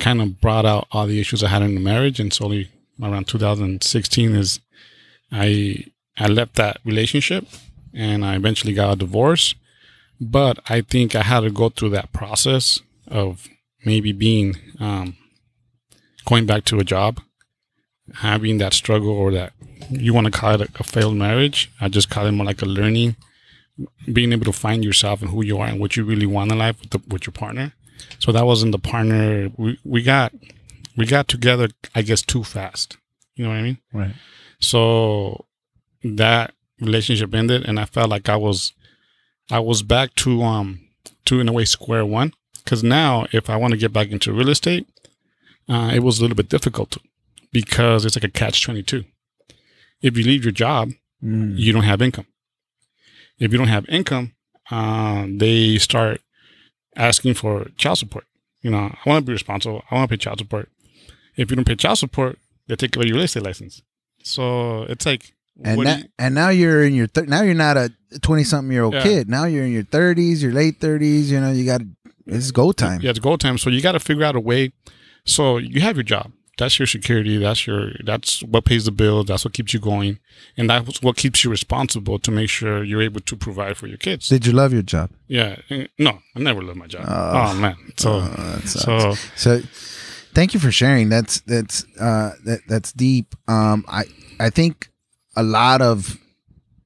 kind 0.00 0.20
of 0.20 0.40
brought 0.40 0.66
out 0.66 0.88
all 0.90 1.06
the 1.06 1.20
issues 1.20 1.44
I 1.44 1.48
had 1.48 1.62
in 1.62 1.74
the 1.74 1.80
marriage. 1.80 2.18
And 2.18 2.32
slowly 2.32 2.70
around 3.00 3.28
2016 3.28 4.34
is 4.34 4.60
I 5.30 5.84
I 6.18 6.26
left 6.26 6.56
that 6.56 6.78
relationship 6.84 7.46
and 7.94 8.24
I 8.24 8.34
eventually 8.34 8.72
got 8.72 8.94
a 8.94 8.96
divorce. 8.96 9.54
But 10.20 10.58
I 10.68 10.80
think 10.82 11.14
I 11.14 11.22
had 11.22 11.40
to 11.40 11.50
go 11.50 11.68
through 11.68 11.90
that 11.90 12.12
process 12.12 12.80
of 13.08 13.48
maybe 13.86 14.12
being 14.12 14.56
um, 14.78 15.16
going 16.26 16.44
back 16.44 16.64
to 16.66 16.78
a 16.78 16.84
job, 16.84 17.20
having 18.16 18.58
that 18.58 18.74
struggle 18.74 19.10
or 19.10 19.30
that 19.32 19.52
you 19.88 20.12
want 20.12 20.26
to 20.26 20.30
call 20.30 20.60
it 20.60 20.70
a, 20.78 20.84
failed 20.84 21.16
marriage. 21.16 21.70
I 21.80 21.88
just 21.88 22.10
call 22.10 22.26
it 22.26 22.32
more 22.32 22.44
like 22.44 22.60
a 22.60 22.66
learning, 22.66 23.16
being 24.12 24.32
able 24.32 24.44
to 24.44 24.52
find 24.52 24.84
yourself 24.84 25.22
and 25.22 25.30
who 25.30 25.42
you 25.42 25.58
are 25.58 25.66
and 25.66 25.80
what 25.80 25.96
you 25.96 26.04
really 26.04 26.26
want 26.26 26.52
in 26.52 26.58
life 26.58 26.78
with, 26.80 26.90
the, 26.90 27.00
with 27.08 27.26
your 27.26 27.32
partner. 27.32 27.72
So 28.18 28.32
that 28.32 28.46
wasn't 28.46 28.72
the 28.72 28.78
partner 28.78 29.50
we, 29.56 29.78
we 29.84 30.02
got. 30.02 30.32
We 30.96 31.06
got 31.06 31.28
together, 31.28 31.68
I 31.94 32.02
guess, 32.02 32.20
too 32.22 32.44
fast. 32.44 32.96
You 33.34 33.44
know 33.44 33.50
what 33.50 33.58
I 33.58 33.62
mean? 33.62 33.78
Right. 33.92 34.14
So 34.58 35.46
that 36.02 36.52
relationship 36.80 37.34
ended, 37.34 37.64
and 37.66 37.78
I 37.78 37.84
felt 37.84 38.10
like 38.10 38.28
I 38.28 38.36
was, 38.36 38.72
I 39.50 39.60
was 39.60 39.82
back 39.82 40.14
to 40.16 40.42
um 40.42 40.80
to 41.26 41.40
in 41.40 41.48
a 41.48 41.52
way 41.52 41.64
square 41.64 42.04
one. 42.04 42.32
Because 42.62 42.82
now, 42.84 43.26
if 43.32 43.48
I 43.48 43.56
want 43.56 43.72
to 43.72 43.78
get 43.78 43.92
back 43.92 44.10
into 44.10 44.32
real 44.32 44.50
estate, 44.50 44.86
uh, 45.68 45.90
it 45.94 46.00
was 46.00 46.18
a 46.18 46.22
little 46.22 46.36
bit 46.36 46.48
difficult 46.50 46.98
because 47.52 48.04
it's 48.04 48.16
like 48.16 48.24
a 48.24 48.28
catch 48.28 48.62
twenty 48.64 48.82
two. 48.82 49.04
If 50.02 50.16
you 50.18 50.24
leave 50.24 50.44
your 50.44 50.52
job, 50.52 50.90
Mm. 51.22 51.58
you 51.58 51.70
don't 51.74 51.82
have 51.82 52.00
income. 52.00 52.26
If 53.38 53.52
you 53.52 53.58
don't 53.58 53.68
have 53.68 53.86
income, 53.90 54.32
uh, 54.70 55.26
they 55.28 55.76
start 55.76 56.22
asking 56.96 57.34
for 57.34 57.66
child 57.76 57.98
support. 57.98 58.24
You 58.62 58.70
know, 58.70 58.94
I 59.04 59.08
want 59.08 59.22
to 59.24 59.26
be 59.26 59.32
responsible. 59.32 59.82
I 59.90 59.94
want 59.94 60.10
to 60.10 60.16
pay 60.16 60.22
child 60.22 60.38
support. 60.38 60.68
If 61.36 61.50
you 61.50 61.56
don't 61.56 61.64
pay 61.64 61.76
child 61.76 61.98
support, 61.98 62.38
they 62.66 62.76
take 62.76 62.94
away 62.96 63.06
your 63.06 63.16
real 63.16 63.24
estate 63.24 63.42
license. 63.42 63.82
So 64.22 64.82
it's 64.82 65.06
like, 65.06 65.32
And 65.64 65.80
do 65.82 65.88
you- 65.88 66.04
and 66.18 66.34
now 66.34 66.48
you're 66.50 66.82
in 66.84 66.94
your 66.94 67.08
now 67.26 67.42
you're 67.42 67.54
not 67.54 67.76
a 67.76 67.92
twenty 68.22 68.44
something 68.44 68.72
year 68.72 68.82
old 68.84 68.94
Yeah. 68.94 69.02
kid. 69.02 69.28
Now 69.28 69.44
you're 69.44 69.64
in 69.64 69.72
your 69.72 69.82
thirties, 69.84 70.42
your 70.42 70.52
late 70.52 70.80
thirties. 70.80 71.30
You 71.30 71.40
know, 71.40 71.52
you 71.52 71.64
got 71.64 71.82
it's 72.26 72.50
go 72.50 72.72
time. 72.72 73.00
yeah, 73.02 73.10
it's 73.10 73.18
go 73.18 73.36
time. 73.36 73.58
So 73.58 73.70
you 73.70 73.80
got 73.82 73.92
to 73.92 74.00
figure 74.00 74.24
out 74.24 74.36
a 74.36 74.40
way. 74.40 74.72
So 75.24 75.58
you 75.58 75.80
have 75.80 75.96
your 75.96 76.02
job. 76.04 76.32
That's 76.60 76.78
your 76.78 76.86
security. 76.86 77.38
That's 77.38 77.66
your. 77.66 77.92
That's 78.04 78.42
what 78.42 78.66
pays 78.66 78.84
the 78.84 78.92
bill. 78.92 79.24
That's 79.24 79.46
what 79.46 79.54
keeps 79.54 79.72
you 79.72 79.80
going, 79.80 80.18
and 80.58 80.68
that's 80.68 81.00
what 81.00 81.16
keeps 81.16 81.42
you 81.42 81.50
responsible 81.50 82.18
to 82.18 82.30
make 82.30 82.50
sure 82.50 82.84
you're 82.84 83.00
able 83.00 83.20
to 83.22 83.34
provide 83.34 83.78
for 83.78 83.86
your 83.86 83.96
kids. 83.96 84.28
Did 84.28 84.44
you 84.44 84.52
love 84.52 84.70
your 84.70 84.82
job? 84.82 85.08
Yeah. 85.26 85.56
No, 85.98 86.18
I 86.36 86.38
never 86.38 86.60
loved 86.60 86.78
my 86.78 86.86
job. 86.86 87.06
Oh. 87.08 87.32
oh 87.48 87.54
man. 87.54 87.76
So 87.96 88.10
Oh, 88.36 88.60
so 88.66 89.14
So, 89.36 89.62
thank 90.34 90.52
you 90.52 90.60
for 90.60 90.70
sharing. 90.70 91.08
That's 91.08 91.40
that's 91.40 91.86
uh 91.98 92.32
that 92.44 92.60
that's 92.68 92.92
deep. 92.92 93.34
Um, 93.48 93.86
I 93.88 94.04
I 94.38 94.50
think 94.50 94.90
a 95.36 95.42
lot 95.42 95.80
of, 95.80 96.18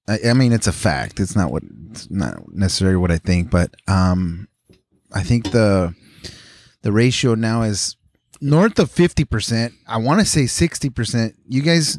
I, 0.07 0.19
I 0.27 0.33
mean, 0.35 0.53
it's 0.53 0.69
a 0.69 0.73
fact. 0.73 1.19
It's 1.19 1.35
not 1.35 1.51
what 1.51 1.65
it's 1.91 2.09
not 2.13 2.55
necessarily 2.55 2.97
what 2.97 3.11
I 3.11 3.19
think, 3.19 3.51
but 3.51 3.75
um, 3.89 4.47
I 5.13 5.25
think 5.25 5.51
the 5.51 5.97
the 6.83 6.93
ratio 6.93 7.35
now 7.35 7.63
is 7.63 7.97
north 8.45 8.79
of 8.79 8.91
fifty 8.91 9.25
percent. 9.25 9.73
I 9.89 9.97
want 9.97 10.21
to 10.21 10.27
say 10.27 10.47
sixty 10.47 10.91
percent. 10.91 11.35
You 11.49 11.63
guys, 11.63 11.99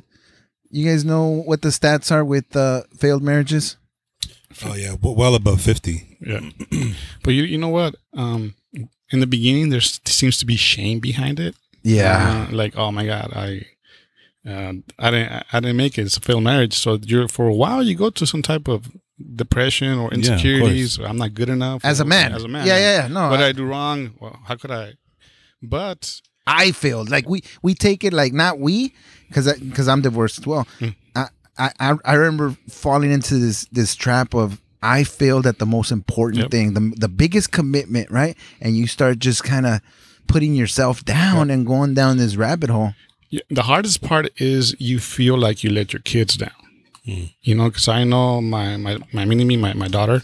you 0.70 0.86
guys 0.90 1.04
know 1.04 1.26
what 1.46 1.62
the 1.62 1.70
stats 1.70 2.12
are 2.12 2.24
with 2.24 2.56
uh, 2.56 2.84
failed 3.00 3.24
marriages? 3.24 3.78
Oh 4.64 4.76
yeah, 4.76 4.92
w- 4.92 5.18
well 5.18 5.36
above 5.36 5.62
fifty. 5.62 6.18
Yeah. 6.22 6.42
but 7.24 7.34
you 7.34 7.44
you 7.44 7.58
know 7.58 7.70
what? 7.80 7.96
Um 8.14 8.54
in 9.12 9.20
the 9.20 9.28
beginning 9.28 9.70
there 9.70 9.82
seems 9.82 10.38
to 10.40 10.46
be 10.46 10.56
shame 10.56 11.00
behind 11.00 11.40
it. 11.40 11.56
Yeah, 11.84 12.48
Uh, 12.50 12.56
like, 12.56 12.74
oh 12.78 12.92
my 12.92 13.06
god, 13.06 13.30
I 13.36 13.66
uh, 14.48 14.74
I 15.00 15.12
didn't 15.12 15.32
I 15.54 15.60
didn't 15.60 15.78
make 15.78 15.98
it. 15.98 16.04
It's 16.06 16.18
a 16.18 16.22
failed 16.22 16.44
marriage. 16.44 16.74
So 16.74 16.98
you're 17.02 17.28
for 17.28 17.48
a 17.48 17.54
while 17.54 17.84
you 17.84 17.96
go 17.96 18.10
to 18.12 18.26
some 18.26 18.42
type 18.42 18.68
of 18.68 18.90
depression 19.36 19.98
or 20.00 20.08
Yeah, 20.08 20.08
of 20.08 20.14
insecurities. 20.14 21.00
I'm 21.00 21.18
not 21.18 21.34
good 21.34 21.50
enough. 21.50 21.84
as 21.86 22.00
a 22.00 22.06
man. 22.06 22.34
As 22.34 22.44
a 22.44 22.48
man. 22.48 22.66
Yeah, 22.68 22.78
yeah, 22.78 23.02
yeah. 23.02 23.08
No, 23.08 23.30
What 23.30 23.40
I- 23.42 23.50
I 23.50 23.52
do 23.52 23.66
wrong? 23.66 24.16
Well, 24.20 24.40
how 24.48 24.56
could 24.56 24.72
I? 24.72 24.94
But 25.62 26.22
I 26.48 26.72
failed. 26.72 27.10
Like 27.10 27.28
we 27.30 27.44
we 27.62 27.74
take 27.74 28.04
it 28.04 28.14
like 28.14 28.34
not 28.34 28.60
we 28.60 28.94
because 29.28 29.52
because 29.60 29.88
I'm 29.88 30.02
divorced 30.02 30.40
as 30.40 30.48
well. 30.48 30.68
Hmm. 30.80 30.90
I, 31.16 31.28
I 31.58 31.72
I 31.80 31.94
I 32.06 32.14
remember 32.16 32.56
falling 32.70 33.12
into 33.12 33.36
this 33.38 33.66
this 33.72 33.96
trap 33.96 34.34
of 34.34 34.62
I 34.82 35.04
failed 35.04 35.48
at 35.48 35.58
the 35.58 35.66
most 35.66 35.92
important 35.92 36.42
Yep. 36.44 36.52
thing, 36.52 36.74
the 36.74 36.94
the 36.96 37.08
biggest 37.10 37.52
commitment, 37.52 38.12
right? 38.12 38.38
And 38.62 38.78
you 38.78 38.88
start 38.88 39.20
just 39.20 39.44
kind 39.44 39.66
of 39.66 39.82
putting 40.28 40.54
yourself 40.56 41.04
down 41.06 41.50
and 41.50 41.66
going 41.66 41.94
down 41.96 42.18
this 42.18 42.36
rabbit 42.36 42.70
hole. 42.70 42.94
Yeah, 43.30 43.42
the 43.50 43.64
hardest 43.64 44.02
part 44.02 44.30
is 44.40 44.76
you 44.80 45.00
feel 45.00 45.38
like 45.38 45.64
you 45.64 45.72
let 45.72 45.94
your 45.94 46.02
kids 46.02 46.36
down. 46.38 46.52
You 47.04 47.56
know, 47.56 47.70
because 47.70 47.88
I 47.88 48.04
know 48.04 48.42
my 48.42 48.78
my 48.78 48.98
my 49.14 49.26
mini 49.26 49.46
me, 49.46 49.58
my 49.58 49.74
my 49.74 49.88
daughter, 49.88 50.24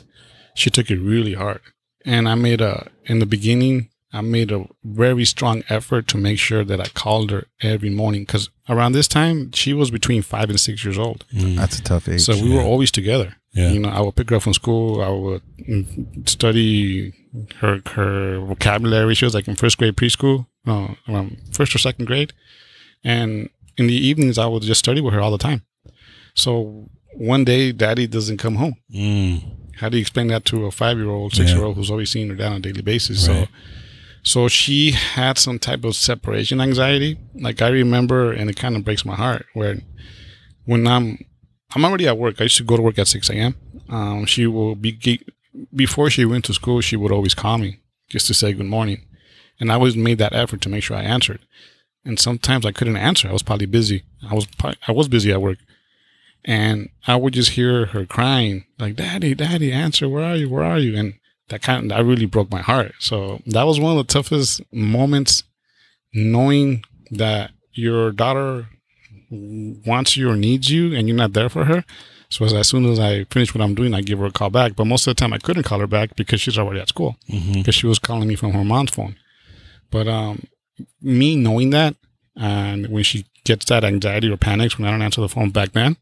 she 0.55 0.69
took 0.71 0.89
it 0.89 0.99
really 0.99 1.33
hard, 1.35 1.61
and 2.05 2.27
I 2.27 2.35
made 2.35 2.61
a 2.61 2.87
in 3.05 3.19
the 3.19 3.25
beginning. 3.27 3.89
I 4.13 4.21
made 4.21 4.51
a 4.51 4.67
very 4.83 5.25
strong 5.25 5.63
effort 5.69 6.07
to 6.09 6.17
make 6.17 6.37
sure 6.37 6.63
that 6.65 6.81
I 6.81 6.89
called 6.89 7.31
her 7.31 7.45
every 7.61 7.89
morning 7.89 8.23
because 8.23 8.49
around 8.67 8.91
this 8.91 9.07
time 9.07 9.51
she 9.53 9.73
was 9.73 9.89
between 9.89 10.21
five 10.21 10.49
and 10.49 10.59
six 10.59 10.83
years 10.83 10.97
old. 10.97 11.25
That's 11.31 11.79
a 11.79 11.83
tough 11.83 12.09
age. 12.09 12.21
So 12.21 12.33
we 12.33 12.53
were 12.53 12.61
always 12.61 12.91
together. 12.91 13.37
Yeah. 13.53 13.69
You 13.71 13.79
know, 13.79 13.89
I 13.89 14.01
would 14.01 14.15
pick 14.15 14.29
her 14.29 14.37
up 14.37 14.43
from 14.43 14.53
school. 14.53 15.01
I 15.01 15.09
would 15.09 15.41
mm, 15.59 16.27
study 16.29 17.13
her 17.59 17.81
her 17.87 18.39
vocabulary. 18.39 19.15
She 19.15 19.25
was 19.25 19.33
like 19.33 19.47
in 19.47 19.55
first 19.55 19.77
grade 19.77 19.95
preschool, 19.95 20.47
uh, 20.65 20.89
around 21.07 21.37
first 21.51 21.75
or 21.75 21.79
second 21.79 22.05
grade. 22.05 22.33
And 23.03 23.49
in 23.77 23.87
the 23.87 23.95
evenings, 23.95 24.37
I 24.37 24.45
would 24.45 24.63
just 24.63 24.79
study 24.79 25.01
with 25.01 25.13
her 25.13 25.21
all 25.21 25.31
the 25.31 25.37
time. 25.37 25.63
So 26.33 26.89
one 27.13 27.43
day, 27.43 27.71
daddy 27.71 28.07
doesn't 28.07 28.37
come 28.37 28.55
home. 28.55 28.75
Mm. 28.93 29.43
How 29.77 29.89
do 29.89 29.97
you 29.97 30.01
explain 30.01 30.27
that 30.27 30.45
to 30.45 30.65
a 30.65 30.71
five 30.71 30.97
year 30.97 31.09
old, 31.09 31.33
six 31.33 31.51
year 31.51 31.63
old 31.63 31.75
who's 31.75 31.91
always 31.91 32.09
seeing 32.09 32.29
her 32.29 32.35
dad 32.35 32.51
on 32.51 32.57
a 32.57 32.59
daily 32.59 32.81
basis? 32.81 33.27
Right. 33.27 33.47
So, 33.47 33.51
so 34.23 34.47
she 34.47 34.91
had 34.91 35.37
some 35.37 35.59
type 35.59 35.83
of 35.83 35.95
separation 35.95 36.61
anxiety. 36.61 37.17
Like 37.33 37.61
I 37.61 37.69
remember, 37.69 38.31
and 38.31 38.49
it 38.49 38.55
kind 38.55 38.75
of 38.75 38.83
breaks 38.83 39.05
my 39.05 39.15
heart 39.15 39.45
where 39.53 39.77
when 40.65 40.87
I'm 40.87 41.19
I'm 41.73 41.85
already 41.85 42.07
at 42.07 42.17
work. 42.17 42.39
I 42.39 42.43
used 42.43 42.57
to 42.57 42.63
go 42.63 42.75
to 42.75 42.81
work 42.81 42.99
at 42.99 43.07
six 43.07 43.29
a.m. 43.29 43.55
Um, 43.89 44.25
she 44.25 44.47
will 44.47 44.75
be 44.75 45.21
before 45.73 46.09
she 46.09 46.25
went 46.25 46.45
to 46.45 46.53
school. 46.53 46.81
She 46.81 46.95
would 46.95 47.11
always 47.11 47.33
call 47.33 47.57
me 47.57 47.79
just 48.09 48.27
to 48.27 48.33
say 48.33 48.53
good 48.53 48.65
morning, 48.65 49.05
and 49.59 49.71
I 49.71 49.75
always 49.75 49.95
made 49.95 50.17
that 50.17 50.33
effort 50.33 50.61
to 50.61 50.69
make 50.69 50.83
sure 50.83 50.97
I 50.97 51.03
answered. 51.03 51.39
And 52.03 52.19
sometimes 52.19 52.65
I 52.65 52.71
couldn't 52.71 52.97
answer. 52.97 53.29
I 53.29 53.33
was 53.33 53.43
probably 53.43 53.67
busy. 53.67 54.03
I 54.27 54.33
was 54.33 54.47
I 54.87 54.91
was 54.91 55.07
busy 55.07 55.31
at 55.31 55.41
work, 55.41 55.59
and 56.43 56.89
I 57.07 57.15
would 57.15 57.33
just 57.33 57.51
hear 57.51 57.87
her 57.87 58.05
crying 58.05 58.65
like, 58.79 58.95
"Daddy, 58.95 59.33
Daddy, 59.33 59.71
answer! 59.71 60.09
Where 60.09 60.23
are 60.23 60.35
you? 60.35 60.49
Where 60.49 60.63
are 60.63 60.79
you?" 60.79 60.97
And 60.97 61.13
that 61.51 61.61
kind 61.61 61.83
of, 61.83 61.89
that 61.89 62.03
really 62.03 62.25
broke 62.25 62.51
my 62.51 62.61
heart. 62.61 62.93
So 62.99 63.41
that 63.45 63.63
was 63.63 63.79
one 63.79 63.97
of 63.97 64.05
the 64.05 64.11
toughest 64.11 64.61
moments, 64.73 65.43
knowing 66.13 66.83
that 67.11 67.51
your 67.73 68.11
daughter 68.11 68.67
wants 69.29 70.17
you 70.17 70.29
or 70.29 70.35
needs 70.35 70.69
you 70.69 70.93
and 70.93 71.07
you're 71.07 71.17
not 71.17 71.33
there 71.33 71.49
for 71.49 71.65
her. 71.65 71.85
So 72.29 72.45
as, 72.45 72.53
as 72.53 72.69
soon 72.69 72.85
as 72.85 72.99
I 72.99 73.25
finish 73.25 73.53
what 73.53 73.61
I'm 73.61 73.75
doing, 73.75 73.93
I 73.93 74.01
give 74.01 74.19
her 74.19 74.25
a 74.25 74.31
call 74.31 74.49
back. 74.49 74.75
But 74.75 74.85
most 74.85 75.05
of 75.05 75.15
the 75.15 75.19
time, 75.19 75.33
I 75.33 75.37
couldn't 75.37 75.63
call 75.63 75.79
her 75.79 75.87
back 75.87 76.15
because 76.15 76.41
she's 76.41 76.57
already 76.57 76.79
at 76.79 76.89
school 76.89 77.17
hmm 77.29 77.53
because 77.53 77.75
she 77.75 77.87
was 77.87 77.99
calling 77.99 78.27
me 78.27 78.35
from 78.35 78.51
her 78.51 78.63
mom's 78.63 78.91
phone. 78.91 79.15
But 79.89 80.07
um, 80.07 80.43
me 81.01 81.35
knowing 81.35 81.69
that, 81.71 81.95
and 82.35 82.87
when 82.87 83.03
she 83.03 83.25
gets 83.43 83.65
that 83.65 83.83
anxiety 83.83 84.31
or 84.31 84.37
panics 84.37 84.77
when 84.77 84.87
I 84.87 84.91
don't 84.91 85.01
answer 85.01 85.21
the 85.21 85.29
phone 85.29 85.51
back 85.51 85.73
then, 85.73 85.97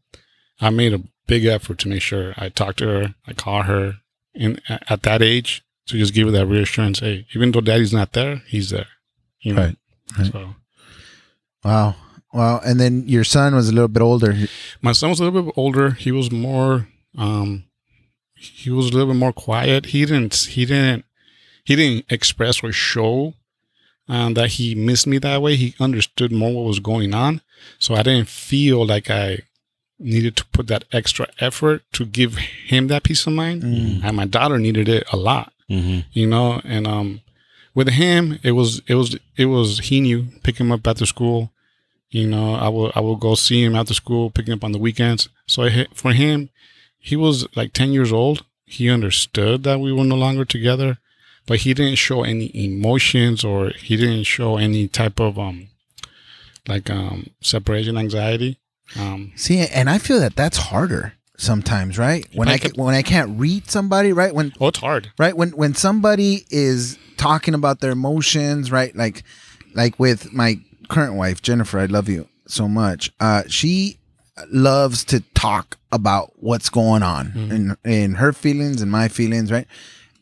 I 0.60 0.70
made 0.70 0.94
a 0.94 1.02
big 1.26 1.44
effort 1.44 1.78
to 1.78 1.88
make 1.88 2.02
sure 2.02 2.34
I 2.36 2.48
talk 2.48 2.76
to 2.76 2.86
her, 2.86 3.14
I 3.26 3.32
call 3.32 3.62
her, 3.62 3.94
in 4.40 4.60
at 4.68 5.02
that 5.02 5.22
age 5.22 5.62
to 5.86 5.98
just 5.98 6.14
give 6.14 6.26
her 6.26 6.32
that 6.32 6.46
reassurance. 6.46 7.00
Hey, 7.00 7.26
even 7.34 7.52
though 7.52 7.60
daddy's 7.60 7.92
not 7.92 8.12
there, 8.12 8.42
he's 8.46 8.70
there. 8.70 8.88
You 9.40 9.54
know. 9.54 9.62
Right, 9.62 9.76
right. 10.18 10.32
So 10.32 10.54
Wow. 11.64 11.94
Wow. 12.32 12.60
And 12.64 12.80
then 12.80 13.06
your 13.06 13.24
son 13.24 13.54
was 13.54 13.68
a 13.68 13.72
little 13.72 13.88
bit 13.88 14.02
older. 14.02 14.34
My 14.80 14.92
son 14.92 15.10
was 15.10 15.20
a 15.20 15.24
little 15.24 15.42
bit 15.42 15.54
older. 15.56 15.90
He 15.90 16.10
was 16.10 16.30
more 16.30 16.88
um 17.18 17.64
he 18.34 18.70
was 18.70 18.86
a 18.86 18.92
little 18.92 19.12
bit 19.12 19.18
more 19.18 19.32
quiet. 19.32 19.86
He 19.86 20.04
didn't 20.06 20.34
he 20.34 20.64
didn't 20.64 21.04
he 21.64 21.76
didn't 21.76 22.06
express 22.10 22.62
or 22.62 22.72
show 22.72 23.34
um, 24.08 24.34
that 24.34 24.52
he 24.52 24.74
missed 24.74 25.06
me 25.06 25.18
that 25.18 25.42
way. 25.42 25.56
He 25.56 25.74
understood 25.78 26.32
more 26.32 26.52
what 26.52 26.66
was 26.66 26.80
going 26.80 27.14
on. 27.14 27.42
So 27.78 27.94
I 27.94 28.02
didn't 28.02 28.28
feel 28.28 28.84
like 28.86 29.10
I 29.10 29.40
needed 30.00 30.34
to 30.36 30.44
put 30.46 30.66
that 30.68 30.84
extra 30.92 31.26
effort 31.38 31.82
to 31.92 32.04
give 32.04 32.36
him 32.36 32.88
that 32.88 33.02
peace 33.04 33.26
of 33.26 33.34
mind. 33.34 33.62
And 33.62 34.16
my 34.16 34.24
daughter 34.26 34.58
needed 34.58 34.88
it 34.88 35.04
a 35.12 35.16
lot 35.16 35.52
Mm-hmm. 35.70 36.00
you 36.12 36.26
know? 36.26 36.60
And 36.64 36.86
um 36.86 37.20
with 37.74 37.88
him 37.90 38.38
it 38.42 38.52
was 38.52 38.82
it 38.88 38.96
was 38.96 39.16
it 39.36 39.46
was 39.46 39.78
he 39.78 40.00
knew 40.00 40.26
pick 40.42 40.56
him 40.58 40.72
up 40.72 40.84
after 40.86 41.06
school 41.06 41.52
you 42.10 42.26
know? 42.26 42.54
I 42.54 42.68
will 42.68 42.90
i 42.96 43.00
will 43.00 43.14
go 43.16 43.34
see 43.36 43.62
him 43.62 43.76
after 43.76 43.94
school 43.94 44.30
pick 44.30 44.48
him 44.48 44.54
up 44.54 44.64
on 44.64 44.72
the 44.72 44.78
weekends. 44.78 45.28
So 45.46 45.62
I, 45.64 45.86
for 45.94 46.12
him 46.12 46.48
he 46.98 47.14
was 47.16 47.46
like 47.56 47.72
10 47.72 47.92
years 47.92 48.12
old. 48.12 48.44
He 48.66 48.90
understood 48.90 49.62
that 49.64 49.80
we 49.80 49.92
were 49.92 50.04
no 50.04 50.16
longer 50.16 50.44
together 50.44 50.98
but 51.46 51.60
he 51.60 51.74
didn't 51.74 51.96
show 51.96 52.22
any 52.24 52.50
emotions 52.54 53.44
or 53.44 53.70
he 53.70 53.96
didn't 53.96 54.24
show 54.24 54.56
any 54.56 54.88
type 54.88 55.20
of 55.20 55.38
um 55.38 55.68
like 56.68 56.90
um 56.90 57.30
separation 57.40 57.96
anxiety 57.96 58.58
um 58.98 59.32
See, 59.36 59.58
and 59.58 59.88
I 59.90 59.98
feel 59.98 60.20
that 60.20 60.36
that's 60.36 60.56
harder 60.56 61.14
sometimes, 61.38 61.96
right? 61.98 62.26
When 62.34 62.48
I 62.48 62.58
can- 62.58 62.72
when 62.84 62.94
I 62.94 63.02
can't 63.02 63.38
read 63.38 63.70
somebody, 63.70 64.12
right? 64.12 64.34
When 64.34 64.52
oh 64.60 64.68
it's 64.68 64.78
hard 64.78 65.10
right 65.18 65.36
when 65.36 65.50
when 65.50 65.74
somebody 65.74 66.44
is 66.50 66.98
talking 67.16 67.54
about 67.54 67.80
their 67.80 67.92
emotions, 67.92 68.70
right? 68.72 68.94
Like 68.96 69.22
like 69.74 69.98
with 69.98 70.32
my 70.32 70.58
current 70.88 71.14
wife, 71.14 71.40
Jennifer, 71.42 71.78
I 71.78 71.86
love 71.86 72.08
you 72.08 72.28
so 72.46 72.68
much. 72.68 73.12
Uh 73.20 73.42
she 73.48 73.98
loves 74.50 75.04
to 75.04 75.20
talk 75.34 75.76
about 75.92 76.32
what's 76.36 76.68
going 76.70 77.02
on 77.02 77.32
in 77.84 77.90
in 77.90 78.14
her 78.14 78.32
feelings 78.32 78.80
and 78.82 78.90
my 78.90 79.08
feelings, 79.08 79.50
right? 79.52 79.66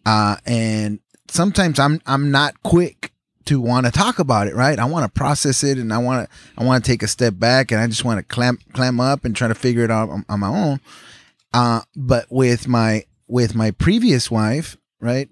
Uh 0.07 0.37
and 0.47 1.01
sometimes 1.29 1.79
I'm 1.79 2.01
I'm 2.07 2.31
not 2.31 2.63
quick 2.63 3.13
to 3.49 3.61
want 3.61 3.87
to 3.87 3.93
talk 3.93 4.19
about 4.19 4.47
it, 4.47 4.55
right? 4.55 4.79
I 4.79 4.85
want 4.87 5.05
to 5.05 5.09
process 5.19 5.63
it 5.63 5.77
and 5.79 5.93
I 5.93 5.99
want 5.99 6.29
to 6.29 6.37
I 6.57 6.65
want 6.65 6.85
to 6.85 6.91
take 6.91 7.03
a 7.03 7.09
step 7.09 7.35
back 7.39 7.71
and 7.73 7.81
I 7.81 7.87
just 7.87 8.05
want 8.05 8.19
to 8.19 8.25
clamp 8.25 8.61
clam 8.73 9.01
up 9.01 9.25
and 9.25 9.35
try 9.37 9.49
to 9.49 9.55
figure 9.55 9.85
it 9.85 9.91
out 9.91 10.09
on, 10.09 10.25
on 10.29 10.41
my 10.41 10.49
own. 10.49 10.81
Uh 11.53 11.81
but 11.97 12.27
with 12.31 12.69
my 12.69 13.05
with 13.27 13.55
my 13.55 13.71
previous 13.73 14.31
wife, 14.31 14.77
right? 15.01 15.29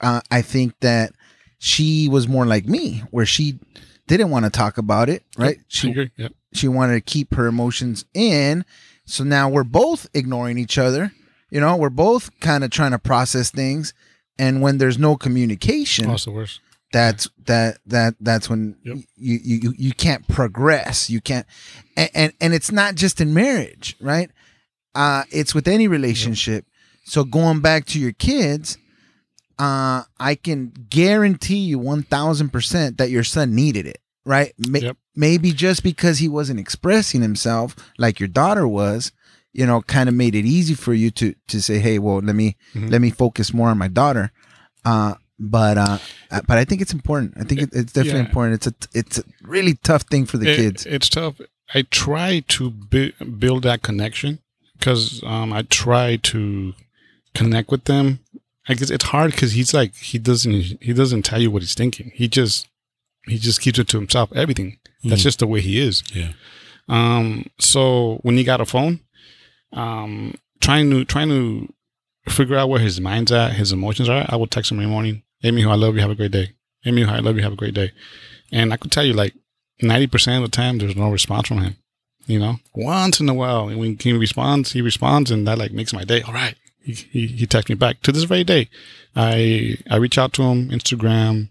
Uh 0.00 0.20
I 0.30 0.42
think 0.42 0.74
that 0.80 1.12
she 1.58 2.08
was 2.08 2.28
more 2.28 2.46
like 2.46 2.66
me 2.66 3.02
where 3.10 3.26
she 3.26 3.58
didn't 4.06 4.30
want 4.30 4.44
to 4.44 4.50
talk 4.50 4.78
about 4.78 5.08
it, 5.08 5.22
right? 5.36 5.58
I 5.58 5.62
She. 5.68 6.10
Yep. 6.16 6.32
she 6.52 6.68
wanted 6.68 6.94
to 6.94 7.00
keep 7.00 7.34
her 7.34 7.46
emotions 7.46 8.04
in. 8.14 8.64
So 9.04 9.24
now 9.24 9.48
we're 9.48 9.64
both 9.64 10.06
ignoring 10.14 10.58
each 10.58 10.78
other. 10.78 11.12
You 11.50 11.60
know, 11.60 11.76
we're 11.76 11.90
both 11.90 12.30
kind 12.40 12.64
of 12.64 12.70
trying 12.70 12.90
to 12.92 12.98
process 12.98 13.50
things. 13.50 13.94
And 14.38 14.60
when 14.60 14.78
there's 14.78 14.98
no 14.98 15.16
communication, 15.16 16.10
Oh, 16.10 16.14
it's 16.14 16.24
the 16.26 16.30
worst. 16.32 16.60
That's 16.96 17.28
that 17.46 17.78
that 17.86 18.14
that's 18.20 18.48
when 18.50 18.76
Yep. 18.84 18.96
you, 19.16 19.38
you 19.48 19.56
you 19.62 19.74
you 19.86 19.92
can't 19.92 20.26
progress. 20.28 21.10
You 21.10 21.20
can't, 21.20 21.46
and, 21.96 22.10
and 22.14 22.32
and 22.40 22.54
it's 22.54 22.72
not 22.72 22.94
just 22.94 23.20
in 23.20 23.34
marriage, 23.34 23.96
right? 24.00 24.30
Uh, 24.94 25.24
it's 25.30 25.54
with 25.54 25.68
any 25.68 25.88
relationship. 25.88 26.64
So 27.04 27.22
going 27.24 27.60
back 27.60 27.84
to 27.92 27.98
your 28.00 28.12
kids, 28.12 28.78
uh, 29.58 30.02
I 30.18 30.34
can 30.36 30.72
guarantee 30.90 31.58
you 31.70 31.78
one 31.78 32.02
thousand 32.02 32.50
percent 32.50 32.96
that 32.98 33.10
your 33.10 33.24
son 33.24 33.54
needed 33.54 33.86
it, 33.86 33.98
right? 34.24 34.52
Ma- 34.58 34.78
Yep. 34.78 34.96
Maybe 35.18 35.52
just 35.52 35.82
because 35.82 36.18
he 36.18 36.28
wasn't 36.28 36.60
expressing 36.60 37.22
himself 37.22 37.74
like 37.96 38.20
your 38.20 38.28
daughter 38.28 38.68
was, 38.68 39.12
you 39.54 39.64
know, 39.64 39.80
kind 39.80 40.10
of 40.10 40.14
made 40.14 40.34
it 40.34 40.44
easy 40.44 40.74
for 40.74 40.92
you 40.94 41.10
to 41.12 41.34
to 41.48 41.60
say, 41.62 41.78
hey, 41.78 41.98
well, 41.98 42.18
let 42.20 42.34
me 42.36 42.56
Mhm. 42.74 42.90
let 42.90 43.00
me 43.00 43.10
focus 43.10 43.52
more 43.54 43.68
on 43.70 43.78
my 43.78 43.88
daughter. 43.88 44.30
Uh, 44.84 45.14
but 45.38 45.76
uh, 45.78 45.98
but 46.46 46.58
I 46.58 46.64
think 46.64 46.80
it's 46.80 46.92
important. 46.92 47.34
I 47.36 47.44
think 47.44 47.62
it, 47.62 47.70
it's 47.72 47.92
definitely 47.92 48.20
Yeah. 48.20 48.26
important. 48.26 48.66
It's 48.66 48.66
a 48.94 48.98
it's 48.98 49.18
a 49.18 49.24
really 49.42 49.74
tough 49.74 50.02
thing 50.02 50.26
for 50.26 50.38
the 50.38 50.50
It- 50.50 50.56
kids. 50.56 50.86
It's 50.86 51.08
tough. 51.08 51.40
I 51.74 51.82
try 51.82 52.44
to 52.48 52.70
bu- 52.70 53.12
build 53.38 53.64
that 53.64 53.82
connection 53.82 54.38
because 54.78 55.20
um, 55.24 55.52
I 55.52 55.62
try 55.62 56.16
to 56.16 56.74
connect 57.34 57.70
with 57.70 57.84
them. 57.84 58.20
I 58.68 58.74
guess 58.74 58.90
it's 58.90 59.04
hard 59.06 59.32
because 59.32 59.52
he's 59.52 59.74
like 59.74 59.94
he 59.96 60.18
doesn't 60.18 60.52
he 60.82 60.92
doesn't 60.92 61.22
tell 61.24 61.40
you 61.42 61.50
what 61.50 61.62
he's 61.62 61.74
thinking. 61.74 62.12
He 62.14 62.28
just 62.28 62.68
he 63.26 63.36
just 63.38 63.60
keeps 63.60 63.78
it 63.78 63.88
to 63.88 63.96
himself. 63.98 64.32
Everything. 64.34 64.78
That's 65.04 65.20
Mhm. 65.20 65.24
just 65.24 65.38
the 65.40 65.46
way 65.46 65.60
he 65.60 65.80
is. 65.80 66.02
Yeah. 66.14 66.32
Um. 66.88 67.46
So 67.58 68.18
when 68.22 68.36
he 68.36 68.44
got 68.44 68.60
a 68.60 68.66
phone, 68.66 69.00
um, 69.72 70.34
trying 70.60 70.88
to 70.90 71.04
trying 71.04 71.28
to 71.28 71.68
figure 72.30 72.56
out 72.56 72.68
where 72.68 72.80
his 72.80 73.00
mind's 73.00 73.32
at, 73.32 73.52
his 73.54 73.72
emotions 73.72 74.08
are. 74.08 74.24
I 74.28 74.36
would 74.36 74.50
text 74.50 74.70
him 74.72 74.78
every 74.78 74.90
morning. 74.90 75.22
Hey, 75.46 75.52
mijo, 75.52 75.70
I 75.70 75.76
love 75.76 75.94
you. 75.94 76.00
Have 76.00 76.10
a 76.10 76.16
great 76.16 76.32
day. 76.32 76.54
Hey, 76.82 76.90
mijo, 76.90 77.08
I 77.08 77.20
love 77.20 77.36
you. 77.36 77.42
Have 77.42 77.52
a 77.52 77.56
great 77.62 77.74
day. 77.74 77.92
And 78.50 78.72
I 78.72 78.76
could 78.76 78.90
tell 78.90 79.04
you, 79.04 79.12
like 79.12 79.32
ninety 79.80 80.08
percent 80.08 80.42
of 80.42 80.50
the 80.50 80.56
time, 80.56 80.78
there's 80.78 80.96
no 80.96 81.08
response 81.08 81.46
from 81.46 81.58
him. 81.58 81.76
You 82.26 82.40
know, 82.40 82.56
once 82.74 83.20
in 83.20 83.28
a 83.28 83.34
while, 83.34 83.68
and 83.68 83.78
when 83.78 83.96
he 83.96 84.12
responds, 84.12 84.72
he 84.72 84.82
responds, 84.82 85.30
and 85.30 85.46
that 85.46 85.56
like 85.58 85.70
makes 85.70 85.92
my 85.92 86.02
day. 86.02 86.22
All 86.22 86.32
right, 86.34 86.56
he 86.82 86.94
he, 86.94 87.26
he 87.28 87.46
texts 87.46 87.68
me 87.68 87.76
back 87.76 88.02
to 88.02 88.10
this 88.10 88.24
very 88.24 88.42
day. 88.42 88.68
I 89.14 89.76
I 89.88 89.98
reach 89.98 90.18
out 90.18 90.32
to 90.32 90.42
him 90.42 90.68
Instagram, 90.70 91.50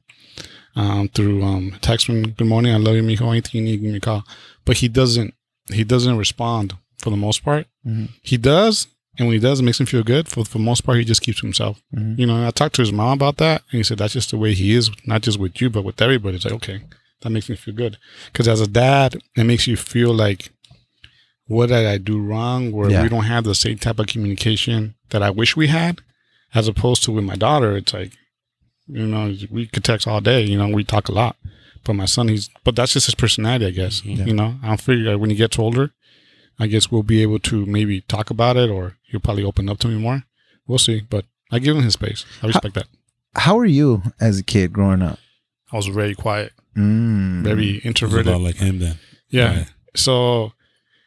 um, 0.75 1.07
through 1.07 1.41
um 1.41 1.77
text 1.79 2.07
him, 2.07 2.31
good 2.31 2.47
morning, 2.47 2.73
I 2.73 2.77
love 2.77 2.95
you, 2.97 3.03
mijo. 3.03 3.29
Anything 3.31 3.61
you 3.61 3.71
need, 3.71 3.81
give 3.81 3.91
me 3.91 3.97
a 3.97 4.01
call. 4.01 4.25
But 4.65 4.75
he 4.79 4.89
doesn't 4.89 5.33
he 5.71 5.85
doesn't 5.85 6.17
respond 6.17 6.75
for 6.97 7.11
the 7.11 7.15
most 7.15 7.45
part. 7.45 7.67
Mhm. 7.87 8.09
He 8.21 8.35
does, 8.35 8.87
and 9.17 9.27
when 9.27 9.33
he 9.33 9.39
does, 9.39 9.59
it 9.59 9.63
makes 9.63 9.79
him 9.79 9.85
feel 9.85 10.03
good. 10.03 10.27
For 10.27 10.43
for 10.45 10.57
the 10.57 10.63
most 10.63 10.81
part, 10.81 10.97
he 10.97 11.05
just 11.05 11.21
keeps 11.21 11.39
to 11.39 11.45
himself. 11.45 11.81
Mhm. 11.95 12.19
You 12.19 12.25
know, 12.27 12.45
I 12.47 12.51
talked 12.51 12.75
to 12.75 12.81
his 12.81 12.91
mom 12.91 13.13
about 13.13 13.37
that, 13.37 13.63
and 13.71 13.77
he 13.77 13.83
said 13.83 13.97
that's 13.97 14.13
just 14.13 14.31
the 14.31 14.37
way 14.37 14.53
he 14.53 14.73
is, 14.73 14.91
not 15.05 15.21
just 15.21 15.39
with 15.39 15.59
you, 15.61 15.69
but 15.69 15.83
with 15.83 16.01
everybody. 16.01 16.35
It's 16.35 16.45
like 16.45 16.53
okay, 16.55 16.81
that 17.21 17.29
makes 17.29 17.49
me 17.49 17.55
feel 17.55 17.73
good. 17.73 17.97
Because 18.31 18.47
as 18.47 18.61
a 18.61 18.67
dad, 18.67 19.17
it 19.35 19.43
makes 19.45 19.67
you 19.67 19.75
feel 19.77 20.13
like, 20.13 20.49
what 21.47 21.67
did 21.67 21.85
I 21.85 21.97
do 21.97 22.19
wrong? 22.19 22.71
Where 22.71 22.89
Yeah. 22.89 23.03
we 23.03 23.09
don't 23.09 23.23
have 23.25 23.43
the 23.43 23.55
same 23.55 23.77
type 23.77 23.99
of 23.99 24.07
communication 24.07 24.95
that 25.09 25.21
I 25.23 25.29
wish 25.29 25.55
we 25.55 25.67
had, 25.67 25.99
as 26.53 26.67
opposed 26.67 27.03
to 27.03 27.11
with 27.11 27.23
my 27.23 27.35
daughter. 27.35 27.77
It's 27.77 27.93
like, 27.93 28.13
you 28.87 29.05
know, 29.07 29.33
we 29.49 29.67
could 29.67 29.83
text 29.83 30.07
all 30.07 30.21
day. 30.21 30.43
You 30.43 30.57
know, 30.57 30.67
we 30.69 30.83
talk 30.83 31.07
a 31.09 31.11
lot. 31.11 31.35
But 31.83 31.93
my 31.93 32.05
son, 32.05 32.29
he's, 32.29 32.49
but 32.63 32.75
that's 32.75 32.93
just 32.93 33.05
his 33.05 33.15
personality, 33.15 33.67
I 33.67 33.69
guess. 33.71 34.03
You 34.03 34.33
know, 34.33 34.55
I 34.63 34.75
figure 34.75 35.17
when 35.19 35.29
he 35.29 35.35
gets 35.35 35.59
older, 35.59 35.91
I 36.57 36.65
guess 36.67 36.89
we'll 36.91 37.03
be 37.03 37.21
able 37.21 37.37
to 37.39 37.65
maybe 37.67 38.01
talk 38.01 38.29
about 38.31 38.57
it, 38.57 38.69
or 38.71 38.97
he'll 39.15 39.21
probably 39.21 39.43
open 39.43 39.69
up 39.69 39.79
to 39.79 39.87
me 39.87 39.97
more. 39.97 40.23
We'll 40.67 40.77
see. 40.79 41.01
But 41.09 41.25
I 41.51 41.59
give 41.59 41.75
him 41.75 41.83
his 41.83 41.93
space. 41.93 42.25
I 42.43 42.47
respect 42.47 42.75
that. 42.75 42.87
How 43.35 43.57
are 43.57 43.65
you 43.65 44.01
as 44.19 44.39
a 44.39 44.43
kid 44.43 44.73
growing 44.73 45.01
up? 45.01 45.19
I 45.71 45.77
was 45.77 45.87
very 45.87 46.15
quiet, 46.15 46.53
Mm. 46.77 47.43
very 47.43 47.77
introverted. 47.77 48.27
lot 48.31 48.41
like 48.41 48.57
him 48.57 48.79
then. 48.79 48.97
Yeah. 49.29 49.57
Right. 49.57 49.67
So 49.95 50.53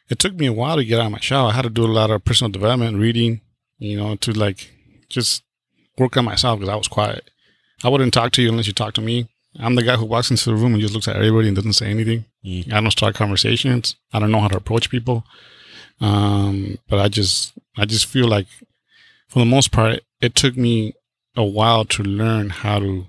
it 0.09 0.19
took 0.19 0.33
me 0.35 0.47
a 0.47 0.53
while 0.53 0.75
to 0.77 0.85
get 0.85 0.99
out 0.99 1.05
of 1.07 1.11
my 1.11 1.19
shell. 1.19 1.47
I 1.47 1.53
had 1.53 1.63
to 1.63 1.69
do 1.69 1.85
a 1.85 1.87
lot 1.87 2.09
of 2.11 2.23
personal 2.25 2.51
development, 2.51 2.97
reading, 2.97 3.41
you 3.77 3.97
know, 3.97 4.15
to 4.15 4.31
like 4.31 4.71
just 5.09 5.43
work 5.97 6.17
on 6.17 6.25
myself 6.25 6.59
because 6.59 6.71
I 6.71 6.75
was 6.75 6.87
quiet. 6.87 7.29
I 7.83 7.89
wouldn't 7.89 8.13
talk 8.13 8.31
to 8.33 8.41
you 8.41 8.49
unless 8.49 8.67
you 8.67 8.73
talk 8.73 8.93
to 8.95 9.01
me. 9.01 9.27
I'm 9.59 9.75
the 9.75 9.83
guy 9.83 9.95
who 9.95 10.05
walks 10.05 10.29
into 10.29 10.45
the 10.49 10.55
room 10.55 10.73
and 10.73 10.81
just 10.81 10.93
looks 10.93 11.07
at 11.07 11.15
everybody 11.15 11.47
and 11.47 11.55
doesn't 11.55 11.73
say 11.73 11.89
anything. 11.89 12.25
Mm. 12.45 12.71
I 12.71 12.81
don't 12.81 12.91
start 12.91 13.15
conversations. 13.15 13.95
I 14.13 14.19
don't 14.19 14.31
know 14.31 14.41
how 14.41 14.47
to 14.49 14.57
approach 14.57 14.89
people. 14.89 15.25
Um, 16.01 16.77
but 16.87 16.99
I 16.99 17.07
just, 17.09 17.53
I 17.77 17.85
just 17.85 18.05
feel 18.05 18.27
like, 18.27 18.47
for 19.27 19.39
the 19.39 19.45
most 19.45 19.71
part, 19.71 20.01
it 20.21 20.35
took 20.35 20.55
me 20.57 20.93
a 21.35 21.43
while 21.43 21.85
to 21.85 22.03
learn 22.03 22.49
how 22.49 22.79
to, 22.79 23.05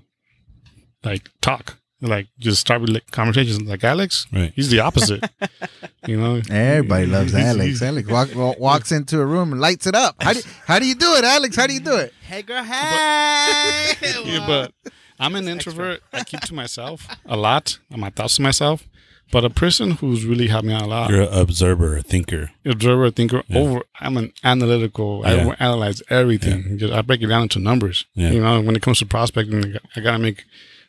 like, 1.03 1.29
talk, 1.41 1.77
like, 2.01 2.27
just 2.39 2.59
start 2.61 2.81
with 2.81 2.89
like, 2.89 3.09
conversations. 3.11 3.61
Like 3.63 3.83
Alex, 3.83 4.27
Right. 4.33 4.51
he's 4.55 4.69
the 4.69 4.79
opposite. 4.79 5.23
you 6.07 6.19
know, 6.19 6.41
Everybody 6.49 7.05
loves 7.05 7.31
He's- 7.33 7.45
Alex. 7.45 7.65
he's- 7.65 7.81
Alex 7.81 8.07
walk, 8.09 8.29
wa- 8.35 8.55
walks 8.57 8.91
into 8.91 9.19
a 9.19 9.25
room 9.25 9.51
and 9.51 9.61
lights 9.61 9.87
it 9.87 9.95
up. 9.95 10.15
How 10.21 10.33
do 10.33 10.41
how 10.65 10.79
do 10.79 10.85
you 10.87 10.95
do 10.95 11.13
it, 11.15 11.23
Alex? 11.23 11.55
How 11.55 11.67
do 11.67 11.73
you 11.73 11.79
do 11.79 11.95
it? 11.97 12.13
Hey 12.21 12.41
girl, 12.41 12.63
hey. 12.63 13.93
Yeah, 14.25 14.45
but 14.47 14.73
I'm 15.19 15.35
an 15.35 15.47
introvert. 15.47 16.01
I 16.13 16.23
keep 16.23 16.39
to 16.41 16.53
myself 16.53 17.07
a 17.25 17.37
lot. 17.37 17.77
and 17.91 18.01
My 18.01 18.09
thoughts 18.09 18.35
to 18.37 18.41
myself. 18.41 18.87
But 19.31 19.45
a 19.45 19.49
person 19.49 19.91
who's 19.91 20.25
really 20.25 20.47
helped 20.47 20.67
me 20.67 20.73
out 20.73 20.81
a 20.81 20.87
lot, 20.87 21.09
You're 21.09 21.21
an 21.21 21.33
observer, 21.33 21.95
a 21.97 22.01
thinker. 22.01 22.51
observer, 22.65 23.05
a 23.05 23.11
thinker. 23.11 23.43
Yeah. 23.47 23.59
Over, 23.59 23.81
I'm 23.99 24.17
an 24.17 24.33
analytical. 24.43 25.21
Yeah. 25.25 25.55
I 25.59 25.63
analyze 25.63 26.01
everything. 26.09 26.77
Just, 26.77 26.91
I 26.93 27.01
break 27.01 27.21
it 27.21 27.27
down 27.27 27.43
into 27.43 27.59
numbers. 27.59 28.05
Yeah. 28.13 28.31
You 28.31 28.41
know, 28.41 28.59
when 28.61 28.75
it 28.75 28.81
comes 28.81 28.99
to 28.99 29.05
prospecting, 29.05 29.77
I 29.95 29.99
gotta 30.01 30.19
make 30.19 30.43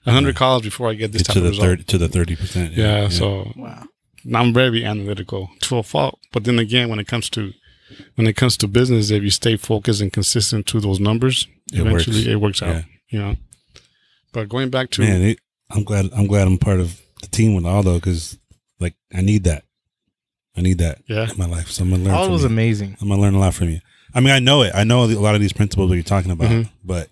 hundred 0.05 0.35
calls 0.35 0.63
before 0.63 0.91
I 0.91 0.95
get 0.95 1.13
this 1.13 1.23
Get 1.23 1.27
type 1.29 1.35
to 1.35 1.39
of 1.39 1.45
the 1.45 1.51
result. 1.51 1.67
thirty 1.69 1.85
to 1.85 1.99
the 1.99 2.09
thirty 2.09 2.35
percent. 2.37 2.73
Yeah, 2.73 3.09
so 3.09 3.53
wow. 3.57 3.85
I'm 4.35 4.53
very 4.53 4.85
analytical 4.85 5.49
to 5.63 5.79
a 5.79 5.83
fault. 5.85 6.19
But 6.33 6.43
then 6.45 6.59
again, 6.59 6.89
when 6.89 6.99
it 6.99 7.07
comes 7.07 7.31
to 7.31 7.53
when 8.17 8.27
it 8.27 8.35
comes 8.35 8.57
to 8.57 8.67
business, 8.67 9.11
if 9.11 9.23
you 9.23 9.31
stay 9.31 9.57
focused 9.57 10.01
and 10.01 10.13
consistent 10.13 10.67
to 10.69 10.81
those 10.81 10.99
numbers, 10.99 11.47
It 11.73 11.81
eventually 11.81 12.17
works. 12.17 12.27
it 12.27 12.37
works 12.41 12.63
out. 12.63 12.75
Yeah. 12.75 12.83
You 13.11 13.19
know. 13.21 13.37
But 14.33 14.49
going 14.49 14.71
back 14.71 14.91
to 14.93 15.03
man, 15.03 15.23
it, 15.23 15.39
I'm 15.71 15.85
glad 15.85 16.09
I'm 16.17 16.27
glad 16.27 16.49
I'm 16.49 16.59
part 16.59 16.81
of 16.81 17.01
the 17.23 17.29
team 17.29 17.55
with 17.55 17.65
Aldo 17.65 17.95
because 17.95 18.39
Like 18.79 18.95
I 19.15 19.21
need 19.23 19.45
that. 19.45 19.65
I 20.57 20.61
need 20.61 20.79
that 20.79 20.99
Yeah. 21.09 21.31
in 21.31 21.39
my 21.39 21.47
life. 21.47 21.71
So 21.71 21.83
I'm 21.85 21.91
gonna 21.91 22.03
learn. 22.05 22.15
All 22.15 22.25
from 22.25 22.33
was 22.33 22.43
you. 22.43 22.49
amazing. 22.49 22.97
I'm 23.01 23.09
gonna 23.09 23.21
learn 23.23 23.35
a 23.35 23.39
lot 23.39 23.55
from 23.55 23.71
you. 23.71 23.81
I 24.15 24.21
mean, 24.21 24.31
I 24.35 24.39
know 24.41 24.63
it. 24.63 24.73
I 24.75 24.85
know 24.85 25.05
a 25.05 25.07
lot 25.07 25.35
of 25.35 25.41
these 25.41 25.53
principles 25.55 25.89
that 25.89 25.97
you're 25.97 26.03
talking 26.05 26.31
about, 26.33 26.51
Mhm. 26.51 26.69
but 26.85 27.09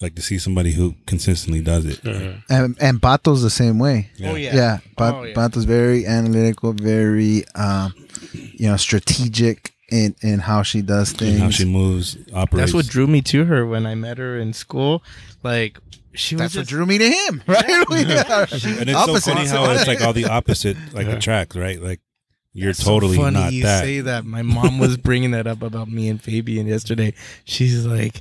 like 0.00 0.16
to 0.16 0.22
see 0.22 0.38
somebody 0.38 0.72
who 0.72 0.96
consistently 1.06 1.60
does 1.60 1.84
it. 1.84 2.00
Yeah. 2.02 2.32
And 2.50 2.76
and 2.80 3.00
Pato's 3.00 3.42
the 3.42 3.50
same 3.50 3.78
way. 3.78 4.08
Oh 4.24 4.34
Yeah. 4.34 4.36
yeah. 4.36 4.54
Yeah, 4.56 4.78
Pat, 4.96 5.14
Oh, 5.14 5.22
yeah. 5.22 5.34
Pato's 5.34 5.64
very 5.64 6.06
analytical, 6.06 6.72
very 6.72 7.44
um, 7.54 7.94
you 8.32 8.66
know, 8.68 8.76
strategic 8.76 9.70
in 9.90 10.16
in 10.22 10.40
how 10.40 10.62
she 10.64 10.80
does 10.82 11.10
And 11.10 11.18
things. 11.20 11.40
how 11.40 11.50
she 11.50 11.64
moves, 11.66 12.16
operates. 12.32 12.60
That's 12.62 12.74
what 12.74 12.86
drew 12.88 13.06
me 13.06 13.20
to 13.22 13.44
her 13.44 13.64
when 13.66 13.86
I 13.86 13.94
met 13.94 14.18
her 14.18 14.38
in 14.38 14.52
school. 14.54 15.04
Like 15.44 15.78
she 16.14 16.34
was 16.34 16.40
That's 16.42 16.54
what 16.56 16.60
just 16.62 16.70
drew 16.70 16.86
me 16.86 16.98
to 16.98 17.08
him, 17.08 17.42
right? 17.48 17.84
We 17.88 18.02
are 18.04 18.42
and 18.42 18.88
it's 18.88 18.94
opposite. 18.94 19.22
so 19.22 19.34
funny 19.34 19.46
how 19.48 19.70
it's 19.72 19.86
like 19.86 20.00
all 20.02 20.12
the 20.12 20.26
opposite, 20.26 20.76
like 20.92 21.06
Yeah. 21.06 21.14
attract, 21.14 21.54
right? 21.54 21.80
Like 21.80 22.00
you're 22.52 22.68
That's 22.70 22.80
so 22.84 22.90
totally 22.92 23.16
funny 23.16 23.38
not 23.38 23.52
you 23.52 23.62
that. 23.62 23.82
say 23.82 24.00
that. 24.00 24.24
My 24.24 24.42
mom 24.42 24.78
was 24.78 24.96
bringing 24.96 25.30
that 25.32 25.46
up 25.46 25.62
about 25.62 25.88
me 25.88 26.08
and 26.08 26.20
Fabian 26.22 26.66
yesterday. 26.66 27.14
She's 27.44 27.86
like, 27.86 28.20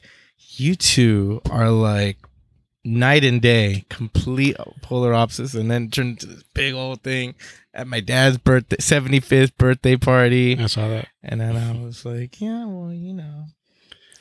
"You 0.55 0.75
two 0.75 1.41
are 1.49 1.69
like 1.69 2.17
night 2.85 3.23
and 3.25 3.41
day, 3.41 3.83
complete 3.89 4.55
polar 4.81 5.13
opposites." 5.13 5.53
And 5.53 5.69
then 5.69 5.89
turned 5.89 6.11
into 6.11 6.27
this 6.27 6.43
big 6.53 6.73
old 6.73 7.01
thing 7.01 7.35
at 7.73 7.87
my 7.87 7.99
dad's 7.99 8.37
birthday, 8.37 8.77
seventy 8.79 9.19
fifth 9.19 9.57
birthday 9.57 9.97
party. 9.97 10.57
I 10.57 10.67
saw 10.67 10.87
that. 10.87 11.09
And 11.23 11.41
then 11.41 11.57
I 11.57 11.73
was 11.83 12.05
like, 12.05 12.39
"Yeah, 12.39 12.65
well, 12.67 12.93
you 12.93 13.13
know." 13.13 13.45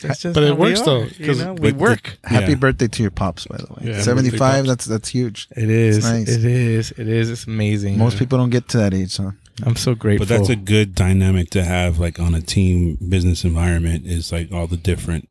That's 0.02 0.22
just 0.22 0.34
But 0.34 0.42
it 0.44 0.48
how 0.48 0.54
we 0.54 0.60
works, 0.70 0.80
are, 0.80 0.84
though, 0.84 1.02
You 1.18 1.26
'cause- 1.26 1.38
know, 1.40 1.52
we 1.54 1.60
but 1.72 1.78
the- 1.78 1.82
work. 1.82 2.18
Happy 2.24 2.52
Yeah. 2.52 2.54
birthday 2.56 2.88
to 2.88 3.02
your 3.02 3.10
pops, 3.10 3.46
by 3.46 3.56
the 3.58 3.66
way. 3.74 3.92
Yeah, 3.92 4.02
Seventy 4.02 4.30
five. 4.30 4.66
That's 4.66 4.84
that's 4.86 5.08
huge. 5.08 5.48
It 5.56 5.68
is. 5.70 6.04
nice. 6.04 6.28
It 6.28 6.44
is. 6.44 6.92
It 6.96 7.08
is. 7.08 7.30
It's 7.30 7.46
amazing. 7.46 7.98
Most 7.98 8.18
people 8.18 8.38
don't 8.38 8.50
get 8.50 8.68
to 8.70 8.78
that 8.78 8.94
age, 8.94 9.10
so 9.10 9.32
I'm 9.62 9.76
so 9.76 9.94
grateful. 9.94 10.26
But 10.26 10.34
that's 10.38 10.48
a 10.48 10.56
good 10.56 10.94
dynamic 10.94 11.50
to 11.50 11.64
have, 11.64 11.98
like 11.98 12.18
on 12.18 12.34
a 12.34 12.40
team 12.40 12.96
business 13.08 13.44
environment, 13.44 14.06
is 14.06 14.32
like 14.32 14.50
all 14.52 14.66
the 14.66 14.76
different 14.78 15.28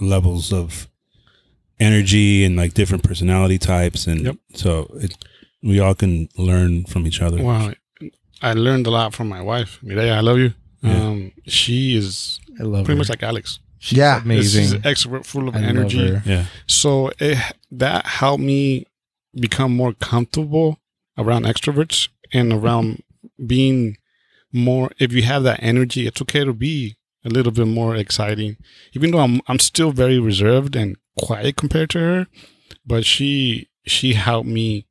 levels 0.00 0.52
of 0.52 0.88
energy 1.80 2.44
and 2.44 2.56
like 2.56 2.74
different 2.74 3.02
personality 3.02 3.58
types, 3.58 4.06
and 4.06 4.20
Yep. 4.24 4.36
so 4.54 4.90
it 5.00 5.16
we 5.62 5.80
all 5.80 5.94
can 5.94 6.28
learn 6.36 6.84
from 6.84 7.06
each 7.06 7.22
other. 7.22 7.42
Wow. 7.42 7.72
I 8.42 8.52
learned 8.52 8.86
a 8.86 8.90
lot 8.90 9.14
from 9.14 9.28
my 9.28 9.40
wife. 9.40 9.78
Mireya, 9.82 10.12
I 10.16 10.20
love 10.20 10.38
you. 10.38 10.52
Yeah. 10.82 11.02
Um, 11.06 11.32
she 11.46 11.96
is 11.96 12.38
I 12.60 12.64
love 12.64 12.84
pretty 12.84 12.96
her. 12.96 12.98
much 12.98 13.08
like 13.08 13.22
Alex. 13.22 13.58
She's 13.84 13.98
Yeah. 13.98 14.22
amazing. 14.22 14.62
She's 14.62 14.72
an 14.72 14.82
extrovert, 14.82 15.26
full 15.26 15.46
of 15.48 15.54
I 15.54 15.60
love 15.60 15.68
energy. 15.68 16.08
her. 16.08 16.22
Yeah, 16.24 16.46
So 16.66 17.10
it, 17.18 17.36
that 17.70 18.06
helped 18.06 18.42
me 18.42 18.86
become 19.38 19.76
more 19.76 19.92
comfortable 19.92 20.80
around 21.18 21.44
extroverts 21.44 22.08
and 22.32 22.50
around 22.52 23.02
being 23.46 23.98
more. 24.52 24.90
If 24.98 25.12
you 25.12 25.22
have 25.24 25.42
that 25.42 25.60
energy, 25.62 26.06
it's 26.06 26.22
okay 26.22 26.44
to 26.44 26.54
be 26.54 26.96
a 27.26 27.28
little 27.28 27.52
bit 27.52 27.66
more 27.66 27.94
exciting. 27.94 28.56
Even 28.94 29.10
though 29.10 29.18
I'm 29.26 29.40
I'm 29.48 29.58
still 29.58 29.92
very 29.92 30.18
reserved 30.18 30.76
and 30.76 30.96
quiet 31.18 31.56
compared 31.56 31.90
to 31.90 31.98
her, 31.98 32.26
but 32.86 33.04
she 33.04 33.68
she 33.86 34.14
helped 34.14 34.48
me 34.48 34.86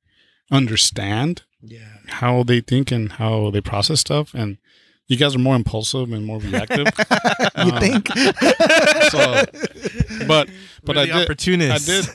understand 0.52 1.41
Yeah. 1.62 1.98
how 2.20 2.44
they 2.44 2.62
think 2.62 2.91
and 2.91 3.14
how 3.14 3.50
they 3.50 3.62
process 3.62 4.02
stuff 4.02 4.34
and. 4.36 4.58
You 5.14 5.20
guys 5.20 5.36
are 5.36 5.39
more 5.39 5.55
impulsive 5.55 6.11
and 6.11 6.26
more 6.26 6.39
reactive. 6.39 6.88
you 7.57 7.72
Um, 7.72 7.80
think? 7.80 8.07
so, 9.11 9.45
but 10.28 10.49
but 10.84 10.95
We're 10.95 11.01
I 11.01 11.05
the 11.05 11.14
did 11.14 11.24
opportunists. 11.24 12.09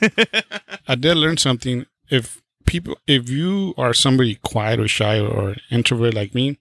I 0.87 0.95
did 0.95 1.15
learn 1.15 1.37
something. 1.37 1.85
If 2.09 2.41
people, 2.65 2.97
if 3.07 3.29
you 3.29 3.73
are 3.77 3.93
somebody 3.93 4.35
quiet 4.35 4.79
or 4.81 4.87
shy 4.89 5.17
or 5.19 5.55
introvert 5.71 6.13
like 6.13 6.35
me, 6.35 6.59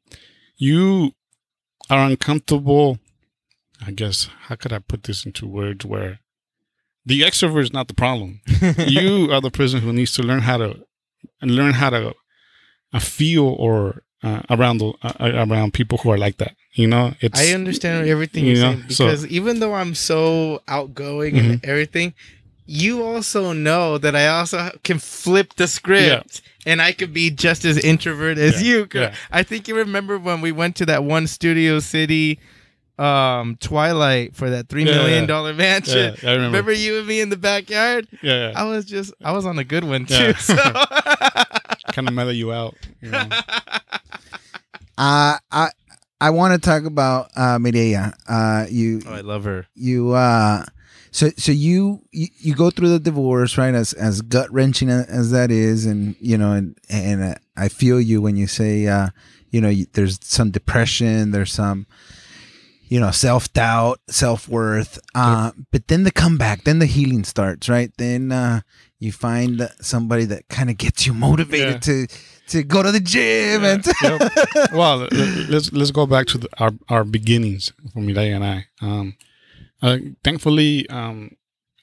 you 0.56 1.12
are 1.90 2.06
uncomfortable. 2.06 2.98
I 3.84 3.90
guess 3.90 4.28
how 4.42 4.54
could 4.54 4.72
I 4.72 4.78
put 4.78 5.02
this 5.04 5.26
into 5.26 5.46
words 5.46 5.84
where 5.84 6.20
the 7.04 7.22
extrovert 7.22 7.62
is 7.62 7.72
not 7.72 7.88
the 7.88 7.94
problem. 7.94 8.40
you 8.86 9.32
are 9.32 9.40
the 9.40 9.50
person 9.50 9.80
who 9.80 9.92
needs 9.92 10.12
to 10.12 10.22
learn 10.22 10.40
how 10.40 10.58
to 10.58 10.84
and 11.40 11.50
learn 11.56 11.72
how 11.72 11.90
to 11.90 12.14
uh, 12.92 12.98
feel 13.00 13.46
or 13.46 14.02
uh, 14.22 14.42
around 14.50 14.78
the 14.78 14.92
uh, 15.02 15.46
around 15.48 15.72
people 15.74 15.98
who 15.98 16.10
are 16.10 16.18
like 16.18 16.38
that. 16.38 16.54
You 16.72 16.86
know, 16.86 17.14
it's 17.20 17.38
I 17.40 17.54
understand 17.54 18.08
everything 18.08 18.44
You 18.46 18.54
know, 18.54 18.60
saying 18.74 18.90
so- 18.90 19.04
because 19.06 19.26
even 19.26 19.60
though 19.60 19.74
I'm 19.74 19.94
so 19.94 20.62
outgoing 20.68 21.36
and 21.38 21.64
everything, 21.64 22.14
you 22.66 23.02
also 23.02 23.52
know 23.52 23.98
that 23.98 24.14
I 24.14 24.28
also 24.28 24.70
can 24.84 24.98
flip 24.98 25.54
the 25.54 25.66
script 25.66 26.42
and 26.66 26.82
I 26.82 26.92
could 26.92 27.12
be 27.12 27.30
just 27.30 27.64
as 27.64 27.78
introvert 27.78 28.38
as 28.38 28.62
Yeah, 28.62 28.68
you. 28.68 28.88
yeah. 28.94 29.14
I 29.32 29.42
think 29.42 29.66
you 29.68 29.74
remember 29.76 30.18
when 30.18 30.40
we 30.40 30.52
went 30.52 30.76
to 30.76 30.86
that 30.86 31.02
one 31.04 31.26
Studio 31.26 31.78
City 31.80 32.38
um 32.98 33.56
Twilight 33.60 34.34
for 34.36 34.50
that 34.50 34.68
three 34.68 34.84
Yeah, 34.84 34.96
million 34.96 35.28
yeah. 35.28 35.52
mansion. 35.52 36.14
Yeah, 36.22 36.30
I 36.30 36.34
remember. 36.34 36.58
Remember 36.58 36.72
you 36.72 36.98
and 36.98 37.06
me 37.06 37.20
in 37.20 37.30
the 37.30 37.36
backyard? 37.36 38.08
yeah, 38.22 38.52
I 38.54 38.64
was 38.64 38.84
just 38.84 39.14
I 39.24 39.32
was 39.32 39.46
on 39.46 39.58
a 39.58 39.64
good 39.64 39.84
one 39.84 40.04
too. 40.06 40.14
Yeah. 40.14 40.36
So 40.36 40.54
kind 41.92 42.08
of 42.08 42.14
mellow 42.14 42.30
you 42.32 42.52
out. 42.52 42.74
You 43.00 43.10
know? 43.12 43.28
Uh, 44.98 45.38
I 45.52 45.70
I 46.20 46.30
want 46.30 46.52
to 46.60 46.68
talk 46.68 46.84
about 46.84 47.30
uh, 47.36 47.58
Mireya. 47.58 48.12
Uh, 48.28 48.66
you 48.68 49.00
Oh, 49.06 49.14
I 49.14 49.20
love 49.20 49.44
her. 49.44 49.66
you 49.74 50.12
uh, 50.12 50.64
so 51.10 51.30
so 51.36 51.52
you, 51.52 52.02
you 52.12 52.26
you 52.38 52.54
go 52.54 52.70
through 52.70 52.88
the 52.90 52.98
divorce 52.98 53.56
right 53.56 53.74
as 53.74 53.92
as 53.94 54.20
gut 54.22 54.52
wrenching 54.52 54.90
as 54.90 55.30
that 55.30 55.50
is, 55.50 55.86
and 55.86 56.16
you 56.20 56.36
know, 56.36 56.52
and 56.52 56.76
and 56.90 57.22
uh, 57.22 57.34
I 57.56 57.68
feel 57.68 58.00
you 58.00 58.20
when 58.20 58.36
you 58.36 58.46
say 58.48 58.86
uh, 58.88 59.08
you 59.50 59.60
know, 59.60 59.68
you, 59.70 59.86
there's 59.92 60.18
some 60.22 60.50
depression, 60.50 61.30
there's 61.30 61.52
some 61.52 61.86
you 62.88 62.98
know 62.98 63.10
self 63.12 63.52
doubt, 63.52 64.00
self 64.10 64.48
worth, 64.48 64.98
uh, 65.14 65.52
but 65.70 65.86
then 65.88 66.02
the 66.02 66.10
comeback, 66.12 66.64
then 66.64 66.80
the 66.80 66.86
healing 66.86 67.22
starts, 67.24 67.68
right? 67.68 67.90
Then 67.98 68.32
uh, 68.32 68.60
you 68.98 69.12
find 69.12 69.70
somebody 69.80 70.24
that 70.26 70.48
kind 70.48 70.68
of 70.70 70.76
gets 70.76 71.06
you 71.06 71.14
motivated 71.14 71.86
Yeah. 71.86 72.06
to 72.06 72.06
to 72.48 72.62
go 72.62 72.82
to 72.82 72.90
the 72.92 73.00
gym 73.00 73.64
and 73.64 73.84
Yep. 74.02 74.72
well, 74.72 75.08
let's 75.48 75.72
let's 75.72 75.90
go 75.90 76.06
back 76.06 76.26
to 76.28 76.38
the, 76.38 76.48
our 76.58 76.70
our 76.88 77.04
beginnings 77.04 77.72
for 77.92 78.00
Mireya 78.00 78.36
and 78.36 78.44
I. 78.44 78.66
Um, 78.80 79.16
uh, 79.82 79.98
thankfully, 80.24 80.88
um, 80.90 81.36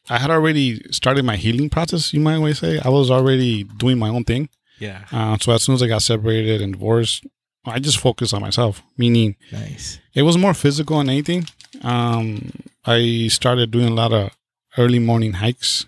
I 0.10 0.18
had 0.20 0.30
already 0.32 0.82
started 0.92 1.24
my 1.26 1.36
healing 1.36 1.70
process. 1.70 2.14
You 2.14 2.20
might 2.20 2.38
want 2.40 2.56
to 2.56 2.60
say 2.66 2.80
I 2.84 2.90
was 2.90 3.10
already 3.10 3.64
doing 3.64 3.98
my 3.98 4.10
own 4.10 4.24
thing. 4.24 4.50
Yeah. 4.80 5.06
Uh, 5.12 5.38
so 5.40 5.52
as 5.54 5.64
soon 5.64 5.76
as 5.76 5.82
I 5.84 5.88
got 5.88 6.02
separated 6.02 6.62
and 6.62 6.74
divorced, 6.74 7.26
I 7.66 7.80
just 7.80 7.98
focused 8.00 8.34
on 8.34 8.42
myself. 8.42 8.84
Meaning, 8.98 9.36
Nice. 9.52 10.00
it 10.14 10.24
was 10.24 10.38
more 10.38 10.54
physical 10.54 10.98
than 10.98 11.10
anything. 11.10 11.48
Um, 11.82 12.52
I 12.86 13.28
started 13.32 13.72
doing 13.72 13.88
a 13.88 13.94
lot 13.94 14.12
of 14.14 14.32
early 14.78 15.00
morning 15.00 15.34
hikes 15.34 15.86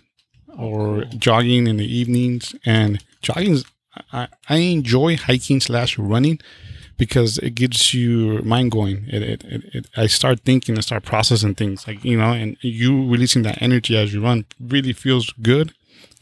or 0.56 1.04
jogging 1.18 1.66
in 1.66 1.76
the 1.76 1.84
evenings. 1.86 2.54
And 2.64 3.04
jogging, 3.22 3.58
I, 4.12 4.28
I 4.48 4.56
enjoy 4.58 5.16
hiking 5.16 5.60
slash 5.60 5.98
running 5.98 6.38
because 6.96 7.38
it 7.38 7.54
gets 7.54 7.94
your 7.94 8.42
mind 8.42 8.70
going. 8.72 9.04
It, 9.08 9.22
it, 9.22 9.44
it, 9.44 9.62
it, 9.74 9.86
I 9.96 10.06
start 10.08 10.40
thinking 10.40 10.74
and 10.74 10.84
start 10.84 11.04
processing 11.04 11.54
things 11.54 11.86
like, 11.86 12.04
you 12.04 12.18
know, 12.18 12.32
and 12.32 12.56
you 12.60 13.08
releasing 13.08 13.42
that 13.42 13.62
energy 13.62 13.96
as 13.96 14.12
you 14.12 14.22
run 14.22 14.44
really 14.60 14.92
feels 14.92 15.32
good, 15.42 15.72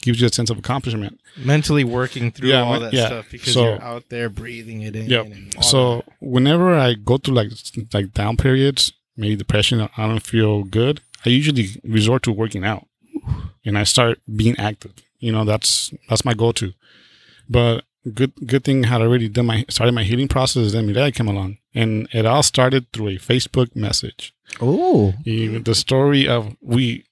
gives 0.01 0.21
you 0.21 0.27
a 0.27 0.31
sense 0.33 0.49
of 0.49 0.57
accomplishment. 0.59 1.19
mentally 1.37 1.83
working 1.83 2.31
through 2.31 2.49
Yeah, 2.49 2.61
all 2.61 2.79
that 2.79 2.93
yeah. 2.93 3.07
stuff 3.07 3.25
because 3.31 3.53
So- 3.53 3.63
you're 3.63 3.81
out 3.83 4.09
there 4.09 4.29
breathing 4.29 4.81
it 4.81 4.95
in. 4.95 5.07
Yep. 5.09 5.25
and 5.25 5.63
So 5.63 5.97
that. 5.97 6.05
whenever 6.19 6.75
I 6.75 6.93
go 6.93 7.17
through 7.17 7.35
like 7.35 7.51
like 7.93 8.13
down 8.13 8.37
periods, 8.37 8.93
maybe 9.15 9.35
depression, 9.35 9.87
I 9.97 10.07
don't 10.07 10.19
feel 10.23 10.63
good. 10.63 11.01
I 11.25 11.29
usually 11.29 11.69
resort 11.83 12.21
to 12.23 12.31
working 12.31 12.63
out, 12.63 12.85
and 13.65 13.77
I 13.77 13.83
start 13.83 14.19
being 14.35 14.55
active. 14.59 14.93
You 15.19 15.31
know, 15.31 15.43
that's 15.45 15.91
that's 16.09 16.23
my 16.23 16.35
go-to. 16.35 16.73
But 17.49 17.83
good 18.13 18.33
good 18.45 18.63
thing 18.63 18.85
I 18.85 18.89
had 18.89 19.01
already 19.01 19.27
done 19.29 19.45
my 19.47 19.65
started 19.69 19.93
my 19.93 20.03
healing 20.03 20.27
process. 20.27 20.71
Then 20.71 20.87
Mireya 20.87 21.13
came 21.13 21.27
along, 21.27 21.57
and 21.73 22.07
it 22.13 22.25
all 22.25 22.43
started 22.43 22.91
through 22.93 23.07
a 23.09 23.15
Facebook 23.17 23.75
message. 23.75 24.33
oh, 24.61 25.13
the 25.25 25.75
story 25.75 26.27
of 26.27 26.55
we 26.61 27.05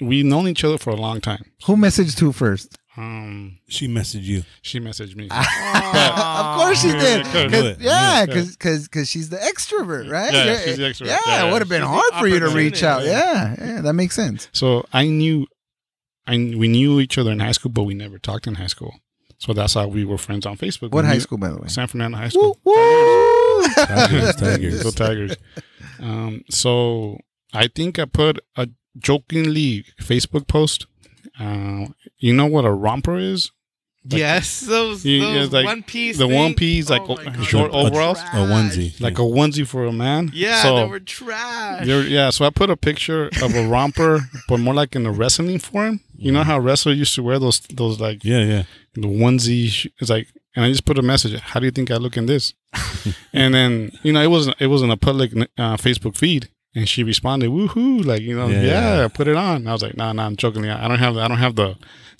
we 0.00 0.22
known 0.22 0.48
each 0.48 0.64
other 0.64 0.78
for 0.78 0.90
a 0.90 0.96
long 0.96 1.20
time. 1.20 1.44
who 1.66 1.76
messaged 1.76 2.18
who 2.20 2.32
first? 2.32 2.78
Um, 2.96 3.58
she 3.68 3.86
messaged 3.86 4.24
you. 4.24 4.42
she 4.62 4.80
messaged 4.80 5.14
me. 5.14 5.28
of 5.30 6.56
course 6.58 6.80
she 6.82 6.90
did. 6.90 7.24
Yeah, 7.26 7.32
good. 7.32 7.50
'Cause- 7.52 7.76
yeah, 7.80 8.18
Yeah. 8.20 8.26
because 8.26 8.88
because 8.88 9.08
she's 9.08 9.28
the 9.28 9.36
extrovert, 9.36 10.10
right? 10.10 10.32
Yeah, 10.32 10.58
she's 10.64 10.76
the 10.78 10.82
extrovert. 10.84 11.06
Yeah, 11.06 11.18
Yeah, 11.26 11.46
it 11.48 11.52
would 11.52 11.62
have 11.62 11.68
been 11.68 11.82
hard 11.82 12.12
for 12.18 12.26
you 12.26 12.40
to 12.40 12.48
reach 12.48 12.82
out. 12.82 13.02
opportunist. 13.02 13.60
Yeah, 13.60 13.66
yeah, 13.74 13.80
that 13.82 13.92
makes 13.92 14.14
sense. 14.16 14.48
So 14.52 14.84
I 14.92 15.06
knew, 15.06 15.46
I 16.26 16.32
we 16.36 16.66
knew 16.68 16.98
each 17.00 17.18
other 17.18 17.30
in 17.30 17.38
high 17.40 17.52
school, 17.52 17.70
but 17.70 17.84
we 17.84 17.94
never 17.94 18.18
talked 18.18 18.46
in 18.48 18.56
high 18.56 18.66
school. 18.66 18.94
So 19.38 19.52
that's 19.52 19.74
how 19.74 19.86
we 19.86 20.04
were 20.04 20.18
friends 20.18 20.46
on 20.46 20.56
Facebook. 20.56 20.90
What 20.90 21.04
We 21.04 21.10
high 21.10 21.18
school, 21.18 21.38
by 21.38 21.48
the 21.50 21.58
way? 21.58 21.68
San 21.68 21.86
Fernando 21.86 22.18
High 22.18 22.24
Woo, 22.24 22.30
School. 22.30 22.58
woo. 22.64 23.68
Tigers, 23.74 24.36
Tigers. 24.36 24.82
Go 24.82 24.90
Tigers. 24.90 25.36
Um, 26.00 26.42
so 26.50 27.18
I 27.54 27.68
think 27.68 27.98
I 27.98 28.04
put 28.04 28.40
a 28.56 28.68
jokingly 28.98 29.84
Facebook 30.00 30.46
post. 30.48 30.86
Uh, 31.38 31.86
you 32.18 32.32
know 32.32 32.46
what 32.46 32.64
a 32.64 32.72
romper 32.72 33.16
is? 33.16 33.52
Yes, 34.16 34.60
those, 34.60 35.04
You- 35.04 35.20
those 35.20 35.44
it's 35.46 35.52
like 35.52 35.66
one 35.66 35.82
piece. 35.82 36.18
the 36.18 36.26
one 36.28 36.54
piece, 36.54 36.88
like 36.90 37.02
Oh 37.02 37.16
God. 37.16 37.44
short 37.44 37.70
A- 37.72 37.74
overalls, 37.74 38.18
a 38.20 38.46
onesie, 38.46 38.98
like 39.00 39.18
a 39.18 39.22
onesie 39.22 39.66
for 39.66 39.84
a 39.86 39.92
man. 39.92 40.30
Yeah, 40.32 40.62
so 40.62 40.76
they 40.76 40.84
were 40.86 41.00
trash. 41.00 41.86
Yeah, 41.86 42.30
so 42.30 42.44
I 42.44 42.50
put 42.50 42.70
a 42.70 42.76
picture 42.76 43.28
of 43.42 43.54
a 43.54 43.66
romper, 43.68 44.20
but 44.48 44.58
more 44.60 44.74
like 44.74 44.94
in 44.96 45.04
a 45.06 45.12
wrestling 45.12 45.58
form. 45.58 46.00
You 46.16 46.32
know 46.32 46.42
how 46.42 46.58
wrestlers 46.58 46.98
used 46.98 47.14
to 47.16 47.22
wear 47.22 47.38
those 47.38 47.60
those 47.60 48.00
like 48.00 48.24
yeah, 48.24 48.42
yeah. 48.44 48.62
the 48.94 49.06
onesie. 49.06 49.68
sh- 49.68 49.86
It's 50.00 50.10
like, 50.10 50.26
and 50.56 50.64
I 50.64 50.68
just 50.68 50.84
put 50.84 50.98
a 50.98 51.02
message. 51.02 51.38
How 51.40 51.60
do 51.60 51.66
you 51.66 51.70
think 51.72 51.90
I 51.90 51.96
look 51.96 52.16
in 52.16 52.26
this? 52.26 52.54
and 53.32 53.54
then 53.54 53.92
you 54.02 54.12
know 54.12 54.20
it 54.22 54.26
wasn't 54.30 54.56
it 54.60 54.66
wasn't 54.66 54.92
a 54.92 54.96
public 54.96 55.32
uh, 55.56 55.76
Facebook 55.76 56.16
feed, 56.16 56.48
and 56.74 56.88
she 56.88 57.02
responded, 57.04 57.50
"Woohoo!" 57.50 58.04
Like 58.04 58.22
you 58.22 58.36
know, 58.36 58.48
Yeah, 58.48 58.62
yeah, 58.62 58.96
yeah. 59.02 59.08
put 59.08 59.28
it 59.28 59.36
on. 59.36 59.66
I 59.68 59.72
was 59.72 59.82
like, 59.82 59.96
"Nah, 59.96 60.12
nah, 60.12 60.26
I'm 60.26 60.36
joking. 60.36 60.68
I 60.68 60.88
don't 60.88 60.98
have 60.98 61.16
I 61.16 61.28
don't 61.28 61.38
have 61.38 61.54
the 61.54 61.76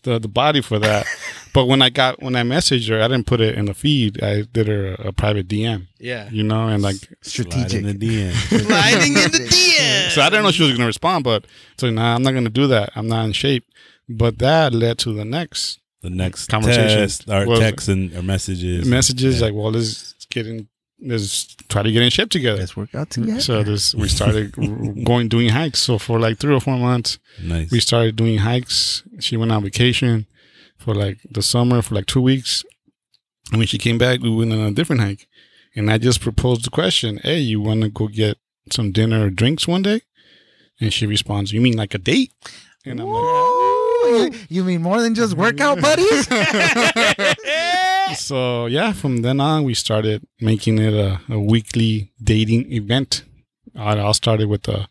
the, 0.08 0.18
the 0.18 0.28
body 0.28 0.60
for 0.62 0.78
that." 0.78 1.06
but 1.54 1.66
when 1.66 1.82
I 1.82 1.90
got 1.90 2.22
when 2.22 2.34
I 2.36 2.42
messaged 2.42 2.88
her, 2.88 3.00
I 3.02 3.08
didn't 3.08 3.26
put 3.26 3.40
it 3.40 3.56
in 3.56 3.66
the 3.66 3.74
feed. 3.74 4.22
I 4.22 4.42
did 4.42 4.66
her 4.68 4.94
a, 4.94 5.08
a 5.08 5.12
private 5.12 5.48
DM. 5.48 5.86
yeah. 5.98 6.28
You 6.30 6.42
know, 6.44 6.68
and 6.68 6.82
like 6.82 6.96
Strategic. 7.22 7.82
in 7.84 7.86
the 7.86 7.94
DM. 7.94 8.32
Sliding 8.32 9.08
in 9.16 9.30
the 9.30 9.48
DM. 9.48 10.10
so 10.14 10.22
I 10.22 10.30
didn't 10.30 10.44
know 10.44 10.50
she 10.50 10.62
was 10.62 10.72
going 10.72 10.80
to 10.80 10.86
respond, 10.86 11.24
but 11.24 11.46
so 11.78 11.90
nah, 11.90 12.14
I'm 12.14 12.22
not 12.22 12.32
going 12.32 12.44
to 12.44 12.50
do 12.50 12.66
that. 12.68 12.90
I'm 12.96 13.08
not 13.08 13.24
in 13.24 13.32
shape. 13.32 13.64
But 14.08 14.38
that 14.38 14.72
led 14.72 14.98
to 15.00 15.12
the 15.12 15.24
next 15.26 15.80
The 16.00 16.08
next 16.10 16.46
Conversation 16.48 16.98
test, 16.98 17.28
or 17.28 17.46
was- 17.46 17.60
texts 17.60 17.88
and 17.88 18.14
or 18.16 18.22
messages. 18.22 18.86
messages 18.86 19.38
Yeah. 19.40 19.46
like, 19.46 19.54
well, 19.54 19.70
let's 19.72 20.14
get 20.30 20.46
in, 20.46 20.68
let's 21.00 21.54
try 21.68 21.82
to 21.82 21.92
get 21.92 22.02
in 22.02 22.10
shape 22.10 22.30
together. 22.30 22.58
Let's 22.58 22.76
work 22.76 22.94
out 22.94 23.10
together. 23.10 23.40
So 23.40 23.62
this 23.62 23.94
we 23.94 24.08
started 24.08 24.52
going 25.04 25.28
doing 25.28 25.50
hikes. 25.50 25.80
So 25.80 25.98
for 25.98 26.18
like 26.18 26.38
three 26.38 26.54
or 26.54 26.60
four 26.60 26.76
months, 26.76 27.18
nice. 27.42 27.70
we 27.70 27.80
started 27.80 28.16
doing 28.16 28.38
hikes. 28.38 29.02
She 29.20 29.36
went 29.36 29.52
on 29.52 29.62
vacation 29.62 30.26
for 30.76 30.94
like 30.94 31.18
the 31.30 31.42
summer 31.42 31.82
for 31.82 31.94
like 31.94 32.06
two 32.06 32.20
weeks, 32.20 32.64
and 33.50 33.58
when 33.58 33.66
she 33.66 33.78
came 33.78 33.98
back, 33.98 34.20
we 34.20 34.34
went 34.34 34.52
on 34.52 34.60
a 34.60 34.72
different 34.72 35.02
hike. 35.02 35.28
And 35.74 35.90
I 35.90 35.98
just 35.98 36.20
proposed 36.20 36.64
the 36.64 36.70
question, 36.70 37.18
"Hey, 37.22 37.38
you 37.38 37.60
want 37.60 37.82
to 37.82 37.88
go 37.88 38.08
get 38.08 38.38
some 38.70 38.92
dinner 38.92 39.26
or 39.26 39.30
drinks 39.30 39.68
one 39.68 39.82
day?" 39.82 40.02
And 40.80 40.92
she 40.92 41.06
responds, 41.06 41.52
"You 41.52 41.60
mean 41.60 41.76
like 41.76 41.94
a 41.94 41.98
date?" 41.98 42.32
And 42.84 43.00
I'm 43.00 43.08
like. 43.08 43.64
You, 44.08 44.32
you 44.48 44.64
mean 44.64 44.80
more 44.80 45.02
than 45.02 45.14
just 45.14 45.34
workout 45.34 45.80
buddies? 45.82 46.28
so 48.16 48.66
yeah, 48.66 48.92
from 48.92 49.22
then 49.22 49.40
on, 49.40 49.64
we 49.64 49.74
started 49.74 50.26
making 50.40 50.78
it 50.78 50.94
a, 50.94 51.20
a 51.28 51.38
weekly 51.38 52.12
dating 52.22 52.72
event. 52.72 53.24
I 53.76 53.98
all 53.98 54.14
started 54.14 54.48
with 54.48 54.68
a 54.68 54.88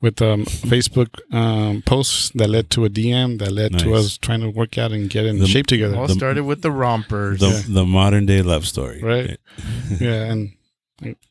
with 0.00 0.20
um, 0.20 0.44
Facebook 0.44 1.08
um, 1.32 1.80
posts 1.82 2.30
that 2.34 2.48
led 2.50 2.68
to 2.70 2.84
a 2.84 2.90
DM 2.90 3.38
that 3.38 3.50
led 3.52 3.78
to 3.78 3.94
us 3.94 4.18
trying 4.18 4.40
to 4.40 4.50
work 4.50 4.76
out 4.76 4.92
and 4.92 5.08
get 5.08 5.24
in 5.24 5.38
The- 5.38 5.46
shape 5.46 5.66
together. 5.66 5.96
All 5.96 6.06
The- 6.06 6.14
started 6.14 6.44
with 6.44 6.60
the 6.62 6.70
rompers. 6.70 7.40
the 7.40 7.48
Yeah. 7.48 7.62
the 7.68 7.86
modern 7.86 8.26
day 8.26 8.42
love 8.42 8.66
story. 8.66 9.00
Right. 9.02 9.38
yeah, 10.00 10.30
and 10.32 10.52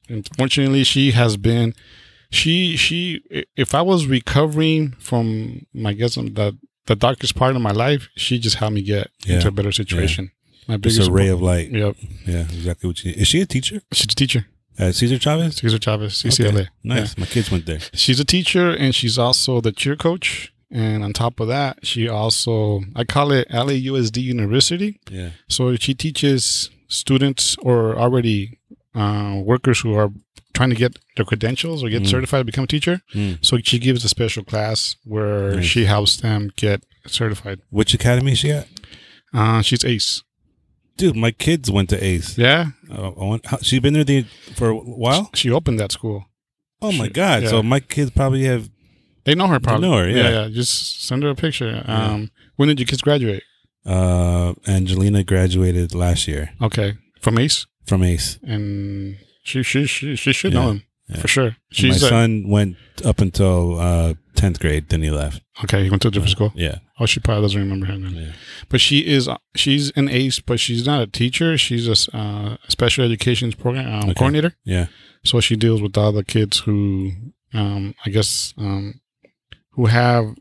unfortunately, 0.09 0.83
she 0.83 1.11
has 1.11 1.37
been. 1.37 1.73
She 2.31 2.75
she. 2.77 3.21
If 3.55 3.75
I 3.75 3.81
was 3.81 4.07
recovering 4.07 4.91
from 4.99 5.65
my 5.73 5.93
guess 5.93 6.17
um, 6.17 6.33
the 6.33 6.57
the 6.85 6.95
darkest 6.95 7.35
part 7.35 7.55
of 7.55 7.61
my 7.61 7.71
life, 7.71 8.09
she 8.15 8.39
just 8.39 8.55
helped 8.57 8.73
me 8.75 8.81
get 8.81 9.09
Yeah. 9.25 9.35
into 9.35 9.47
a 9.47 9.51
better 9.51 9.71
situation. 9.71 10.31
My 10.67 10.75
It's 10.75 10.81
biggest 10.81 11.09
a 11.09 11.11
ray 11.11 11.27
of 11.29 11.41
light. 11.41 11.71
Yep, 11.71 11.95
Yeah, 12.25 12.41
exactly 12.41 12.87
what 12.87 12.97
she 12.97 13.09
is. 13.11 13.27
She 13.27 13.41
a 13.41 13.45
teacher 13.45 13.81
she's 13.91 14.05
a 14.05 14.15
teacher. 14.15 14.45
at 14.79 14.95
Cesar 14.95 15.19
Chavez? 15.19 15.55
Cesar 15.57 15.79
Chavez, 15.79 16.23
Okay, 16.25 16.29
UCLA. 16.49 16.67
Nice. 16.83 17.17
My 17.17 17.25
kids 17.25 17.51
went 17.51 17.65
there. 17.65 17.79
She's 17.93 18.19
a 18.19 18.25
teacher 18.25 18.69
and 18.71 18.93
she's 18.95 19.17
also 19.17 19.61
the 19.61 19.71
cheer 19.71 19.95
coach. 19.95 20.51
And 20.71 21.03
on 21.03 21.13
top 21.13 21.39
of 21.39 21.47
that, 21.49 21.85
she 21.85 22.09
also, 22.09 22.81
I 22.95 23.03
call 23.03 23.31
it 23.31 23.47
LAUSD 23.49 24.17
University. 24.23 24.99
Yeah. 25.11 25.29
So 25.47 25.75
she 25.75 25.93
teaches 25.93 26.71
students 26.87 27.55
or 27.61 27.95
already 27.95 28.57
uh, 28.95 29.39
workers 29.43 29.81
who 29.81 29.93
are 29.95 30.09
trying 30.53 30.69
to 30.71 30.75
get 30.75 30.97
their 31.15 31.25
credentials 31.25 31.83
or 31.83 31.89
get 31.89 32.03
Mm. 32.03 32.07
certified 32.07 32.39
to 32.41 32.45
become 32.45 32.63
a 32.63 32.67
teacher. 32.67 33.01
Mm. 33.13 33.37
So 33.45 33.57
she 33.63 33.77
gives 33.79 34.03
a 34.05 34.09
special 34.09 34.43
class 34.43 34.95
where 35.03 35.55
Nice. 35.55 35.65
she 35.65 35.85
helps 35.85 36.17
them 36.17 36.51
get 36.55 36.83
certified. 37.07 37.59
Which 37.69 37.93
academy 37.93 38.31
is 38.31 38.39
she 38.39 38.51
at? 38.51 38.67
Uh, 39.33 39.61
she's 39.61 39.83
ace. 39.85 40.23
Dude, 40.97 41.15
my 41.15 41.31
kids 41.31 41.71
went 41.71 41.89
to 41.89 42.03
Ace. 42.03 42.37
Yeah. 42.37 42.71
Uh, 42.91 43.37
how, 43.45 43.57
she 43.61 43.79
been 43.79 43.93
there 43.93 44.03
the, 44.03 44.25
for 44.55 44.69
a 44.69 44.75
while? 44.75 45.29
She 45.33 45.49
opened 45.49 45.79
that 45.79 45.91
school. 45.91 46.25
Oh 46.81 46.91
my 46.91 47.07
God. 47.07 47.43
yeah. 47.43 47.49
So 47.49 47.63
my 47.63 47.79
kids 47.79 48.11
probably 48.11 48.43
have, 48.43 48.69
They 49.23 49.35
know 49.35 49.47
her 49.47 49.59
probably. 49.59 49.87
know 49.89 49.97
her, 49.97 50.07
yeah. 50.09 50.29
yeah. 50.43 50.49
Just 50.49 51.03
send 51.07 51.23
her 51.23 51.29
a 51.29 51.35
picture. 51.35 51.83
Um, 51.87 52.29
When 52.57 52.67
did 52.69 52.79
your 52.79 52.85
kids 52.87 53.01
graduate? 53.01 53.43
uh, 53.85 54.53
Angelina 54.67 55.23
graduated 55.23 55.93
last 55.93 56.27
year 56.27 56.51
Okay. 56.61 56.93
From 57.21 57.37
ace? 57.37 57.65
from 57.85 58.01
Ace. 58.03 58.39
and 58.43 59.17
she 59.43 59.61
she 59.63 59.85
she, 59.85 60.15
she 60.15 60.31
should 60.31 60.53
Yeah, 60.53 60.59
know 60.61 60.69
him 60.71 60.83
yeah. 61.09 61.17
for 61.17 61.27
sure. 61.27 61.45
And 61.47 61.55
my 61.55 61.71
She's 61.71 62.03
a- 62.03 62.07
son 62.07 62.47
went 62.47 62.77
up 63.03 63.19
until 63.19 63.77
uh, 63.79 64.13
10th 64.35 64.59
grade, 64.59 64.87
then 64.89 65.01
he 65.01 65.09
left. 65.11 65.41
okay. 65.63 65.83
He 65.83 65.89
went 65.89 66.01
to 66.03 66.07
a 66.07 66.11
different 66.11 66.31
school. 66.31 66.53
Yeah. 66.55 66.77
Oh, 66.99 67.05
she 67.07 67.19
probably 67.19 67.41
doesn't 67.43 67.59
remember 67.59 67.87
him. 67.87 68.03
Then. 68.03 68.13
Yeah. 68.13 68.31
But 68.69 68.79
she 68.81 68.99
is 68.99 69.27
she's 69.55 69.91
an 69.95 70.09
ace, 70.09 70.39
but 70.39 70.59
she's 70.59 70.85
not 70.85 71.01
a 71.01 71.07
teacher. 71.07 71.57
She's 71.57 71.87
a 71.87 72.15
uh, 72.17 72.57
special 72.67 73.03
education 73.03 73.51
program 73.51 73.87
um, 73.91 74.03
Okay. 74.09 74.13
coordinator. 74.13 74.53
Yeah. 74.63 74.85
So 75.25 75.39
she 75.39 75.55
deals 75.55 75.81
with 75.81 75.97
all 75.97 76.11
the 76.11 76.23
kids 76.23 76.59
who, 76.59 77.11
um, 77.53 77.95
I 78.05 78.09
guess, 78.11 78.53
um, 78.57 78.99
who 79.71 79.87
have. 79.87 80.35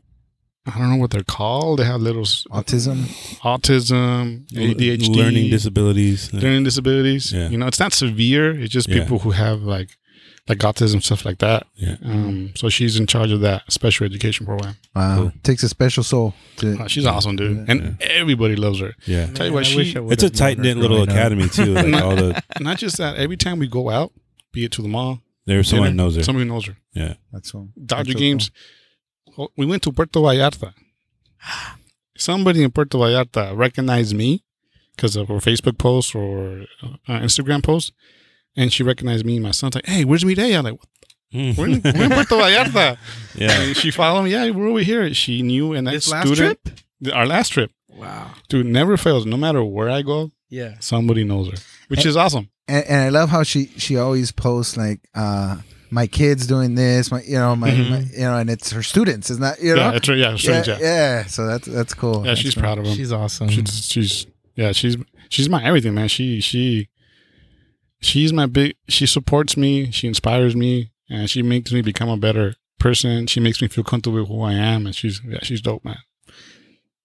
I 0.65 0.77
don't 0.79 0.91
know 0.91 0.95
what 0.97 1.11
they're 1.11 1.23
called. 1.23 1.79
They 1.79 1.83
have 1.85 1.99
little 2.01 2.21
Autism. 2.23 2.99
autism, 3.41 4.45
ADHD, 4.53 5.13
Learning 5.13 5.49
disabilities. 5.49 6.31
learning 6.33 6.63
disabilities. 6.63 7.33
Yeah. 7.33 7.49
You 7.49 7.57
know, 7.57 7.67
it's 7.67 7.79
not 7.81 7.91
severe. 7.93 8.57
It's 8.57 8.71
just 8.71 8.87
Yeah. 8.87 8.99
people 9.01 9.19
who 9.19 9.31
have 9.31 9.61
like 9.63 9.89
like 10.47 10.57
autism 10.59 11.01
stuff 11.01 11.23
like 11.25 11.37
that. 11.39 11.67
Yeah. 11.75 11.95
Um, 12.03 12.51
so 12.55 12.67
she's 12.69 12.97
in 12.99 13.07
charge 13.07 13.31
of 13.31 13.39
that 13.41 13.63
special 13.71 14.05
education 14.05 14.45
program. 14.45 14.75
Wow. 14.95 15.15
Cool. 15.17 15.31
Takes 15.43 15.63
a 15.63 15.69
special 15.69 16.03
soul. 16.03 16.33
To, 16.57 16.77
Uh, 16.81 16.87
she's 16.87 17.05
awesome, 17.05 17.35
dude, 17.37 17.69
and 17.69 18.01
everybody 18.01 18.55
loves 18.55 18.79
her. 18.79 18.93
Yeah. 19.05 19.27
Tell 19.27 19.47
you 19.47 19.53
what, 19.53 19.61
I 19.61 19.63
she, 19.63 19.93
it's 19.97 20.23
a 20.23 20.29
tight 20.29 20.57
knit 20.59 20.75
little 20.77 20.97
growing 20.97 21.09
up. 21.09 21.15
academy 21.15 21.47
too. 21.49 21.73
Like 21.91 22.01
all 22.03 22.15
the 22.15 22.43
Not 22.59 22.77
just 22.77 22.97
that. 22.97 23.15
Every 23.17 23.37
time 23.37 23.59
we 23.59 23.67
go 23.67 23.89
out, 23.89 24.11
be 24.51 24.65
it 24.65 24.71
to 24.73 24.81
the 24.81 24.87
mall, 24.89 25.21
there's 25.45 25.69
someone 25.69 25.89
dinner, 25.89 26.03
knows 26.03 26.15
her. 26.17 26.23
Somebody 26.23 26.47
knows 26.49 26.65
her. 26.67 26.77
Yeah. 26.93 27.13
That's 27.31 27.53
all. 27.55 27.69
Dodger 27.85 28.11
That's 28.13 28.19
games. 28.19 28.51
Oh, 29.37 29.47
We 29.57 29.65
went 29.65 29.81
to 29.83 29.91
Puerto 29.91 30.19
Vallarta. 30.19 30.73
Somebody 32.17 32.63
in 32.63 32.71
Puerto 32.71 32.97
Vallarta 32.97 33.55
recognized 33.57 34.15
me 34.15 34.43
because 34.95 35.15
of 35.15 35.27
her 35.29 35.35
Facebook 35.35 35.77
post 35.77 36.13
or 36.15 36.65
uh, 36.83 37.19
Instagram 37.19 37.63
post, 37.63 37.91
and 38.55 38.71
she 38.71 38.83
recognized 38.83 39.25
me 39.25 39.35
and 39.35 39.43
my 39.43 39.51
son's 39.51 39.75
like, 39.75 39.85
"Hey, 39.85 40.05
where's 40.05 40.23
Mireya?" 40.23 40.57
I'm 40.59 40.63
like, 40.65 40.79
Mm. 41.33 41.57
we're 41.57 41.65
in, 41.67 41.81
we're 41.83 42.03
in 42.03 42.11
Puerto 42.11 42.35
Vallarta. 42.41 42.95
yeah. 43.33 43.59
And 43.59 43.75
she 43.75 43.89
followed 43.89 44.21
me. 44.21 44.29
Yeah, 44.31 44.51
we're 44.51 44.67
over 44.67 44.81
here. 44.81 45.11
She 45.15 45.41
knew, 45.41 45.73
and 45.73 45.87
that 45.87 45.91
This 45.93 46.11
last 46.11 46.35
trip? 46.35 46.59
our 47.11 47.25
last 47.25 47.49
trip, 47.49 47.71
Wow. 47.89 48.29
dude, 48.49 48.67
never 48.67 48.97
fails. 48.97 49.25
No 49.25 49.35
matter 49.35 49.63
where 49.63 49.89
I 49.89 50.03
go, 50.03 50.31
Yeah. 50.51 50.75
somebody 50.79 51.23
knows 51.23 51.47
her, 51.49 51.57
which 51.87 52.05
is 52.05 52.15
awesome. 52.15 52.49
and, 52.67 52.85
and 52.85 53.01
I 53.01 53.09
love 53.09 53.29
how 53.31 53.41
she 53.41 53.71
she 53.77 53.97
always 53.97 54.31
posts 54.31 54.77
like 54.77 54.99
uh 55.15 55.57
my 55.89 56.05
kids 56.05 56.45
doing 56.45 56.75
this, 56.75 57.11
my 57.11 57.21
you 57.23 57.33
know 57.39 57.55
my, 57.55 57.71
Mhm. 57.71 57.89
my 57.89 57.99
you 58.13 58.19
know, 58.19 58.37
and 58.37 58.49
it's 58.51 58.69
her 58.71 58.83
students, 58.83 59.31
isn't 59.31 59.41
that 59.41 59.59
you 59.59 59.75
know? 59.75 59.81
Yeah, 59.85 59.91
that's 59.91 60.07
right. 60.09 60.17
Yeah, 60.19 60.29
yeah, 60.31 60.37
strange, 60.37 60.67
yeah. 60.67 60.77
yeah. 60.81 61.25
So 61.25 61.47
that's 61.47 61.67
that's 61.67 61.93
cool. 61.95 62.19
Yeah, 62.19 62.29
That's 62.31 62.41
she's 62.41 62.53
cool. 62.53 62.61
proud 62.61 62.77
of 62.77 62.85
him. 62.85 62.95
She's 62.95 63.11
awesome. 63.11 63.49
She's, 63.49 63.85
she's 63.87 64.27
yeah, 64.55 64.71
she's 64.71 64.97
she's 65.29 65.49
my 65.49 65.63
everything, 65.63 65.95
man. 65.95 66.09
She 66.09 66.41
she 66.41 66.89
she's 68.03 68.33
my 68.33 68.45
big. 68.45 68.75
She 68.87 69.05
supports 69.05 69.57
me. 69.57 69.91
She 69.91 70.07
inspires 70.07 70.55
me, 70.55 70.91
and 71.09 71.29
she 71.29 71.41
makes 71.41 71.71
me 71.71 71.81
become 71.81 72.09
a 72.09 72.17
better 72.17 72.55
person. 72.79 73.27
She 73.27 73.39
makes 73.39 73.61
me 73.61 73.67
feel 73.67 73.83
comfortable 73.83 74.19
with 74.19 74.27
who 74.27 74.41
I 74.41 74.53
am, 74.53 74.85
and 74.85 74.95
she's 74.95 75.21
yeah, 75.27 75.39
she's 75.41 75.61
dope, 75.61 75.83
man. 75.83 75.99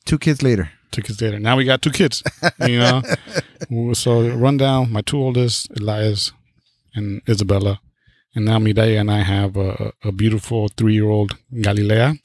Two 0.04 0.18
kids 0.18 0.42
later. 0.42 0.70
Two 0.90 1.02
kids 1.02 1.20
later, 1.20 1.38
now 1.38 1.54
we 1.54 1.64
got 1.64 1.82
two 1.82 1.90
kids. 1.90 2.22
You 2.66 2.78
know, 2.78 3.02
so 3.92 4.30
run 4.30 4.56
down 4.56 4.90
my 4.90 5.02
two 5.02 5.18
oldest, 5.18 5.70
Elias 5.78 6.32
and 6.94 7.20
Isabella, 7.28 7.80
and 8.34 8.46
now 8.46 8.58
Mireya 8.58 8.98
and 9.00 9.10
I 9.10 9.18
have 9.18 9.56
a, 9.58 9.92
a 10.02 10.10
beautiful 10.10 10.68
three-year-old 10.68 11.36
Galilea, 11.52 12.18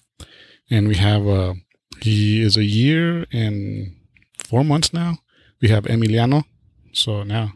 and 0.69 0.87
we 0.87 0.95
have 0.95 1.27
a 1.27 1.55
he 2.01 2.41
is 2.41 2.55
a 2.55 2.63
year 2.63 3.25
and 3.33 3.95
four 4.37 4.63
months 4.63 4.93
now. 4.93 5.17
We 5.61 5.67
have 5.67 5.83
Emiliano, 5.83 6.45
so 6.93 7.23
now 7.23 7.53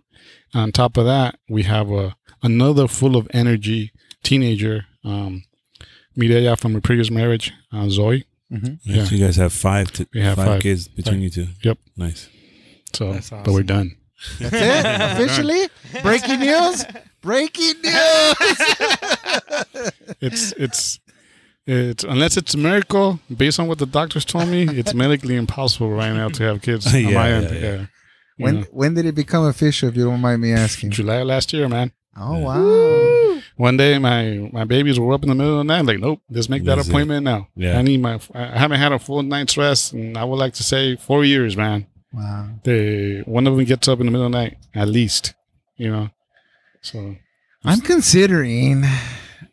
on 0.58 0.72
top 0.72 0.98
of 0.98 1.06
that 1.06 1.40
we 1.50 1.64
have 1.64 1.90
a 1.92 2.16
another 2.44 2.88
full 2.88 3.16
of 3.16 3.28
energy 3.34 3.92
teenager, 4.24 4.86
um, 5.04 5.44
Mireya 6.18 6.58
from 6.60 6.76
a 6.76 6.82
previous 6.82 7.10
marriage, 7.12 7.52
uh, 7.72 7.88
Zoe. 7.90 8.26
Yeah. 8.84 9.04
So 9.06 9.16
you 9.16 9.26
guys 9.26 9.36
have 9.38 9.52
five 9.54 9.92
to 9.94 10.08
We 10.14 10.22
have 10.22 10.38
five, 10.38 10.48
five. 10.48 10.62
kids 10.62 10.88
between 10.88 11.16
Five. 11.16 11.24
you 11.24 11.30
two. 11.30 11.48
Yep. 11.64 11.78
Nice. 11.98 12.30
So, 12.94 13.14
That's 13.14 13.30
but 13.30 13.50
we're 13.50 13.64
done. 13.64 13.96
That's 14.40 14.56
it. 14.56 14.86
Officially, 15.22 15.70
breaking 16.02 16.40
news. 16.40 16.86
Breaking 17.22 17.76
news. 17.84 18.36
it's 20.22 20.54
it's 20.54 21.00
It's 21.66 22.04
unless 22.06 22.38
it's 22.38 22.54
a 22.54 22.58
miracle, 22.58 23.20
based 23.36 23.60
on 23.60 23.68
what 23.68 23.78
the 23.80 23.86
doctors 23.86 24.24
told 24.26 24.48
me, 24.48 24.64
it's 24.70 24.94
medically 24.94 25.36
impossible 25.36 25.90
right 25.92 26.14
now 26.14 26.30
to 26.30 26.44
have 26.44 26.62
kids. 26.62 26.88
on 26.94 27.02
Yeah, 27.02 27.12
my 27.14 27.30
yeah, 27.30 27.36
end. 27.36 27.62
yeah. 27.62 27.86
Yeah. 28.38 28.46
You 28.48 28.54
When 28.54 28.56
know, 28.62 28.68
when 28.72 28.94
did 28.94 29.06
it 29.06 29.16
become 29.16 29.46
official? 29.46 29.90
If 29.90 29.96
you 29.98 30.06
don't 30.06 30.22
mind 30.22 30.42
me 30.42 30.54
asking. 30.54 30.92
July 30.92 31.24
last 31.24 31.52
year, 31.54 31.68
man. 31.68 31.92
Oh 32.16 32.38
wow. 32.40 33.42
One 33.58 33.78
day, 33.78 33.98
my 34.00 34.50
my 34.54 34.64
babies 34.64 35.00
were 35.00 35.14
up 35.14 35.24
in 35.24 35.30
the 35.30 35.36
middle 35.36 35.60
of 35.60 35.66
the 35.66 35.74
night. 35.74 35.86
Like, 35.86 36.00
nope, 36.00 36.22
let's 36.30 36.48
make 36.50 36.64
that 36.66 36.76
That's 36.76 36.88
it. 36.88 36.92
appointment 36.92 37.24
now. 37.24 37.48
Yeah. 37.56 37.78
I 37.78 37.82
need 37.82 38.02
my. 38.02 38.20
I 38.34 38.58
haven't 38.58 38.80
had 38.80 38.92
a 38.92 39.00
full 39.00 39.24
night's 39.24 39.58
rest, 39.58 39.94
and 39.94 40.18
I 40.18 40.24
would 40.24 40.38
like 40.38 40.54
to 40.56 40.64
say 40.64 40.96
four 40.96 41.26
years, 41.26 41.58
man. 41.58 41.88
Wow. 42.14 42.50
They 42.64 43.22
one 43.26 43.46
of 43.48 43.56
them 43.56 43.66
gets 43.66 43.88
up 43.88 44.00
in 44.00 44.06
the 44.06 44.12
middle 44.12 44.28
of 44.28 44.32
the 44.32 44.38
night 44.38 44.58
at 44.76 44.88
least, 44.88 45.34
you 45.76 45.90
know. 45.92 46.10
So 46.82 47.16
I'm 47.64 47.82
considering 47.82 48.84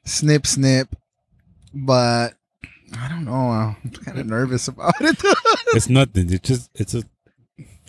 snip 0.05 0.47
snip, 0.47 0.95
but 1.75 2.35
I 2.99 3.09
don't 3.09 3.25
know. 3.25 3.33
I'm 3.51 3.91
kind 4.05 4.19
of 4.19 4.27
nervous 4.27 4.69
about 4.69 4.95
it. 5.01 5.21
It's 5.75 5.89
nothing. 5.89 6.33
It's 6.33 6.47
just 6.49 6.71
it's 6.75 6.95
a 6.95 7.03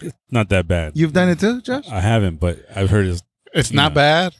it's 0.01 0.15
not 0.31 0.49
that 0.49 0.67
bad. 0.67 0.93
You've 0.95 1.13
done 1.13 1.29
it 1.29 1.39
too, 1.39 1.61
Josh? 1.61 1.87
I 1.89 1.99
haven't, 2.01 2.39
but 2.39 2.59
I've 2.75 2.89
heard 2.89 3.05
it's. 3.07 3.23
it's 3.53 3.71
not 3.71 3.91
Yeah. 3.91 3.95
bad 3.95 4.35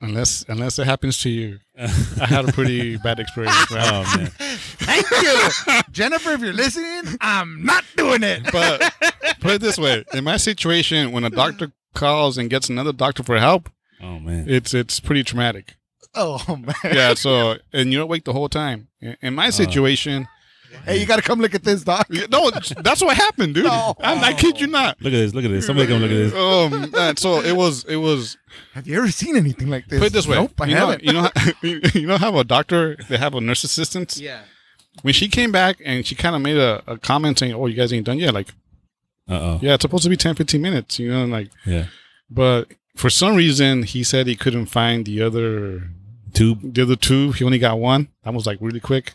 unless 0.00 0.44
unless 0.48 0.78
it 0.78 0.84
happens 0.86 1.18
to 1.22 1.30
you. 1.30 1.58
I 1.78 2.26
had 2.26 2.48
a 2.48 2.52
pretty 2.52 2.96
bad 3.04 3.18
experience, 3.20 3.70
man. 3.70 3.84
oh 3.86 4.16
man, 4.16 4.26
Thank 4.36 5.10
you, 5.10 5.82
Jennifer. 5.92 6.30
If 6.32 6.40
you're 6.40 6.52
listening, 6.52 7.16
I'm 7.20 7.64
not 7.64 7.84
doing 7.96 8.22
it. 8.22 8.42
But 8.52 8.92
put 9.40 9.52
it 9.54 9.60
this 9.60 9.78
way: 9.78 10.04
in 10.12 10.24
my 10.24 10.36
situation, 10.36 11.12
when 11.12 11.24
a 11.24 11.30
doctor 11.30 11.72
calls 11.94 12.36
and 12.38 12.48
gets 12.50 12.68
another 12.68 12.92
doctor 12.92 13.22
for 13.22 13.38
help, 13.38 13.70
oh 14.02 14.18
man. 14.18 14.46
it's 14.48 14.74
it's 14.74 15.00
pretty 15.00 15.22
traumatic. 15.24 15.74
Oh 16.14 16.42
man. 16.56 16.74
Yeah. 16.84 17.14
So 17.14 17.56
and 17.72 17.92
you're 17.92 18.02
awake 18.02 18.24
the 18.24 18.32
whole 18.32 18.48
time. 18.48 18.88
In 19.00 19.16
in 19.22 19.34
my 19.34 19.48
uh. 19.48 19.52
situation, 19.52 20.26
Hey, 20.84 20.98
you 20.98 21.06
got 21.06 21.16
to 21.16 21.22
come 21.22 21.40
look 21.40 21.54
at 21.54 21.64
this, 21.64 21.82
doc. 21.82 22.08
no, 22.30 22.50
that's 22.50 23.02
what 23.02 23.16
happened, 23.16 23.54
dude. 23.54 23.64
No. 23.68 23.94
I'm, 24.00 24.22
I 24.24 24.32
kid 24.32 24.60
you 24.60 24.66
not. 24.66 24.96
Look 25.00 25.12
at 25.12 25.16
this. 25.18 25.34
Look 25.34 25.44
at 25.44 25.50
this. 25.50 25.66
Somebody 25.66 25.88
come 25.88 26.00
look 26.00 26.10
at 26.10 26.14
this. 26.14 26.34
Um, 26.34 26.90
man, 26.90 27.16
so 27.16 27.40
it 27.42 27.54
was 27.56 27.84
it 27.84 27.96
was 27.96 28.36
Have 28.74 28.86
you 28.86 28.96
ever 28.98 29.10
seen 29.10 29.36
anything 29.36 29.68
like 29.68 29.86
this? 29.88 29.98
put 29.98 30.08
it 30.08 30.12
this 30.12 30.26
way. 30.26 30.36
Nope, 30.36 30.52
I 30.60 30.66
you 30.66 30.76
haven't. 30.76 31.02
you 31.04 31.12
know, 31.12 31.22
how, 31.34 31.52
you 31.62 32.06
know 32.06 32.16
how 32.18 32.38
a 32.38 32.44
doctor 32.44 32.96
they 33.08 33.16
have 33.18 33.34
a 33.34 33.40
nurse 33.40 33.64
assistant. 33.64 34.16
Yeah. 34.16 34.40
When 35.02 35.14
she 35.14 35.28
came 35.28 35.52
back 35.52 35.78
and 35.84 36.04
she 36.06 36.14
kind 36.14 36.34
of 36.34 36.42
made 36.42 36.56
a, 36.56 36.82
a 36.86 36.98
comment 36.98 37.38
saying, 37.38 37.52
"Oh, 37.54 37.66
you 37.66 37.74
guys 37.76 37.92
ain't 37.92 38.06
done 38.06 38.18
yet." 38.18 38.34
Like, 38.34 38.48
Uh 39.28 39.34
oh. 39.34 39.58
yeah, 39.62 39.74
it's 39.74 39.82
supposed 39.82 40.04
to 40.04 40.10
be 40.10 40.16
10, 40.16 40.34
15 40.34 40.60
minutes. 40.60 40.98
You 40.98 41.10
know, 41.12 41.24
like, 41.26 41.50
Yeah. 41.66 41.86
but 42.30 42.68
for 42.96 43.10
some 43.10 43.36
reason 43.36 43.82
he 43.84 44.02
said 44.02 44.26
he 44.26 44.34
couldn't 44.36 44.66
find 44.66 45.04
the 45.04 45.22
other 45.22 45.90
Tube. 46.34 46.74
the 46.74 46.82
other 46.82 46.96
two. 46.96 47.32
He 47.32 47.44
only 47.44 47.58
got 47.58 47.78
one. 47.78 48.08
That 48.24 48.34
was 48.34 48.46
like 48.46 48.58
really 48.60 48.80
quick. 48.80 49.14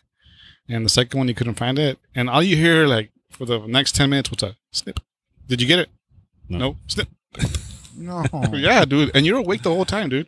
And 0.69 0.85
the 0.85 0.89
second 0.89 1.17
one 1.17 1.27
he 1.27 1.33
couldn't 1.33 1.55
find 1.55 1.77
it. 1.77 1.99
And 2.15 2.29
all 2.29 2.41
you 2.43 2.55
hear 2.55 2.85
like 2.87 3.11
for 3.31 3.45
the 3.45 3.59
next 3.67 3.95
ten 3.95 4.09
minutes 4.09 4.31
was 4.31 4.41
a 4.43 4.55
snip. 4.71 4.99
Did 5.47 5.61
you 5.61 5.67
get 5.67 5.79
it? 5.79 5.89
No. 6.49 6.57
No. 6.59 6.77
Snip. 6.87 7.07
no. 7.97 8.25
Yeah, 8.53 8.85
dude. 8.85 9.11
And 9.15 9.25
you're 9.25 9.37
awake 9.39 9.61
the 9.63 9.69
whole 9.73 9.85
time, 9.85 10.09
dude. 10.09 10.27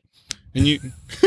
And 0.54 0.66
you 0.68 0.80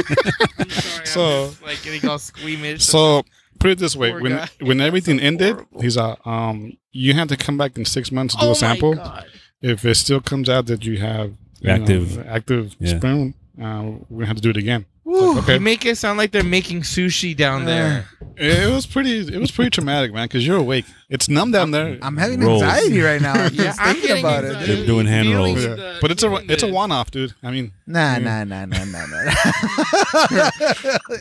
I'm 0.59 0.71
sorry. 0.71 1.07
So- 1.07 1.43
I'm 1.45 1.49
just, 1.51 1.63
like 1.63 1.83
getting 1.83 2.09
all 2.09 2.19
squeamish. 2.19 2.85
so 2.85 3.23
put 3.59 3.71
it 3.71 3.79
this 3.79 3.95
way, 3.97 4.11
Poor 4.13 4.21
when 4.23 4.33
guy. 4.33 4.49
when 4.61 4.81
everything 4.81 5.21
ended, 5.21 5.55
horrible. 5.55 5.83
he's 5.83 5.97
uh 5.97 6.17
um 6.25 6.77
you 6.93 7.15
have 7.15 7.29
to 7.29 7.37
come 7.37 7.57
back 7.59 7.77
in 7.77 7.85
six 7.85 8.11
months 8.11 8.35
to 8.35 8.41
do 8.41 8.47
oh 8.49 8.53
a 8.53 8.55
sample. 8.55 8.95
My 8.95 9.03
God. 9.05 9.27
If 9.61 9.85
it 9.85 9.97
still 9.97 10.21
comes 10.21 10.49
out 10.49 10.67
that 10.67 10.85
you 10.85 10.99
have 10.99 11.35
you 11.61 11.71
Active. 11.71 12.17
know, 12.17 12.25
active 12.29 12.77
Yeah. 12.79 12.97
sperm, 12.99 13.35
uh, 13.61 13.83
we're 14.09 14.19
gonna 14.19 14.27
have 14.27 14.37
to 14.37 14.43
do 14.43 14.51
it 14.51 14.57
again. 14.57 14.87
Woo. 15.05 15.39
Okay. 15.39 15.55
You 15.55 15.61
make 15.61 15.87
it 15.87 15.97
sound 15.97 16.19
like 16.19 16.33
they're 16.33 16.45
making 16.45 16.83
sushi 16.83 17.35
down 17.35 17.65
there. 17.65 18.07
It, 18.37 18.59
it 18.69 18.71
was 18.73 18.85
pretty. 18.87 19.21
It 19.21 19.39
was 19.41 19.51
pretty 19.51 19.71
traumatic, 19.71 20.13
man, 20.13 20.27
because 20.27 20.47
you're 20.47 20.59
awake. 20.59 20.85
It's 21.09 21.29
numb 21.31 21.51
down 21.51 21.71
there. 21.71 21.99
I'm 22.03 22.19
having 22.19 22.41
Rolls. 22.41 22.63
anxiety 22.63 23.01
right 23.01 23.21
now. 23.21 23.35
Yeah, 23.45 23.49
Just 23.65 23.81
I'm 23.81 23.97
thinking 23.97 24.19
about 24.19 24.45
anxiety. 24.45 24.73
it. 24.73 24.77
They're 24.77 24.87
doing 24.87 25.07
hand 25.07 25.27
Feeling 25.29 25.55
rolls. 25.55 25.65
Yeah. 25.65 25.75
the- 25.77 25.99
But 26.03 26.11
it's 26.11 26.23
a 26.23 26.35
it's 26.53 26.63
a 26.63 26.69
one 26.71 26.93
off, 26.93 27.11
dude. 27.11 27.35
I 27.43 27.51
mean, 27.51 27.73
Nah, 27.87 28.19
Yeah. 28.19 28.45
nah, 28.45 28.45
nah, 28.45 28.67
nah, 28.67 28.85
nah, 28.85 29.07
nah. 29.07 29.33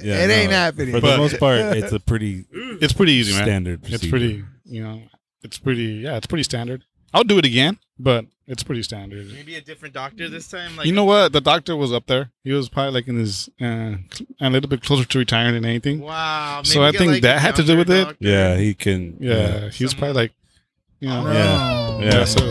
Yeah, 0.03 0.23
it 0.25 0.29
ain't 0.31 0.51
happening. 0.51 0.93
For 0.93 1.01
But- 1.01 1.11
the 1.11 1.17
most 1.17 1.39
part, 1.39 1.59
it's 1.59 1.91
a 1.93 1.99
pretty 1.99 2.45
it's 2.51 2.93
pretty 2.93 3.13
easy, 3.13 3.33
man. 3.33 3.43
standard. 3.43 3.81
Procedure. 3.83 3.95
It's 4.05 4.09
pretty, 4.11 4.43
you 4.65 4.83
know, 4.83 5.01
it's 5.43 5.57
pretty. 5.57 5.83
Yeah, 6.03 6.17
it's 6.17 6.27
pretty 6.27 6.43
standard. 6.43 6.83
I'll 7.13 7.23
do 7.23 7.37
it 7.37 7.45
again, 7.45 7.77
but 7.97 8.25
it's 8.47 8.63
pretty 8.63 8.83
standard. 8.83 9.27
Maybe 9.33 9.55
a 9.55 9.61
different 9.61 9.93
doctor 9.93 10.29
this 10.29 10.47
time. 10.47 10.75
Like 10.75 10.85
you 10.85 10.93
know 10.93 11.03
what? 11.05 11.33
The 11.33 11.41
doctor 11.41 11.75
was 11.75 11.91
up 11.93 12.05
there. 12.07 12.31
He 12.43 12.51
was 12.51 12.69
probably 12.69 12.91
like 12.91 13.07
in 13.07 13.17
his 13.17 13.49
uh, 13.61 13.95
a 14.41 14.49
little 14.49 14.69
bit 14.69 14.81
closer 14.81 15.05
to 15.05 15.17
retiring 15.19 15.53
than 15.53 15.65
anything. 15.65 15.99
Wow. 16.01 16.61
So 16.63 16.83
I 16.83 16.91
think 16.91 17.11
like, 17.11 17.21
that 17.23 17.39
had 17.39 17.55
to 17.57 17.63
do 17.63 17.77
with 17.77 17.89
younger 17.89 18.11
it. 18.11 18.17
Yeah, 18.19 18.55
he 18.55 18.73
can. 18.73 19.17
Yeah, 19.19 19.69
he 19.69 19.83
was 19.83 19.93
probably 19.93 20.13
like, 20.13 20.33
you 20.99 21.09
know, 21.09 21.23
No. 21.23 21.99
Yeah. 22.01 22.19
yeah. 22.19 22.23
So 22.25 22.41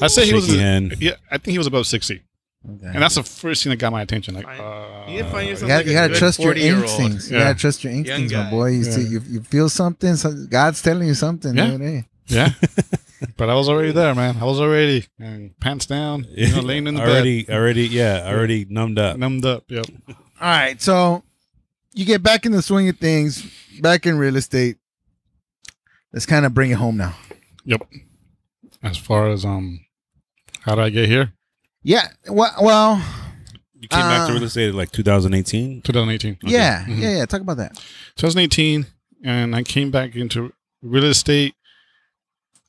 I 0.00 0.06
say 0.08 0.26
he 0.26 0.34
was. 0.34 0.46
Shaky 0.46 0.58
hand. 0.58 0.96
Yeah, 1.00 1.12
I 1.30 1.38
think 1.38 1.52
he 1.52 1.58
was 1.58 1.66
about 1.66 1.86
sixty, 1.86 2.22
Okay. 2.68 2.86
and 2.86 3.02
that's 3.02 3.14
the 3.16 3.22
first 3.22 3.62
thing 3.62 3.70
that 3.70 3.76
got 3.76 3.92
my 3.92 4.02
attention. 4.02 4.34
Like, 4.34 4.46
uh, 4.46 5.04
You 5.08 5.16
need 5.16 5.18
to 5.22 5.30
find 5.30 5.48
You 5.48 5.54
gotta, 5.56 5.74
like 5.74 5.86
you 5.86 5.92
gotta 5.92 6.14
trust 6.14 6.38
your 6.40 6.54
40-year-old. 6.54 6.82
instincts. 6.84 7.30
You 7.30 7.36
Yeah. 7.38 7.44
gotta 7.44 7.58
trust 7.58 7.84
your 7.84 7.92
instincts, 7.92 8.32
my 8.32 8.50
boy. 8.50 8.66
You 8.70 8.84
Yeah. 8.84 8.90
see, 8.90 9.02
you, 9.02 9.22
you 9.28 9.40
feel 9.42 9.68
something. 9.68 10.16
So 10.16 10.32
God's 10.50 10.80
telling 10.82 11.08
you 11.08 11.14
something. 11.14 11.54
Yeah. 11.56 11.70
dude, 11.70 11.80
hey. 11.80 12.04
Yeah. 12.28 12.50
but 13.36 13.48
I 13.50 13.54
was 13.54 13.68
already 13.68 13.92
there, 13.92 14.14
man. 14.14 14.36
I 14.38 14.44
was 14.44 14.60
already 14.60 15.06
and 15.18 15.58
pants 15.60 15.86
down, 15.86 16.26
you 16.30 16.48
know, 16.54 16.60
laying 16.70 16.86
in 16.86 16.94
the 16.94 17.00
bed. 17.00 17.08
already, 17.08 17.48
already, 17.50 17.86
yeah, 17.86 18.24
already 18.26 18.64
numbed 18.68 18.98
up. 18.98 19.16
numbed 19.16 19.44
up. 19.46 19.64
Yep. 19.68 19.86
All 20.08 20.14
right, 20.40 20.80
so 20.82 21.22
you 21.94 22.04
get 22.04 22.22
back 22.22 22.44
in 22.44 22.52
the 22.52 22.60
swing 22.62 22.88
of 22.88 22.98
things, 22.98 23.42
back 23.80 24.04
in 24.06 24.18
real 24.18 24.36
estate. 24.36 24.76
Let's 26.12 26.26
kind 26.26 26.44
of 26.46 26.52
bring 26.54 26.70
it 26.70 26.74
home 26.74 26.96
now. 26.96 27.14
Yep. 27.64 27.82
As 28.82 28.96
far 28.98 29.28
as 29.30 29.44
um, 29.44 29.80
how 30.60 30.74
did 30.74 30.84
I 30.84 30.90
get 30.90 31.08
here? 31.08 31.32
Yeah. 31.82 32.08
Well, 32.28 32.52
well 32.60 32.96
You 33.78 33.88
came 33.88 34.00
back 34.00 34.26
to 34.26 34.32
Uh, 34.32 34.34
real 34.36 34.44
estate 34.44 34.74
like 34.74 34.90
2018. 34.92 35.82
2018. 35.82 36.38
Okay. 36.44 36.52
yeah, 36.52 36.84
Mhm. 36.84 37.00
yeah, 37.00 37.16
yeah. 37.18 37.24
Talk 37.26 37.40
about 37.40 37.56
that. 37.58 37.76
2018, 38.16 38.86
and 39.24 39.54
I 39.56 39.62
came 39.62 39.90
back 39.90 40.14
into 40.16 40.52
real 40.82 41.04
estate. 41.04 41.54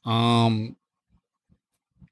Um, 0.07 0.75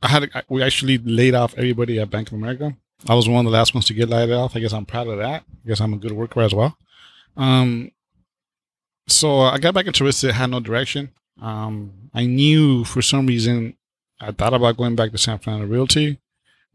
I 0.02 0.10
had 0.10 0.30
I, 0.36 0.44
we 0.50 0.62
actually 0.62 0.98
laid 0.98 1.34
off 1.34 1.56
everybody 1.58 2.00
at 2.00 2.10
Bank 2.12 2.28
of 2.28 2.34
America. 2.34 2.76
I 3.08 3.16
was 3.16 3.28
one 3.28 3.46
of 3.46 3.52
the 3.52 3.58
last 3.58 3.74
ones 3.74 3.86
to 3.86 3.94
get 3.94 4.10
laid 4.10 4.32
off. 4.32 4.56
I 4.56 4.60
guess 4.60 4.74
I'm 4.74 4.86
proud 4.86 5.08
of 5.08 5.18
that. 5.18 5.44
I 5.44 5.68
guess 5.68 5.82
I'm 5.82 5.94
a 5.94 5.98
good 5.98 6.12
worker 6.12 6.42
as 6.42 6.54
well. 6.54 6.78
Um, 7.38 7.92
so 9.08 9.42
I 9.42 9.58
got 9.58 9.74
back 9.74 9.88
into 9.88 10.04
real 10.04 10.10
estate, 10.10 10.34
had 10.34 10.50
no 10.50 10.60
direction. 10.60 11.12
Um, 11.42 12.10
I 12.14 12.26
knew 12.26 12.84
for 12.84 13.02
some 13.02 13.28
reason 13.28 13.76
I 14.20 14.32
thought 14.32 14.54
about 14.54 14.78
going 14.78 14.96
back 14.96 15.12
to 15.12 15.18
San 15.18 15.40
Fernando 15.40 15.68
Realty, 15.68 16.20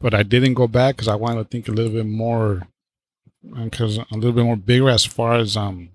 but 0.00 0.14
I 0.14 0.22
didn't 0.22 0.54
go 0.54 0.66
back 0.66 0.96
because 0.96 1.08
I 1.08 1.14
wanted 1.14 1.42
to 1.42 1.48
think 1.48 1.68
a 1.68 1.72
little 1.72 1.92
bit 1.92 2.06
more, 2.06 2.66
because 3.42 3.98
a 3.98 4.06
little 4.12 4.32
bit 4.32 4.44
more 4.44 4.56
bigger 4.56 4.90
as 4.90 5.04
far 5.04 5.34
as 5.34 5.56
um, 5.56 5.90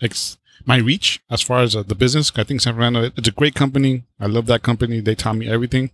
ex- 0.00 0.38
my 0.64 0.76
reach 0.78 1.20
as 1.30 1.42
far 1.42 1.60
as 1.60 1.76
uh, 1.76 1.82
the 1.82 1.94
business. 1.94 2.32
I 2.36 2.44
think 2.44 2.60
San 2.60 2.74
Fernando 2.74 3.10
it's 3.16 3.28
a 3.28 3.32
great 3.32 3.54
company. 3.54 4.04
I 4.18 4.26
love 4.26 4.46
that 4.46 4.62
company. 4.62 5.00
They 5.00 5.14
taught 5.14 5.36
me 5.36 5.48
everything 5.48 5.90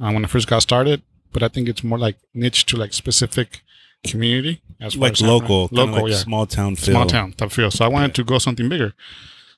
uh, 0.00 0.10
when 0.12 0.24
I 0.24 0.28
first 0.28 0.48
got 0.48 0.62
started. 0.62 1.02
But 1.32 1.42
I 1.42 1.48
think 1.48 1.68
it's 1.68 1.84
more 1.84 1.98
like 1.98 2.16
niche 2.34 2.66
to 2.66 2.76
like 2.76 2.92
specific 2.92 3.62
community 4.06 4.62
as 4.80 4.94
far 4.94 5.02
Like 5.02 5.12
as 5.12 5.22
local, 5.22 5.68
local, 5.70 6.02
like 6.02 6.10
yeah 6.10 6.16
small 6.16 6.46
town 6.46 6.74
feel. 6.76 6.94
small 6.94 7.06
town 7.06 7.32
type 7.32 7.52
feel. 7.52 7.70
So 7.70 7.84
I 7.84 7.88
wanted 7.88 8.14
to 8.16 8.24
go 8.24 8.38
something 8.38 8.68
bigger. 8.68 8.94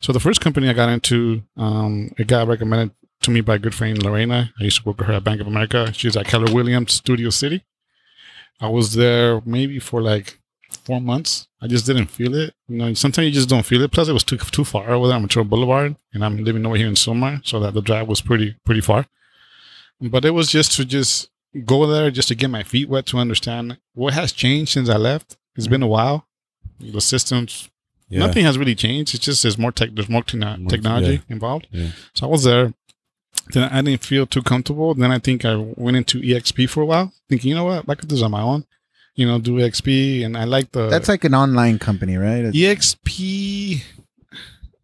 So 0.00 0.12
the 0.12 0.20
first 0.20 0.40
company 0.40 0.68
I 0.68 0.72
got 0.72 0.88
into, 0.88 1.44
um, 1.56 2.12
it 2.18 2.26
got 2.26 2.48
recommended 2.48 2.90
to 3.22 3.30
me 3.30 3.40
by 3.40 3.54
a 3.54 3.58
good 3.58 3.74
friend 3.74 4.02
Lorena. 4.02 4.52
I 4.60 4.64
used 4.64 4.82
to 4.82 4.88
work 4.88 4.98
with 4.98 5.06
her 5.06 5.14
at 5.14 5.24
Bank 5.24 5.40
of 5.40 5.46
America. 5.46 5.92
She's 5.92 6.16
at 6.16 6.26
Keller 6.26 6.52
Williams 6.52 6.92
Studio 6.92 7.30
City. 7.30 7.62
I 8.60 8.68
was 8.68 8.94
there 8.94 9.40
maybe 9.46 9.78
for 9.78 10.02
like 10.02 10.40
four 10.84 11.00
months. 11.00 11.48
I 11.60 11.66
just 11.66 11.86
didn't 11.86 12.06
feel 12.06 12.34
it. 12.34 12.54
You 12.68 12.76
know, 12.78 12.94
sometimes 12.94 13.26
you 13.26 13.32
just 13.32 13.48
don't 13.48 13.64
feel 13.64 13.82
it. 13.82 13.92
Plus, 13.92 14.08
it 14.08 14.12
was 14.12 14.24
too 14.24 14.36
too 14.38 14.64
far 14.64 14.90
over 14.90 15.06
there 15.06 15.16
on 15.16 15.22
Metro 15.22 15.44
Boulevard, 15.44 15.96
and 16.12 16.24
I'm 16.24 16.44
living 16.44 16.64
over 16.66 16.76
here 16.76 16.88
in 16.88 16.94
Sylmar, 16.94 17.40
so 17.46 17.60
that 17.60 17.74
the 17.74 17.82
drive 17.82 18.08
was 18.08 18.20
pretty 18.20 18.56
pretty 18.64 18.80
far. 18.80 19.06
But 20.00 20.24
it 20.24 20.30
was 20.30 20.50
just 20.50 20.72
to 20.76 20.84
just 20.84 21.30
go 21.64 21.86
there, 21.86 22.10
just 22.10 22.28
to 22.28 22.34
get 22.34 22.50
my 22.50 22.62
feet 22.62 22.88
wet, 22.88 23.06
to 23.06 23.18
understand 23.18 23.78
what 23.94 24.14
has 24.14 24.32
changed 24.32 24.72
since 24.72 24.88
I 24.88 24.96
left. 24.96 25.36
It's 25.56 25.68
been 25.68 25.82
a 25.82 25.86
while. 25.86 26.26
The 26.80 27.00
systems, 27.00 27.68
Yeah. 28.08 28.20
nothing 28.26 28.44
has 28.44 28.58
really 28.58 28.74
changed. 28.74 29.14
It's 29.14 29.24
just 29.24 29.42
there's 29.42 29.58
more 29.58 29.70
tech, 29.70 29.90
there's 29.94 30.08
more, 30.08 30.24
More- 30.34 30.56
technology 30.68 31.12
yeah. 31.12 31.18
involved. 31.28 31.68
Yeah. 31.70 31.90
So 32.14 32.26
I 32.26 32.30
was 32.30 32.42
there. 32.44 32.72
Then 33.52 33.64
I 33.70 33.82
didn't 33.82 34.02
feel 34.04 34.26
too 34.26 34.42
comfortable. 34.42 34.94
Then 34.94 35.10
I 35.12 35.18
think 35.18 35.44
I 35.44 35.54
went 35.56 35.96
into 35.96 36.20
EXP 36.20 36.68
for 36.68 36.80
a 36.82 36.86
while, 36.86 37.12
thinking, 37.28 37.50
you 37.50 37.54
know 37.54 37.64
what, 37.64 37.88
I 37.88 37.94
could 37.94 38.08
do 38.08 38.14
this 38.16 38.22
on 38.24 38.30
my 38.30 38.40
own. 38.42 38.64
You 39.14 39.26
know, 39.26 39.38
do 39.38 39.56
EXP, 39.58 40.24
and 40.24 40.36
I 40.36 40.44
like 40.44 40.72
the 40.72 40.88
That's 40.88 41.08
like 41.08 41.24
an 41.24 41.34
online 41.34 41.78
company, 41.78 42.16
right? 42.16 42.44
It's- 42.46 42.54
EXP. 42.56 43.82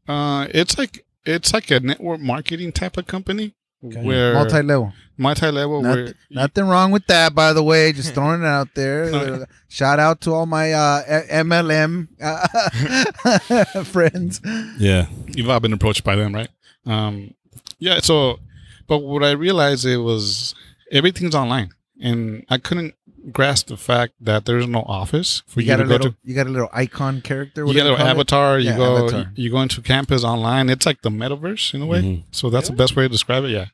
Uh, 0.07 0.47
it's 0.53 0.79
like 0.79 1.05
it's 1.24 1.53
like 1.53 1.70
a 1.70 1.81
network 1.81 2.20
marketing 2.20 2.72
type 2.72 2.97
of 2.97 3.07
company. 3.07 3.55
where 3.81 4.35
Multi 4.35 4.61
level. 4.62 4.93
multi-level 5.16 5.83
Not- 5.83 5.95
where 5.97 6.14
Nothing 6.31 6.64
wrong 6.66 6.91
with 6.91 7.07
that, 7.07 7.35
by 7.35 7.53
the 7.53 7.62
way. 7.62 7.93
Just 7.93 8.12
throwing 8.14 8.43
it 8.43 8.47
out 8.47 8.74
there. 8.74 9.11
No. 9.12 9.45
Shout 9.68 9.99
out 10.01 10.20
to 10.22 10.33
all 10.33 10.47
my 10.47 10.72
uh, 10.72 11.22
MLM 11.31 12.09
uh, 12.20 13.85
friends. 13.85 14.41
Yeah. 14.79 15.07
you've 15.29 15.49
all 15.51 15.61
been 15.61 15.72
approached 15.74 16.05
by 16.05 16.16
them, 16.16 16.35
right? 16.35 16.49
Um, 16.87 17.35
yeah. 17.79 18.01
So, 18.01 18.41
but 18.87 18.99
what 18.99 19.22
I 19.22 19.33
realized 19.33 19.85
it 19.85 19.99
was 19.99 20.55
everything's 20.91 21.35
online, 21.35 21.70
and 22.01 22.45
I 22.49 22.57
couldn't 22.59 22.95
grasp 23.32 23.66
the 23.68 23.76
fact 23.76 24.14
that 24.20 24.44
there's 24.46 24.66
no 24.66 24.82
office 24.86 25.42
for 25.46 25.60
You 25.60 25.66
you, 25.66 25.72
got 25.72 25.76
to 25.78 25.82
a 25.82 25.86
go 25.86 25.92
little, 25.92 26.10
to. 26.12 26.16
you 26.24 26.34
got 26.34 26.46
a 26.46 26.50
little 26.50 26.68
icon 26.72 27.20
character. 27.20 27.64
You 27.66 27.74
got 27.74 27.84
do 27.84 27.90
an 27.90 27.96
call 27.98 28.06
it? 28.06 28.10
avatar. 28.10 28.58
You 28.58 28.70
Yeah, 28.70 28.76
go. 28.76 28.96
avatar. 28.98 29.32
You 29.34 29.50
go 29.50 29.60
into 29.60 29.82
campus 29.82 30.24
online. 30.24 30.68
It's 30.70 30.86
like 30.86 31.02
the 31.02 31.10
metaverse 31.10 31.74
in 31.74 31.82
a 31.82 31.86
way. 31.86 32.02
Mhm. 32.02 32.22
So 32.32 32.50
that's 32.50 32.68
the 32.68 32.74
best 32.76 32.96
way 32.96 33.04
to 33.04 33.08
describe 33.08 33.44
it. 33.44 33.50
Yeah. 33.50 33.66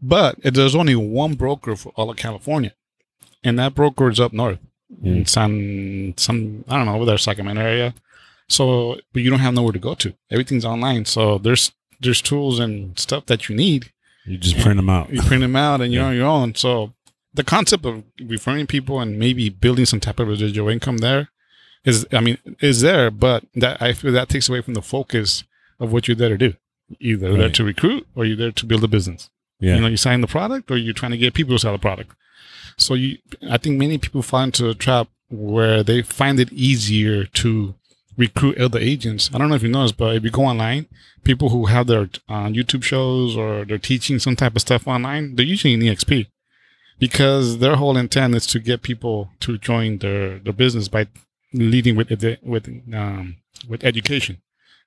But 0.00 0.36
it, 0.42 0.54
there's 0.54 0.74
only 0.74 0.94
one 0.96 1.34
broker 1.34 1.76
for 1.76 1.90
all 1.96 2.10
of 2.10 2.16
California, 2.16 2.72
and 3.44 3.58
that 3.58 3.74
broker 3.74 4.08
is 4.10 4.18
up 4.20 4.32
north 4.32 4.58
in 5.02 5.24
San, 5.26 6.14
some 6.16 6.64
I 6.68 6.76
don't 6.76 6.86
know 6.86 6.94
over 6.96 7.04
there 7.06 7.18
Sacramento 7.18 7.60
area. 7.62 7.94
So, 8.48 8.98
but 9.12 9.22
you 9.22 9.30
don't 9.30 9.38
have 9.38 9.54
nowhere 9.54 9.72
to 9.72 9.78
go 9.78 9.94
to. 9.94 10.12
Everything's 10.30 10.64
online. 10.64 11.04
So 11.06 11.38
there's 11.38 11.72
there's 12.00 12.20
tools 12.20 12.58
and 12.58 12.98
stuff 12.98 13.26
that 13.26 13.48
you 13.48 13.54
need. 13.56 13.92
You 14.26 14.36
just 14.38 14.58
print 14.58 14.76
them 14.76 14.90
out. 14.90 15.10
You 15.12 15.22
print 15.22 15.40
them 15.40 15.56
out 15.56 15.80
and 15.80 15.92
you're 15.92 16.02
Yeah. 16.02 16.08
on 16.08 16.16
your 16.16 16.26
own. 16.26 16.54
So 16.56 16.92
the 17.34 17.44
concept 17.44 17.84
of 17.84 18.04
referring 18.20 18.66
people 18.66 19.00
and 19.00 19.18
maybe 19.18 19.48
building 19.48 19.86
some 19.86 20.00
type 20.00 20.20
of 20.20 20.28
residual 20.28 20.68
income 20.68 20.98
there 20.98 21.28
is, 21.84 22.06
I 22.12 22.20
mean, 22.20 22.38
is 22.60 22.80
there. 22.80 23.10
But 23.10 23.44
that 23.54 23.80
I 23.80 23.92
feel 23.92 24.12
that 24.12 24.28
takes 24.28 24.48
away 24.48 24.60
from 24.60 24.74
the 24.74 24.82
focus 24.82 25.44
of 25.80 25.92
what 25.92 26.08
you're 26.08 26.16
there 26.16 26.28
to 26.28 26.38
do. 26.38 26.54
Either 27.00 27.32
there 27.34 27.48
to 27.50 27.64
recruit 27.64 28.06
or 28.14 28.26
you're 28.26 28.36
there 28.36 28.52
to 28.52 28.66
build 28.66 28.84
a 28.84 28.88
business. 28.88 29.30
Yeah. 29.58 29.76
You 29.76 29.80
know, 29.80 29.86
you 29.86 29.96
sign 29.96 30.20
the 30.20 30.26
product 30.26 30.70
or 30.70 30.76
you're 30.76 30.92
trying 30.92 31.12
to 31.12 31.18
get 31.18 31.32
people 31.34 31.54
to 31.54 31.58
sell 31.58 31.72
the 31.72 31.78
product. 31.78 32.14
So 32.76 32.94
you, 32.94 33.18
I 33.48 33.56
think 33.56 33.78
many 33.78 33.96
people 33.96 34.22
fall 34.22 34.42
into 34.42 34.68
a 34.68 34.74
trap 34.74 35.08
where 35.30 35.82
they 35.82 36.02
find 36.02 36.38
it 36.38 36.52
easier 36.52 37.24
to 37.24 37.74
recruit 38.18 38.58
other 38.58 38.78
agents. 38.78 39.30
I 39.32 39.38
don't 39.38 39.48
know 39.48 39.54
if 39.54 39.62
you 39.62 39.70
noticed, 39.70 39.96
but 39.96 40.16
if 40.16 40.24
you 40.24 40.30
go 40.30 40.44
online, 40.44 40.86
people 41.24 41.48
who 41.48 41.66
have 41.66 41.86
their 41.86 42.10
uh, 42.28 42.48
YouTube 42.48 42.82
shows 42.82 43.36
or 43.36 43.64
they're 43.64 43.78
teaching 43.78 44.18
some 44.18 44.36
type 44.36 44.54
of 44.54 44.60
stuff 44.60 44.86
online, 44.86 45.36
they're 45.36 45.46
usually 45.46 45.72
in 45.72 45.80
EXP 45.80 46.26
because 47.02 47.58
their 47.58 47.76
whole 47.80 47.96
intent 48.04 48.34
is 48.38 48.46
to 48.52 48.58
get 48.70 48.82
people 48.90 49.16
to 49.44 49.50
join 49.58 49.98
their, 49.98 50.38
their 50.44 50.52
business 50.64 50.86
by 50.96 51.02
leading 51.52 51.94
with 51.96 52.08
with 52.52 52.64
um, 53.02 53.36
with 53.70 53.80
education. 53.90 54.34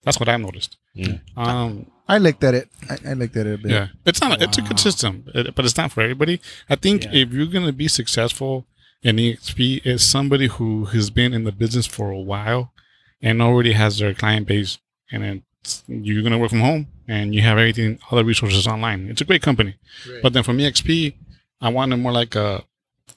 That's 0.04 0.20
what 0.20 0.30
I've 0.30 0.40
noticed. 0.50 0.78
Yeah. 0.94 1.18
Um, 1.36 1.88
I 2.08 2.18
looked 2.26 2.44
at 2.50 2.54
it. 2.62 2.68
I, 2.90 2.96
I 3.12 3.14
looked 3.22 3.36
at 3.36 3.46
it 3.48 3.56
a 3.56 3.62
bit. 3.64 3.72
yeah, 3.72 3.88
it's 4.10 4.22
not. 4.22 4.42
It's 4.42 4.58
a 4.58 4.62
good 4.70 4.80
system, 4.88 5.14
but 5.56 5.64
it's 5.68 5.78
not 5.82 5.92
for 5.92 6.02
everybody. 6.08 6.36
I 6.70 6.76
think 6.84 6.98
Yeah. 7.04 7.20
if 7.22 7.34
you're 7.34 7.54
gonna 7.56 7.74
be 7.86 7.90
successful 8.02 8.66
in 9.08 9.18
EXP, 9.18 9.86
is 9.86 10.02
somebody 10.18 10.48
who 10.56 10.70
has 10.94 11.10
been 11.20 11.32
in 11.38 11.44
the 11.44 11.52
business 11.64 11.86
for 11.96 12.08
a 12.12 12.24
while 12.32 12.64
and 13.22 13.42
already 13.42 13.74
has 13.74 13.92
their 14.00 14.14
client 14.22 14.48
base, 14.48 14.78
and 15.12 15.20
then 15.24 15.36
you're 15.88 16.24
gonna 16.24 16.38
work 16.44 16.52
from 16.56 16.62
home 16.70 16.88
and 17.08 17.36
you 17.36 17.42
have 17.42 17.58
everything, 17.58 18.00
all 18.10 18.18
the 18.18 18.26
resources 18.34 18.66
online. 18.68 19.00
It's 19.12 19.22
a 19.22 19.26
great 19.32 19.42
company, 19.50 19.74
but 20.24 20.32
then 20.34 20.44
from 20.44 20.58
EXP, 20.60 21.14
I 21.62 21.70
wanted 21.70 21.98
more 21.98 22.12
like 22.12 22.36
a 22.36 22.64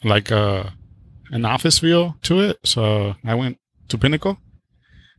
like 0.05 0.31
a 0.31 0.73
an 1.31 1.45
office 1.45 1.79
feel 1.79 2.17
to 2.23 2.41
it. 2.41 2.59
So 2.65 3.15
I 3.25 3.35
went 3.35 3.59
to 3.89 3.99
Pinnacle, 3.99 4.39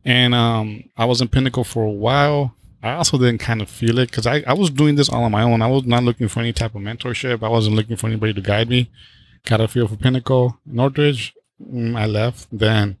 and 0.04 0.34
um, 0.34 0.84
I 0.96 1.04
was 1.04 1.20
in 1.20 1.28
Pinnacle 1.28 1.64
for 1.64 1.84
a 1.84 1.90
while. 1.90 2.54
I 2.82 2.92
also 2.92 3.18
didn't 3.18 3.38
kind 3.38 3.60
of 3.60 3.68
feel 3.68 3.98
it 3.98 4.10
because 4.10 4.26
I, 4.26 4.42
I 4.46 4.54
was 4.54 4.70
doing 4.70 4.94
this 4.94 5.10
all 5.10 5.24
on 5.24 5.32
my 5.32 5.42
own. 5.42 5.60
I 5.60 5.66
was 5.66 5.84
not 5.84 6.02
looking 6.02 6.28
for 6.28 6.40
any 6.40 6.52
type 6.54 6.74
of 6.74 6.80
mentorship. 6.80 7.42
I 7.42 7.48
wasn't 7.48 7.76
looking 7.76 7.96
for 7.96 8.06
anybody 8.06 8.32
to 8.32 8.40
guide 8.40 8.70
me. 8.70 8.90
Got 9.44 9.60
a 9.60 9.68
feel 9.68 9.86
for 9.86 9.96
Pinnacle, 9.96 10.58
Northridge. 10.64 11.34
Mm, 11.62 11.94
I 11.96 12.06
left. 12.06 12.48
Then 12.50 12.96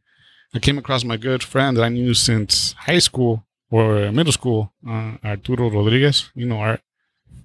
I 0.54 0.58
came 0.58 0.76
across 0.76 1.02
my 1.02 1.16
good 1.16 1.42
friend 1.42 1.76
that 1.76 1.82
I 1.82 1.88
knew 1.88 2.12
since 2.12 2.72
high 2.72 2.98
school 2.98 3.46
or 3.70 4.12
middle 4.12 4.32
school, 4.32 4.72
uh, 4.86 5.16
Arturo 5.24 5.70
Rodriguez. 5.70 6.30
You 6.34 6.46
know 6.46 6.58
Art. 6.58 6.82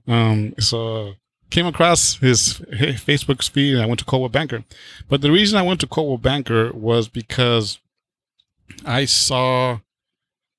Um, 0.07 0.55
so 0.59 1.13
came 1.49 1.65
across 1.65 2.15
his, 2.17 2.59
Facebook 2.59 3.47
feed 3.49 3.73
and 3.75 3.83
I 3.83 3.85
went 3.85 3.99
to 3.99 4.05
Coldwell 4.05 4.29
Banker. 4.29 4.63
But 5.07 5.21
the 5.21 5.31
reason 5.31 5.57
I 5.57 5.61
went 5.63 5.79
to 5.81 5.87
Coldwell 5.87 6.17
Banker 6.17 6.71
was 6.73 7.07
because 7.07 7.79
I 8.85 9.05
saw 9.05 9.79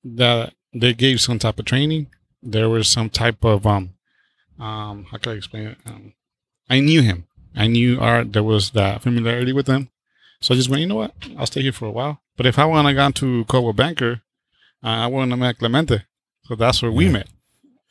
that 0.03 0.53
they 0.73 0.93
gave 0.93 1.19
some 1.21 1.39
type 1.39 1.59
of 1.59 1.65
training. 1.65 2.07
There 2.41 2.69
was 2.69 2.87
some 2.87 3.09
type 3.09 3.43
of 3.43 3.65
um 3.67 3.93
um 4.59 5.05
how 5.11 5.17
can 5.17 5.33
I 5.33 5.35
explain 5.35 5.67
it? 5.67 5.77
Um, 5.85 6.13
I 6.69 6.79
knew 6.79 7.01
him. 7.01 7.25
I 7.55 7.67
knew 7.67 7.99
Art. 7.99 8.33
There 8.33 8.43
was 8.43 8.71
that 8.71 9.01
familiarity 9.01 9.53
with 9.53 9.67
him. 9.67 9.89
So 10.41 10.53
I 10.53 10.57
just 10.57 10.69
went, 10.69 10.81
you 10.81 10.87
know 10.87 10.95
what? 10.95 11.13
I'll 11.37 11.47
stay 11.47 11.61
here 11.63 11.71
for 11.71 11.85
a 11.85 11.91
while. 11.91 12.21
But 12.37 12.45
if 12.45 12.59
I 12.59 12.65
would 12.65 12.85
have 12.85 12.95
gone 12.95 13.13
to 13.13 13.43
Coldwell 13.45 13.73
Banker, 13.73 14.21
uh, 14.83 14.87
I 14.87 15.07
wouldn't 15.07 15.31
have 15.31 15.39
met 15.39 15.57
Clemente. 15.57 16.03
So 16.43 16.55
that's 16.55 16.81
where 16.81 16.91
we 16.91 17.05
Yeah. 17.05 17.11
met 17.11 17.27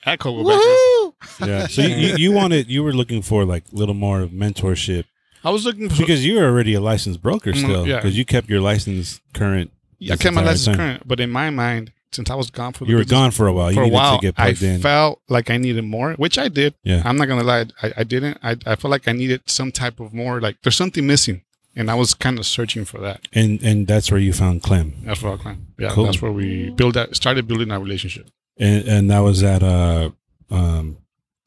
at 0.05 0.21
Coldwell 0.21 0.47
Banker. 0.57 0.96
Woohoo! 1.23 1.47
Yeah. 1.47 1.67
So 1.69 1.83
you, 1.83 1.95
you, 1.97 2.17
you 2.17 2.33
wanted, 2.33 2.69
you 2.69 2.83
were 2.85 2.93
looking 2.93 3.23
for 3.23 3.45
like 3.45 3.65
a 3.73 3.77
little 3.77 3.95
more 3.95 4.21
of 4.21 4.31
mentorship 4.31 5.05
I 5.45 5.51
was 5.51 5.65
looking 5.65 5.89
for 5.89 5.97
because 5.99 6.27
you're 6.27 6.45
already 6.45 6.75
a 6.75 6.81
licensed 6.81 7.23
broker 7.23 7.53
Mm, 7.53 7.59
still 7.65 7.87
yeah. 7.87 7.97
because 7.97 8.17
you 8.19 8.25
kept 8.25 8.49
your 8.49 8.61
license 8.61 9.21
current. 9.33 9.71
I 10.11 10.17
kept 10.17 10.35
my 10.35 10.43
license 10.43 10.67
time. 10.67 10.77
current, 10.77 11.03
but 11.09 11.21
in 11.21 11.31
my 11.31 11.51
mind, 11.51 11.93
since 12.13 12.31
I 12.31 12.35
was 12.35 12.51
gone 12.51 12.73
for 12.73 12.85
the 12.85 12.91
You 12.91 12.97
were 12.97 13.03
business 13.05 13.19
gone 13.19 13.31
for 13.31 13.47
a 13.47 13.53
while. 13.53 13.71
You 13.71 13.77
for 13.77 13.83
a 13.83 13.85
needed 13.85 13.95
while, 13.95 14.19
to 14.19 14.23
get 14.23 14.35
I 14.39 14.49
in. 14.51 14.81
felt 14.81 15.21
like 15.29 15.49
I 15.51 15.57
needed 15.57 15.85
more, 15.85 16.15
which 16.15 16.37
I 16.39 16.49
did. 16.49 16.75
Yeah. 16.83 17.03
I'm 17.05 17.17
not 17.17 17.27
gonna 17.29 17.45
lie, 17.45 17.67
I, 17.83 17.93
I 17.99 18.05
didn't. 18.05 18.39
I, 18.43 18.57
I 18.67 18.75
felt 18.77 18.91
like 18.91 19.07
I 19.09 19.13
needed 19.13 19.43
some 19.47 19.71
type 19.73 20.01
of 20.01 20.13
more. 20.13 20.41
Like 20.41 20.57
there's 20.63 20.77
something 20.77 21.07
missing, 21.07 21.43
and 21.77 21.91
I 21.91 21.95
was 21.95 22.13
kind 22.15 22.39
of 22.39 22.47
searching 22.47 22.85
for 22.85 22.99
that. 23.01 23.21
and 23.33 23.63
and 23.63 23.87
that's 23.87 24.11
where 24.11 24.21
you 24.21 24.33
found 24.33 24.63
Clem. 24.63 24.95
That's 25.05 25.23
what 25.23 25.39
I 25.39 25.43
claim. 25.43 25.67
Yeah, 25.79 25.91
Cool. 25.91 26.05
that's 26.05 26.21
where 26.21 26.33
we 26.33 26.71
build 26.71 26.95
that. 26.95 27.15
Started 27.15 27.47
building 27.47 27.71
our 27.71 27.79
relationship. 27.81 28.29
And 28.59 28.87
and 28.89 29.11
that 29.11 29.21
was 29.21 29.43
at 29.43 29.63
uh 29.63 30.11
um 30.51 30.97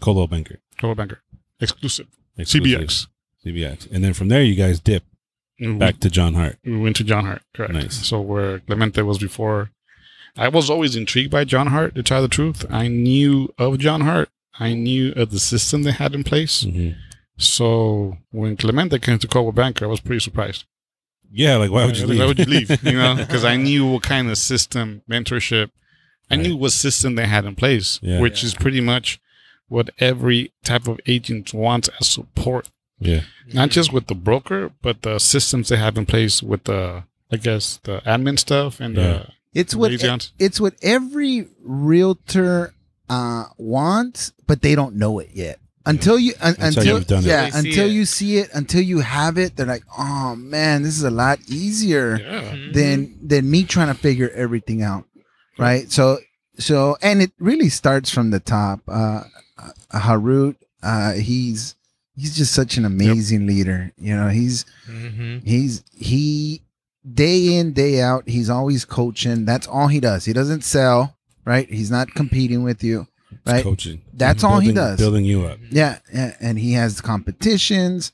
Coldwell 0.01 0.27
Banker. 0.27 0.59
Coldwell 0.79 0.95
Banker, 0.95 1.21
exclusive, 1.59 2.07
Exclusive. 2.37 2.79
CBX. 2.81 3.07
CBX. 3.45 3.91
And 3.91 4.03
then 4.03 4.13
from 4.13 4.27
there 4.29 4.41
you 4.43 4.55
guys 4.55 4.79
dip 4.79 5.03
we- 5.59 5.73
back 5.73 5.99
to 6.01 6.09
John 6.09 6.33
Hart. 6.35 6.57
We 6.65 6.77
went 6.77 6.95
to 6.97 7.03
John 7.03 7.25
Hart, 7.25 7.41
correct. 7.53 7.73
Nice. 7.73 8.07
So 8.07 8.19
where 8.21 8.59
Clemente 8.59 9.01
was 9.01 9.17
before, 9.17 9.71
I 10.37 10.47
was 10.49 10.69
always 10.69 10.95
intrigued 10.95 11.31
by 11.31 11.43
John 11.43 11.67
Hart. 11.67 11.95
To 11.95 12.03
tell 12.03 12.21
the 12.21 12.27
truth, 12.27 12.65
I 12.69 12.87
knew 12.87 13.53
of 13.57 13.77
John 13.79 14.01
Hart. 14.01 14.29
I 14.59 14.73
knew 14.73 15.11
of 15.15 15.31
the 15.31 15.39
system 15.39 15.83
they 15.83 15.91
had 15.91 16.13
in 16.13 16.23
place. 16.23 16.63
Mhm. 16.65 16.95
So 17.37 18.17
when 18.31 18.57
Clemente 18.57 18.99
came 18.99 19.19
to 19.19 19.27
Coldwell 19.27 19.53
Banker, 19.53 19.85
I 19.85 19.87
was 19.87 20.01
pretty 20.01 20.19
surprised. 20.19 20.65
Yeah, 21.31 21.55
like 21.57 21.71
why 21.71 21.85
would 21.85 21.97
you 21.97 22.07
leave? 22.07 22.19
Why 22.19 22.25
would 22.25 22.39
you 22.39 22.45
leave? 22.45 22.83
You 22.83 22.93
know, 22.93 23.15
because 23.17 23.45
I 23.45 23.55
knew 23.55 23.85
what 23.87 24.03
kind 24.03 24.29
of 24.29 24.37
system, 24.37 25.01
mentorship, 25.09 25.69
I 26.29 26.35
knew 26.35 26.55
what 26.57 26.71
system 26.71 27.15
they 27.15 27.25
had 27.27 27.45
in 27.45 27.55
place, 27.55 27.99
Yeah. 28.01 28.19
which 28.19 28.43
is 28.43 28.53
pretty 28.53 28.81
much 28.81 29.19
what 29.69 29.89
every 29.99 30.51
type 30.63 30.87
of 30.87 30.99
agent 31.05 31.53
wants 31.53 31.89
as 31.99 32.07
support, 32.07 32.69
yeah. 32.99 33.21
not 33.53 33.69
just 33.69 33.93
with 33.93 34.07
the 34.07 34.15
broker, 34.15 34.71
but 34.81 35.01
the 35.03 35.19
systems 35.19 35.69
they 35.69 35.77
have 35.77 35.97
in 35.97 36.05
place 36.05 36.43
with 36.43 36.65
the, 36.65 37.03
I 37.31 37.37
guess, 37.37 37.79
the 37.83 38.01
admin 38.01 38.37
stuff 38.37 38.79
and 38.79 38.95
Yeah. 38.97 39.25
It's 39.53 39.73
what 39.73 39.89
Liaisons. 39.91 40.31
it's 40.37 40.59
what 40.61 40.75
every 40.83 41.47
realtor 41.89 42.73
uh, 43.09 43.45
wants, 43.57 44.31
but 44.45 44.61
they 44.61 44.75
don't 44.75 44.95
know 44.95 45.17
it 45.19 45.29
yet. 45.33 45.59
Until 45.85 46.19
you 46.19 46.33
un, 46.39 46.51
Until 46.59 46.67
until 46.67 46.85
you've 46.97 47.07
done 47.07 47.23
it. 47.23 47.27
yeah, 47.27 47.45
They 47.45 47.51
see 47.51 47.69
until 47.69 47.87
it. 47.87 47.91
you 47.93 48.05
see 48.05 48.37
it, 48.37 48.49
until 48.53 48.81
you 48.81 48.99
have 48.99 49.39
it, 49.39 49.55
they're 49.55 49.65
like, 49.65 49.85
"Oh 49.97 50.35
man, 50.35 50.83
this 50.83 50.95
is 50.97 51.03
a 51.03 51.09
lot 51.09 51.39
easier 51.47 52.19
yeah. 52.19 52.71
than 52.73 53.17
than 53.27 53.49
me 53.49 53.63
trying 53.63 53.87
to 53.87 53.99
figure 53.99 54.29
everything 54.35 54.83
out." 54.83 55.05
Right? 55.57 55.89
So 55.91 56.19
so 56.59 56.97
and 57.01 57.21
it 57.23 57.31
really 57.39 57.69
starts 57.69 58.11
from 58.11 58.29
the 58.29 58.39
top. 58.39 58.81
Uh 58.87 59.23
Harut, 59.91 60.55
uh, 60.83 61.13
he's 61.13 61.75
he's 62.15 62.35
just 62.35 62.53
such 62.53 62.77
an 62.77 62.85
amazing 62.85 63.45
leader. 63.47 63.91
You 63.97 64.15
know, 64.15 64.27
he's 64.29 64.65
Mm-hmm. 64.87 65.39
He's 65.45 65.83
he 65.95 66.61
day 67.11 67.55
in 67.55 67.73
day 67.73 68.01
out. 68.01 68.27
He's 68.27 68.49
always 68.49 68.85
coaching. 68.85 69.45
That's 69.45 69.67
all 69.67 69.87
he 69.87 69.99
does. 69.99 70.25
He 70.25 70.33
doesn't 70.33 70.63
sell. 70.63 71.15
Right. 71.45 71.69
He's 71.69 71.89
not 71.89 72.13
competing 72.13 72.63
with 72.63 72.83
you. 72.83 73.07
Right. 73.45 73.63
Coaching. 73.63 74.01
That's 74.13 74.43
all 74.43 74.59
he 74.59 74.71
does. 74.71 74.99
Building 74.99 75.25
you 75.25 75.45
up. 75.45 75.59
Yeah, 75.71 75.99
yeah, 76.13 76.35
and 76.39 76.59
he 76.59 76.73
has 76.73 76.99
competitions. 77.01 78.11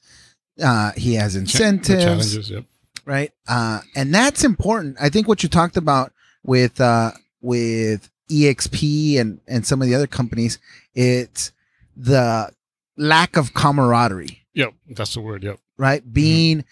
Uh, 0.62 0.92
he 0.96 1.16
has 1.16 1.36
incentives. 1.36 2.04
challenges. 2.04 2.50
Yep. 2.50 2.66
right? 3.06 3.32
Uh, 3.48 3.82
and 3.96 4.14
that's 4.14 4.44
important. 4.44 4.98
I 5.02 5.10
think 5.10 5.28
what 5.28 5.44
you 5.44 5.50
talked 5.50 5.78
about 5.78 6.14
with 6.44 6.80
uh, 6.80 7.12
with 7.42 8.10
EXP 8.30 9.20
and 9.20 9.40
and 9.48 9.66
some 9.66 9.82
of 9.82 9.88
the 9.88 9.96
other 9.96 10.08
companies, 10.08 10.60
it's 10.96 11.52
the 11.96 12.50
lack 12.98 13.38
of 13.38 13.54
camaraderie 13.54 14.42
Yep. 14.54 14.74
That's 14.92 15.14
the 15.14 15.22
word. 15.22 15.44
Yep. 15.44 15.60
right? 15.78 16.14
Being 16.14 16.64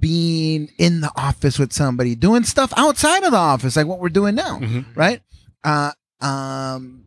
being 0.00 0.70
in 0.78 1.02
the 1.02 1.12
office 1.16 1.58
with 1.58 1.72
somebody, 1.72 2.14
doing 2.14 2.42
stuff 2.44 2.72
outside 2.78 3.22
of 3.24 3.30
the 3.32 3.36
office, 3.36 3.76
like 3.76 3.86
what 3.86 4.00
we're 4.00 4.08
doing 4.08 4.34
now, 4.34 4.58
Mhm. 4.58 4.86
right? 4.96 5.20
Uh, 5.62 5.92
um, 6.22 7.04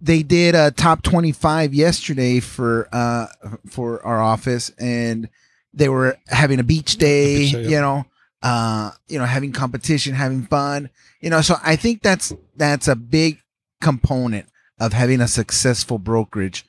they 0.00 0.22
did 0.22 0.54
a 0.54 0.70
top 0.70 1.02
25 1.02 1.72
yesterday 1.72 2.40
for 2.40 2.88
uh 2.92 3.26
for 3.68 4.04
our 4.04 4.20
office 4.20 4.70
and 4.78 5.28
they 5.72 5.88
were 5.88 6.16
having 6.26 6.58
a 6.60 6.64
beach 6.64 6.96
day 6.96 7.36
beach 7.38 7.52
day, 7.52 7.62
you 7.64 7.80
know 7.80 8.04
uh 8.42 8.90
you 9.08 9.16
know 9.18 9.24
having 9.24 9.52
competition 9.52 10.12
having 10.14 10.42
fun 10.44 10.90
you 11.20 11.30
know 11.30 11.40
so 11.40 11.54
i 11.62 11.76
think 11.76 12.02
that's 12.02 12.32
that's 12.56 12.88
a 12.88 12.96
big 12.96 13.38
component 13.80 14.46
of 14.82 14.92
having 14.92 15.20
a 15.20 15.28
successful 15.28 15.98
brokerage 15.98 16.64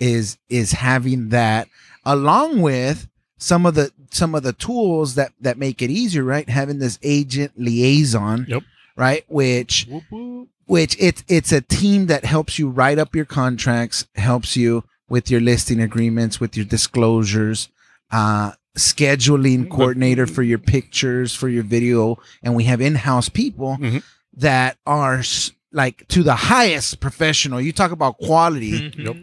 is 0.00 0.38
is 0.48 0.72
having 0.72 1.28
that 1.30 1.68
along 2.04 2.62
with 2.62 3.08
some 3.38 3.66
of 3.66 3.74
the 3.74 3.90
some 4.10 4.34
of 4.34 4.42
the 4.42 4.52
tools 4.54 5.14
that 5.16 5.32
that 5.40 5.58
make 5.58 5.82
it 5.82 5.90
easier 5.90 6.24
right? 6.24 6.48
Having 6.48 6.78
this 6.78 6.98
agent 7.02 7.52
liaison 7.56 8.46
Yep. 8.48 8.62
right? 8.96 9.24
Which 9.28 9.86
which 10.66 10.96
it's 10.98 11.22
it's 11.28 11.52
a 11.52 11.60
team 11.60 12.06
that 12.06 12.24
helps 12.24 12.58
you 12.58 12.68
write 12.70 12.98
up 12.98 13.14
your 13.14 13.24
contracts 13.26 14.06
helps 14.14 14.56
you 14.56 14.84
with 15.08 15.30
your 15.30 15.40
listing 15.40 15.80
agreements 15.80 16.40
with 16.40 16.56
your 16.56 16.64
disclosures 16.76 17.68
uh 18.10 18.52
scheduling 18.76 19.68
coordinator 19.70 20.26
for 20.26 20.42
your 20.42 20.58
pictures 20.58 21.34
for 21.34 21.48
your 21.48 21.62
video 21.62 22.18
and 22.42 22.54
we 22.54 22.64
have 22.64 22.80
in-house 22.80 23.28
people 23.28 23.76
Mhm. 23.80 24.02
that 24.36 24.76
are 24.86 25.22
like 25.72 26.06
to 26.08 26.22
the 26.22 26.34
highest 26.36 27.00
professional 27.00 27.60
you 27.60 27.72
talk 27.72 27.90
about 27.92 28.18
quality 28.18 28.92
Yep. 28.96 29.16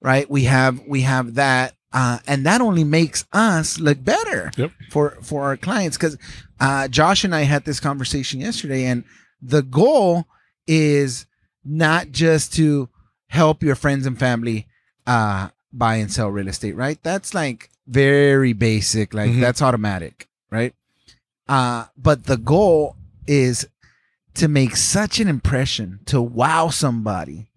right 0.00 0.30
we 0.30 0.44
have 0.44 0.80
we 0.86 1.02
have 1.02 1.34
that 1.34 1.74
uh, 1.92 2.18
and 2.26 2.44
that 2.44 2.60
only 2.60 2.84
makes 2.84 3.24
us 3.32 3.78
look 3.80 4.02
better 4.04 4.50
Yep. 4.56 4.70
for 4.90 5.10
for 5.22 5.44
our 5.44 5.56
clients 5.56 5.96
because 5.96 6.18
uh, 6.60 6.86
josh 6.88 7.24
and 7.24 7.34
i 7.34 7.42
had 7.42 7.64
this 7.64 7.80
conversation 7.80 8.40
yesterday 8.40 8.84
and 8.84 9.04
the 9.42 9.62
goal 9.62 10.26
is 10.66 11.26
not 11.64 12.10
just 12.10 12.52
to 12.54 12.88
help 13.28 13.62
your 13.62 13.74
friends 13.74 14.06
and 14.06 14.18
family 14.18 14.66
uh, 15.06 15.48
buy 15.72 15.96
and 15.96 16.12
sell 16.12 16.28
real 16.30 16.48
estate 16.48 16.76
right 16.76 16.98
that's 17.02 17.34
like 17.34 17.70
very 17.86 18.52
basic 18.52 19.14
like 19.14 19.30
Mhm. 19.30 19.40
that's 19.40 19.62
automatic 19.62 20.28
right 20.50 20.74
uh, 21.48 21.84
but 21.96 22.24
the 22.24 22.36
goal 22.36 22.96
is 23.26 23.66
to 24.36 24.48
make 24.48 24.76
such 24.76 25.20
an 25.20 25.28
impression 25.28 26.00
to 26.06 26.20
wow 26.20 26.68
somebody 26.68 27.50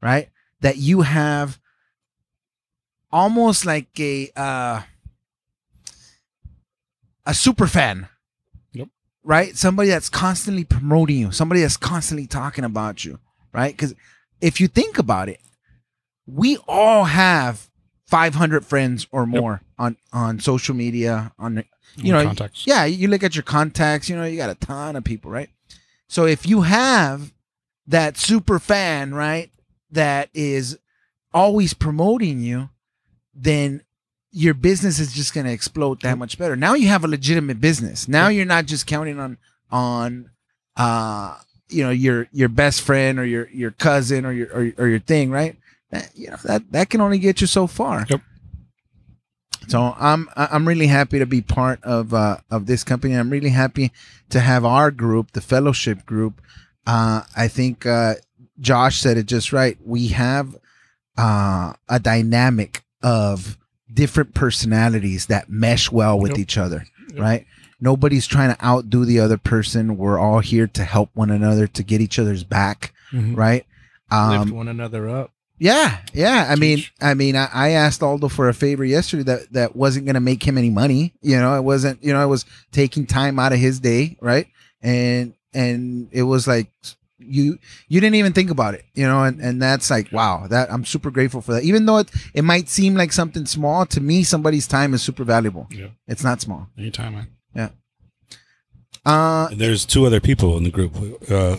right? 0.00 0.28
That 0.60 0.76
you 0.76 1.02
have 1.02 1.58
almost 3.12 3.66
like 3.66 3.88
a 3.98 4.30
uh 4.36 4.82
a 7.24 7.34
super 7.34 7.66
fan. 7.66 8.08
Yep. 8.72 8.88
right? 9.24 9.56
Somebody 9.56 9.88
that's 9.88 10.08
constantly 10.08 10.64
promoting 10.64 11.18
you. 11.18 11.32
Somebody 11.32 11.62
that's 11.62 11.76
constantly 11.76 12.26
talking 12.26 12.64
about 12.64 13.04
you. 13.04 13.18
Right? 13.52 13.74
Because 13.74 13.94
if 14.40 14.60
you 14.60 14.68
think 14.68 14.98
about 14.98 15.28
it 15.28 15.40
we 16.28 16.58
all 16.66 17.04
have 17.04 17.70
500 18.08 18.64
friends 18.66 19.06
or 19.12 19.26
more 19.26 19.62
on 19.78 19.96
on 20.12 20.40
social 20.40 20.74
media 20.74 21.32
on 21.38 21.62
you 21.96 22.12
know 22.12 22.24
contacts. 22.24 22.66
yeah, 22.66 22.84
you 22.84 23.06
look 23.06 23.22
at 23.22 23.36
your 23.36 23.44
contacts, 23.44 24.08
you 24.08 24.16
know, 24.16 24.24
you 24.24 24.36
got 24.36 24.50
a 24.50 24.56
ton 24.56 24.96
of 24.96 25.04
people, 25.04 25.30
right? 25.30 25.50
So 26.08 26.26
if 26.26 26.46
you 26.46 26.62
have 26.62 27.32
that 27.86 28.16
super 28.16 28.58
fan, 28.58 29.14
right, 29.14 29.50
that 29.90 30.30
is 30.34 30.78
always 31.32 31.74
promoting 31.74 32.40
you, 32.40 32.70
then 33.34 33.82
your 34.32 34.54
business 34.54 34.98
is 34.98 35.12
just 35.12 35.34
going 35.34 35.46
to 35.46 35.52
explode 35.52 36.00
that 36.02 36.18
much 36.18 36.38
better. 36.38 36.56
Now 36.56 36.74
you 36.74 36.88
have 36.88 37.04
a 37.04 37.08
legitimate 37.08 37.60
business. 37.60 38.08
Now 38.08 38.28
you're 38.28 38.44
not 38.44 38.66
just 38.66 38.86
counting 38.86 39.18
on 39.18 39.38
on 39.70 40.30
uh 40.76 41.36
you 41.68 41.82
know 41.82 41.90
your 41.90 42.28
your 42.32 42.48
best 42.48 42.82
friend 42.82 43.18
or 43.18 43.24
your 43.24 43.48
your 43.48 43.70
cousin 43.70 44.24
or 44.24 44.32
your 44.32 44.48
or, 44.48 44.72
or 44.78 44.88
your 44.88 45.00
thing, 45.00 45.30
right? 45.30 45.56
That, 45.90 46.10
you 46.14 46.30
know 46.30 46.36
that 46.44 46.70
that 46.72 46.90
can 46.90 47.00
only 47.00 47.18
get 47.18 47.40
you 47.40 47.46
so 47.46 47.66
far. 47.66 48.06
Yep. 48.08 48.20
So 49.68 49.94
I'm 49.98 50.28
I'm 50.36 50.66
really 50.68 50.86
happy 50.86 51.18
to 51.18 51.26
be 51.26 51.40
part 51.40 51.82
of 51.82 52.14
uh, 52.14 52.38
of 52.50 52.66
this 52.66 52.84
company. 52.84 53.14
I'm 53.14 53.30
really 53.30 53.50
happy 53.50 53.90
to 54.30 54.40
have 54.40 54.64
our 54.64 54.90
group, 54.90 55.32
the 55.32 55.40
fellowship 55.40 56.06
group. 56.06 56.40
Uh, 56.86 57.22
I 57.36 57.48
think 57.48 57.84
uh, 57.86 58.14
Josh 58.60 59.00
said 59.00 59.16
it 59.18 59.26
just 59.26 59.52
right. 59.52 59.76
We 59.84 60.08
have 60.08 60.56
uh, 61.18 61.72
a 61.88 61.98
dynamic 61.98 62.84
of 63.02 63.58
different 63.92 64.34
personalities 64.34 65.26
that 65.26 65.48
mesh 65.48 65.90
well 65.90 66.18
with 66.18 66.32
Yep. 66.32 66.38
each 66.38 66.58
other, 66.58 66.84
Yep. 67.12 67.20
right? 67.20 67.46
Nobody's 67.80 68.26
trying 68.26 68.54
to 68.54 68.64
outdo 68.64 69.04
the 69.04 69.20
other 69.20 69.36
person. 69.38 69.96
We're 69.96 70.18
all 70.18 70.40
here 70.40 70.66
to 70.68 70.84
help 70.84 71.10
one 71.14 71.30
another 71.30 71.66
to 71.68 71.82
get 71.82 72.00
each 72.00 72.18
other's 72.18 72.44
back, 72.44 72.92
Mhm. 73.12 73.36
right? 73.36 73.64
Lift 74.10 74.42
Um, 74.42 74.50
one 74.50 74.68
another 74.68 75.08
up. 75.08 75.32
Yeah, 75.58 75.98
yeah. 76.12 76.46
I 76.48 76.56
mean, 76.56 76.84
I 77.00 77.14
mean, 77.14 77.36
I, 77.36 77.48
I 77.52 77.68
asked 77.70 78.02
Aldo 78.02 78.28
for 78.28 78.48
a 78.48 78.54
favor 78.54 78.84
yesterday 78.84 79.22
that 79.24 79.52
that 79.52 79.76
wasn't 79.76 80.06
going 80.06 80.14
to 80.14 80.20
make 80.20 80.42
him 80.42 80.58
any 80.58 80.70
money. 80.70 81.14
You 81.22 81.38
know, 81.38 81.56
it 81.56 81.62
wasn't. 81.62 82.02
You 82.02 82.12
know, 82.12 82.20
I 82.20 82.26
was 82.26 82.44
taking 82.72 83.06
time 83.06 83.38
out 83.38 83.52
of 83.52 83.58
his 83.58 83.80
day, 83.80 84.16
right? 84.20 84.46
And 84.82 85.34
and 85.54 86.08
it 86.12 86.22
was 86.22 86.46
like 86.46 86.70
you 87.18 87.58
you 87.88 88.00
didn't 88.00 88.16
even 88.16 88.32
think 88.32 88.50
about 88.50 88.74
it, 88.74 88.84
you 88.94 89.06
know, 89.06 89.24
and 89.24 89.40
and 89.40 89.60
that's 89.60 89.90
like 89.90 90.12
wow, 90.12 90.46
that 90.48 90.72
I'm 90.72 90.84
super 90.84 91.10
grateful 91.10 91.40
for 91.40 91.54
that. 91.54 91.64
Even 91.64 91.86
though 91.86 91.98
it 91.98 92.10
it 92.34 92.42
might 92.42 92.68
seem 92.68 92.94
like 92.94 93.12
something 93.12 93.46
small 93.46 93.86
to 93.86 94.00
me, 94.00 94.22
somebody's 94.24 94.66
time 94.66 94.94
is 94.94 95.02
super 95.02 95.24
valuable. 95.24 95.66
Yeah. 95.70 95.88
It's 96.06 96.24
not 96.24 96.40
small. 96.40 96.68
Anytime, 96.78 97.14
man. 97.14 97.28
Yeah 97.54 97.68
uh, 99.06 99.48
And 99.50 99.60
there's 99.60 99.86
two 99.86 100.04
other 100.04 100.20
people 100.20 100.56
in 100.56 100.64
the 100.64 100.70
group. 100.70 100.94
Uh, 101.30 101.56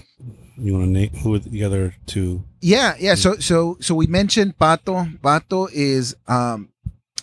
you 0.58 0.74
want 0.74 0.86
to 0.86 0.90
name 0.90 1.10
who 1.10 1.36
are 1.36 1.40
the 1.40 1.64
other 1.64 1.96
two? 2.06 2.44
Yeah, 2.62 2.96
yeah. 3.00 3.16
So 3.16 3.38
so 3.38 3.78
so 3.80 3.96
we 3.96 4.08
mentioned 4.08 4.58
Pato. 4.58 5.20
Pato 5.20 5.70
is 5.72 6.16
um 6.28 6.70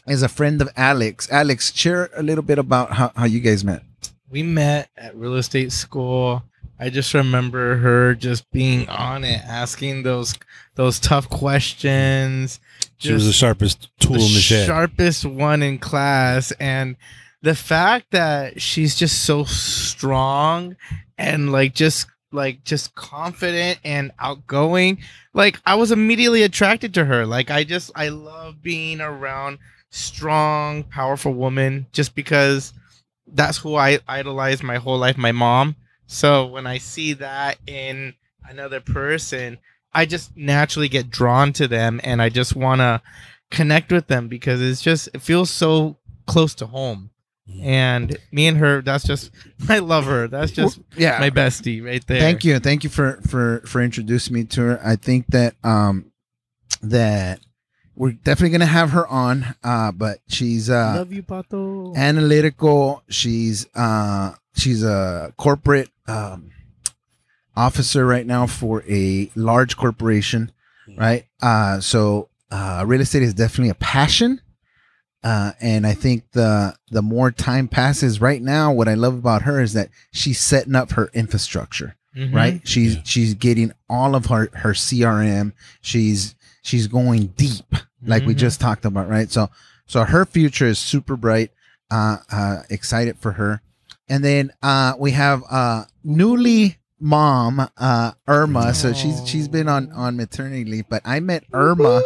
is 0.06 0.22
a 0.22 0.28
friend 0.28 0.60
of 0.60 0.68
Alex. 0.76 1.30
Alex, 1.30 1.72
share 1.74 2.10
a 2.16 2.22
little 2.22 2.44
bit 2.44 2.58
about 2.58 2.92
how, 2.92 3.12
how 3.16 3.24
you 3.24 3.40
guys 3.40 3.64
met. 3.64 3.82
We 4.30 4.42
met 4.42 4.90
at 4.96 5.16
real 5.16 5.34
estate 5.34 5.72
school. 5.72 6.42
I 6.78 6.90
just 6.90 7.14
remember 7.14 7.76
her 7.76 8.14
just 8.14 8.50
being 8.50 8.88
on 8.88 9.24
it, 9.24 9.40
asking 9.44 10.02
those 10.02 10.34
those 10.74 10.98
tough 10.98 11.28
questions. 11.28 12.60
She 12.98 13.12
was 13.12 13.26
the 13.26 13.32
sharpest 13.32 13.90
tool 14.00 14.14
in 14.14 14.20
the 14.20 14.40
shed. 14.40 14.66
sharpest 14.66 15.24
one 15.24 15.62
in 15.62 15.78
class, 15.78 16.52
and 16.52 16.96
the 17.42 17.54
fact 17.54 18.10
that 18.10 18.60
she's 18.60 18.96
just 18.96 19.24
so 19.24 19.44
strong 19.44 20.76
and 21.16 21.52
like 21.52 21.74
just 21.74 22.06
like 22.34 22.64
just 22.64 22.94
confident 22.94 23.78
and 23.84 24.10
outgoing 24.18 24.98
like 25.32 25.60
i 25.64 25.74
was 25.74 25.92
immediately 25.92 26.42
attracted 26.42 26.92
to 26.94 27.04
her. 27.04 27.24
Like 27.24 27.50
i 27.50 27.64
just 27.64 27.90
i 27.94 28.08
love 28.08 28.62
being 28.62 29.00
around 29.00 29.58
strong 29.90 30.82
powerful 30.84 31.32
women 31.32 31.86
just 31.92 32.14
because 32.14 32.72
that's 33.26 33.58
who 33.58 33.76
i 33.76 33.98
idolize 34.08 34.62
my 34.62 34.76
whole 34.76 34.98
life 34.98 35.16
my 35.16 35.32
mom. 35.32 35.76
So 36.06 36.46
when 36.46 36.66
i 36.66 36.78
see 36.78 37.14
that 37.14 37.58
in 37.66 38.14
another 38.48 38.80
person 38.80 39.58
i 39.92 40.04
just 40.04 40.36
naturally 40.36 40.88
get 40.88 41.10
drawn 41.10 41.52
to 41.54 41.66
them 41.66 42.00
and 42.04 42.20
i 42.20 42.28
just 42.28 42.54
want 42.54 42.80
to 42.80 43.00
connect 43.50 43.92
with 43.92 44.08
them 44.08 44.28
because 44.28 44.60
it's 44.60 44.82
just 44.82 45.08
it 45.14 45.22
feels 45.22 45.48
so 45.48 45.96
close 46.26 46.54
to 46.56 46.66
home 46.66 47.10
and 47.62 48.16
me 48.32 48.46
and 48.46 48.56
her 48.56 48.80
that's 48.80 49.04
just 49.04 49.30
i 49.68 49.78
love 49.78 50.06
her 50.06 50.26
that's 50.28 50.50
just 50.50 50.80
Yeah. 50.96 51.18
my 51.20 51.28
bestie 51.30 51.84
right 51.84 52.04
there 52.06 52.18
Thank 52.20 52.44
you. 52.44 52.58
Thank 52.58 52.84
you 52.84 52.90
for 52.90 53.20
for 53.28 53.60
for 53.66 53.82
introducing 53.82 54.34
me 54.34 54.44
to 54.44 54.60
her. 54.62 54.80
I 54.82 54.96
think 54.96 55.26
that 55.28 55.54
um 55.62 56.10
that 56.82 57.40
we're 57.94 58.12
definitely 58.12 58.50
gonna 58.50 58.66
have 58.66 58.90
her 58.92 59.06
on. 59.06 59.54
Uh 59.62 59.92
but 59.92 60.20
she's 60.28 60.70
uh 60.70 60.94
love 60.96 61.12
you 61.12 61.22
pato 61.22 61.94
analytical. 61.96 63.02
She's 63.10 63.66
uh 63.74 64.32
she's 64.56 64.82
a 64.82 65.32
corporate 65.36 65.90
um 66.08 66.50
officer 67.56 68.06
right 68.06 68.26
now 68.26 68.46
for 68.46 68.82
a 68.88 69.30
large 69.36 69.76
corporation, 69.76 70.50
right? 70.96 71.26
Uh 71.42 71.80
so 71.80 72.28
uh 72.50 72.84
real 72.86 73.00
estate 73.02 73.22
is 73.22 73.34
definitely 73.34 73.70
a 73.70 73.74
passion. 73.74 74.40
Uh, 75.24 75.52
and 75.60 75.86
I 75.86 75.94
think 75.94 76.30
the 76.32 76.76
the 76.90 77.00
more 77.02 77.30
time 77.30 77.66
passes 77.66 78.20
right 78.20 78.42
now, 78.42 78.70
what 78.72 78.88
I 78.88 78.94
love 78.94 79.14
about 79.14 79.42
her 79.42 79.60
is 79.60 79.72
that 79.72 79.88
she's 80.12 80.38
setting 80.38 80.74
up 80.76 80.92
her 80.92 81.10
infrastructure 81.14 81.96
Mhm. 82.16 82.34
right? 82.34 82.60
She's 82.68 82.94
Yeah. 82.96 83.00
she's 83.04 83.34
getting 83.34 83.72
all 83.88 84.14
of 84.14 84.26
her 84.26 84.50
her 84.52 84.72
crm 84.74 85.52
she's 85.80 86.34
she's 86.62 86.86
going 86.86 87.28
deep 87.36 87.64
like 88.06 88.24
we 88.26 88.34
Mhm. 88.34 88.38
just 88.38 88.60
talked 88.60 88.84
about 88.84 89.08
right? 89.08 89.30
So 89.32 89.48
so 89.86 90.04
her 90.04 90.24
future 90.26 90.66
is 90.66 90.78
super 90.78 91.16
bright 91.16 91.50
uh 91.90 92.18
uh 92.30 92.56
excited 92.70 93.16
for 93.18 93.32
her. 93.32 93.62
And 94.08 94.22
then 94.22 94.50
uh 94.62 94.92
we 94.98 95.12
have 95.12 95.42
uh 95.50 95.84
newly 96.04 96.76
mom 97.00 97.66
uh 97.78 98.12
irma. 98.28 98.74
So 98.74 98.92
she's 98.92 99.22
she's 99.26 99.48
been 99.48 99.68
on 99.68 99.90
on 99.92 100.16
maternity 100.16 100.64
leave 100.64 100.84
but 100.88 101.02
i 101.06 101.18
met 101.20 101.44
irma 101.52 102.02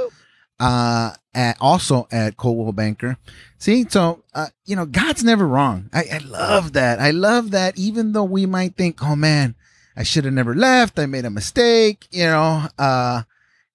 uh 0.61 1.13
at 1.35 1.57
also 1.61 2.09
at 2.11 2.37
Coldwell 2.37 2.73
Banker. 2.73 3.17
See, 3.59 3.87
so 3.89 4.25
uh, 4.35 4.49
you 4.65 4.75
know, 4.77 4.87
God's 4.87 5.23
never 5.23 5.47
wrong. 5.47 5.89
I, 5.93 6.05
I 6.15 6.19
love 6.19 6.73
that. 6.73 7.01
I 7.01 7.11
love 7.11 7.53
that. 7.53 7.79
Even 7.79 8.13
though 8.13 8.25
we 8.25 8.47
might 8.47 8.77
think, 8.77 9.03
oh 9.03 9.17
man, 9.17 9.55
I 9.97 10.03
should 10.03 10.25
have 10.25 10.35
never 10.35 10.55
left. 10.55 10.99
I 10.99 11.07
made 11.07 11.25
a 11.25 11.31
mistake. 11.31 12.07
You 12.11 12.25
know, 12.25 12.67
uh, 12.79 13.23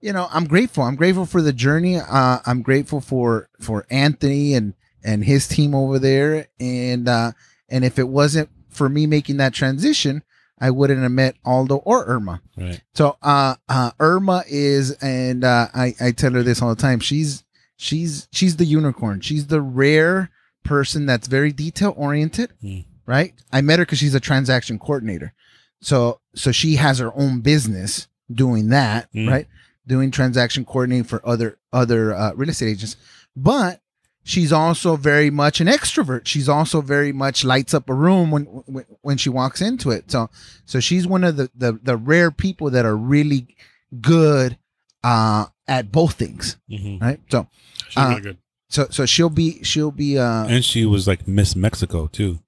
you 0.01 0.11
know, 0.11 0.27
I'm 0.31 0.45
grateful. 0.45 0.83
I'm 0.83 0.95
grateful 0.95 1.25
for 1.25 1.41
the 1.41 1.53
journey. 1.53 1.97
Uh, 1.97 2.39
I'm 2.45 2.61
grateful 2.61 2.99
for 3.01 3.49
for 3.59 3.85
Anthony 3.89 4.53
and 4.53 4.73
and 5.03 5.23
his 5.23 5.47
team 5.47 5.73
over 5.73 5.99
there. 5.99 6.47
And 6.59 7.07
uh, 7.07 7.31
and 7.69 7.85
if 7.85 7.97
it 7.97 8.07
wasn't 8.07 8.49
for 8.69 8.89
me 8.89 9.05
making 9.07 9.37
that 9.37 9.53
transition, 9.53 10.23
I 10.59 10.69
wouldn't 10.69 11.01
have 11.01 11.11
met 11.11 11.35
Aldo 11.43 11.77
or 11.77 12.05
Irma. 12.05 12.41
Right. 12.57 12.81
So 12.93 13.17
uh, 13.21 13.55
uh, 13.67 13.91
Irma 13.99 14.43
is, 14.47 14.91
and 15.01 15.43
uh, 15.43 15.67
I 15.73 15.95
I 15.99 16.11
tell 16.11 16.31
her 16.33 16.43
this 16.43 16.61
all 16.61 16.69
the 16.73 16.81
time. 16.81 16.99
She's 16.99 17.43
she's 17.75 18.27
she's 18.31 18.55
the 18.57 18.65
unicorn. 18.65 19.21
She's 19.21 19.47
the 19.47 19.61
rare 19.61 20.29
person 20.63 21.05
that's 21.05 21.27
very 21.27 21.51
detail 21.51 21.93
oriented. 21.97 22.53
Hmm. 22.61 22.79
Right. 23.05 23.33
I 23.51 23.61
met 23.61 23.79
her 23.79 23.85
because 23.85 23.99
she's 23.99 24.15
a 24.15 24.19
transaction 24.19 24.79
coordinator. 24.79 25.33
So 25.81 26.21
so 26.35 26.51
she 26.51 26.75
has 26.75 26.99
her 26.99 27.11
own 27.17 27.41
business 27.41 28.07
doing 28.31 28.69
that. 28.69 29.09
Hmm. 29.13 29.27
Right. 29.27 29.47
Doing 29.85 30.11
transaction 30.11 30.63
coordinating 30.63 31.03
for 31.03 31.21
other 31.27 31.57
other 31.73 32.13
uh, 32.13 32.33
real 32.35 32.49
estate 32.49 32.69
agents, 32.69 32.95
but 33.35 33.81
she's 34.23 34.51
also 34.53 34.95
very 34.95 35.29
much 35.29 35.59
an 35.61 35.67
extrovert. 35.67 36.25
She's 36.25 36.47
also 36.49 36.81
very 36.81 37.11
much 37.11 37.43
lights 37.43 37.73
up 37.73 37.89
a 37.89 37.93
room 37.93 38.31
when 38.31 38.43
when, 38.45 38.85
when 39.01 39.17
she 39.17 39.29
walks 39.29 39.61
into 39.61 39.91
it. 39.91 40.09
So 40.11 40.29
so 40.65 40.79
she's 40.79 41.05
one 41.07 41.23
of 41.23 41.37
the, 41.37 41.49
the 41.55 41.79
the 41.83 41.97
rare 41.97 42.31
people 42.31 42.69
that 42.71 42.85
are 42.85 42.95
really 42.97 43.55
good 44.01 44.57
uh 45.03 45.45
at 45.67 45.91
both 45.91 46.13
things, 46.15 46.57
hmm 46.69 46.97
right? 46.99 47.19
So 47.29 47.47
She's 47.89 47.97
Uh, 47.97 48.07
really 48.09 48.21
good. 48.21 48.37
so 48.69 48.87
so 48.89 49.05
she'll 49.05 49.29
be 49.29 49.63
she'll 49.63 49.91
be 49.91 50.17
uh 50.17 50.45
And 50.47 50.63
she 50.65 50.85
was 50.85 51.07
like 51.07 51.27
Miss 51.27 51.55
Mexico 51.55 52.07
too. 52.07 52.39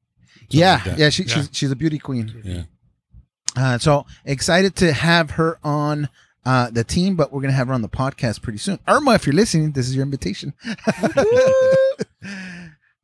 Something 0.49 0.59
yeah 0.59 0.81
like 0.85 0.97
yeah 0.97 1.09
she, 1.09 1.23
Yeah. 1.23 1.33
she's 1.35 1.49
she's 1.51 1.71
a 1.71 1.75
beauty 1.75 1.99
queen. 1.99 2.41
Yeah. 2.43 2.63
Uh, 3.57 3.77
so 3.77 4.05
excited 4.25 4.75
to 4.75 4.91
have 4.91 5.31
her 5.31 5.57
on 5.63 6.09
uh, 6.45 6.69
the 6.69 6.83
team, 6.83 7.15
but 7.15 7.31
we're 7.33 7.41
gonna 7.41 7.53
have 7.53 7.67
her 7.67 7.73
on 7.73 7.81
the 7.81 7.89
podcast 7.89 8.41
pretty 8.41 8.59
soon. 8.59 8.79
Irma, 8.87 9.13
if 9.15 9.25
you're 9.25 9.35
listening, 9.35 9.71
this 9.71 9.87
is 9.87 9.95
your 9.95 10.03
invitation. 10.03 10.53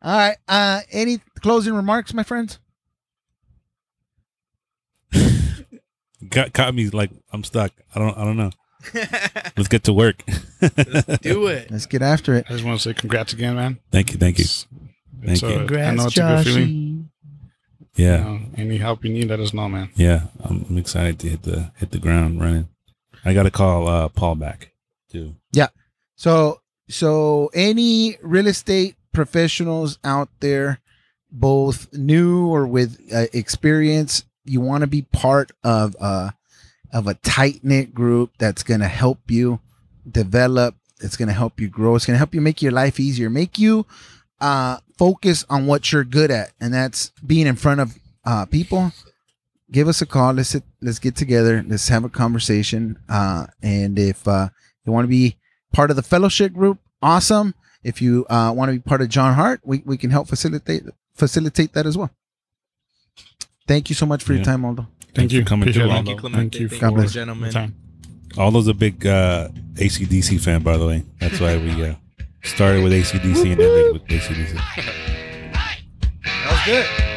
All 0.04 0.18
right. 0.18 0.38
Uh, 0.48 0.82
any 0.92 1.20
closing 1.42 1.74
remarks, 1.74 2.14
my 2.14 2.24
friends? 2.24 2.60
Got 6.30 6.54
caught 6.54 6.74
me 6.74 6.90
like 6.90 7.12
I'm 7.34 7.44
stuck. 7.44 7.72
I 7.96 8.00
don't 8.00 8.18
I 8.18 8.24
don't 8.24 8.38
know. 8.38 8.52
Let's 9.58 9.68
get 9.68 9.84
to 9.86 9.94
work. 9.94 10.24
Do 11.22 11.48
it. 11.48 11.70
Let's 11.70 11.86
get 11.86 12.02
after 12.02 12.34
it. 12.36 12.46
I 12.50 12.54
just 12.54 12.64
want 12.64 12.80
to 12.80 12.90
say 12.90 12.94
congrats 12.94 13.34
again, 13.34 13.56
man. 13.56 13.80
Thank 13.92 14.12
you, 14.14 14.18
thank 14.18 14.38
you. 14.40 14.44
It's- 14.44 14.66
Thank 15.24 15.34
it's, 15.34 15.42
you. 15.44 15.50
uh, 15.50 15.82
I 15.84 15.94
know 15.94 16.08
it's 16.08 16.18
a 16.18 16.22
good 16.22 16.44
feeling. 16.46 16.68
Joshy. 16.68 17.06
Yeah. 17.96 18.18
You 18.18 18.24
know, 18.24 18.40
any 18.58 18.78
help 18.78 19.06
you 19.06 19.12
need, 19.14 19.28
let 19.30 19.40
us 19.40 19.54
know, 19.54 19.70
man. 19.70 19.92
Yeah, 19.96 20.22
I'm, 20.44 20.66
I'm 20.68 20.78
excited 20.80 21.20
to 21.20 21.30
hit 21.30 21.44
the 21.44 21.72
hit 21.78 21.92
the 21.92 22.00
ground 22.00 22.42
running. 22.42 22.68
I 23.24 23.34
got 23.34 23.44
to 23.44 23.52
call 23.52 23.88
uh, 23.88 24.10
Paul 24.10 24.36
back 24.36 24.72
too. 25.10 25.36
Yeah. 25.52 25.68
So, 26.16 26.62
so 26.90 27.50
any 27.54 28.18
real 28.22 28.48
estate 28.48 28.96
professionals 29.14 30.00
out 30.04 30.30
there, 30.40 30.80
both 31.32 31.92
new 31.94 32.48
or 32.48 32.68
with 32.68 33.00
uh, 33.14 33.26
experience, 33.34 34.26
you 34.44 34.60
want 34.60 34.82
to 34.82 34.88
be 34.88 35.04
part 35.04 35.52
of 35.64 35.96
uh 36.00 36.32
of 36.92 37.08
a 37.08 37.14
tight 37.14 37.64
knit 37.64 37.94
group 37.94 38.32
that's 38.38 38.64
going 38.64 38.82
to 38.82 38.88
help 38.88 39.32
you 39.32 39.60
develop. 40.10 40.76
It's 41.00 41.16
going 41.16 41.30
to 41.30 41.34
help 41.34 41.62
you 41.62 41.70
grow. 41.70 41.96
It's 41.96 42.06
going 42.06 42.16
to 42.16 42.18
help 42.18 42.34
you 42.36 42.42
make 42.42 42.62
your 42.62 42.74
life 42.74 43.00
easier. 43.00 43.30
Make 43.30 43.60
you 43.60 43.86
uh 44.40 44.78
focus 44.98 45.46
on 45.50 45.68
what 45.68 45.92
you're 45.92 46.04
good 46.04 46.32
at, 46.32 46.52
and 46.60 46.74
that's 46.74 47.12
being 47.26 47.48
in 47.48 47.56
front 47.56 47.82
of 47.82 47.98
uh 48.26 48.46
people. 48.46 48.92
Give 49.72 49.88
us 49.88 50.02
a 50.02 50.06
call. 50.06 50.34
Let's 50.34 50.50
sit, 50.50 50.64
let's 50.82 51.00
get 51.00 51.16
together. 51.16 51.64
Let's 51.66 51.88
have 51.88 52.04
a 52.04 52.10
conversation. 52.10 53.00
Uh, 53.08 53.48
and 53.62 53.98
if 53.98 54.28
uh, 54.28 54.50
you 54.86 54.92
want 54.92 55.06
to 55.06 55.10
be 55.10 55.38
part 55.72 55.90
of 55.90 55.96
the 55.96 56.04
fellowship 56.04 56.54
group, 56.54 56.80
awesome. 57.02 57.56
If 57.84 58.02
you 58.02 58.26
uh, 58.30 58.54
want 58.56 58.70
to 58.70 58.74
be 58.74 58.80
part 58.80 59.02
of 59.02 59.10
John 59.10 59.34
Hart, 59.34 59.62
we, 59.64 59.82
we 59.86 59.98
can 59.98 60.12
help 60.12 60.28
facilitate 60.28 60.84
facilitate 61.16 61.74
that 61.74 61.86
as 61.86 61.98
well. 61.98 62.12
Thank 63.68 63.90
you 63.90 63.96
so 63.96 64.06
much 64.06 64.24
for 64.24 64.34
your 64.34 64.44
time, 64.44 64.66
Aldo. 64.66 64.88
Thank 65.14 65.32
for 65.32 65.36
you. 65.36 65.42
For 65.44 65.48
coming 65.50 65.64
Appreciate 65.64 65.84
through. 65.84 65.92
Aldo. 65.92 66.06
Thank 66.06 66.10
you, 66.10 66.20
Clemente. 66.20 66.60
Thank 66.60 66.72
you 66.72 66.80
Thank 66.80 66.96
for 66.96 67.02
you, 67.04 67.10
gentlemen. 67.10 67.52
time. 67.52 67.76
Aldo's 68.38 68.68
a 68.68 68.74
big 68.74 69.06
uh, 69.06 69.50
ACDC 69.76 70.40
fan, 70.42 70.64
by 70.64 70.78
the 70.78 70.88
way. 70.88 71.04
That's 71.20 71.40
why 71.40 71.58
we 71.58 71.84
uh, 71.86 71.96
started 72.44 72.84
with 72.84 72.94
ACDC 72.94 73.52
and 73.52 73.62
ended 73.62 73.94
with 73.94 74.06
ACDC. 74.08 74.54
That 76.24 76.52
was 76.52 76.66
good. 76.66 77.11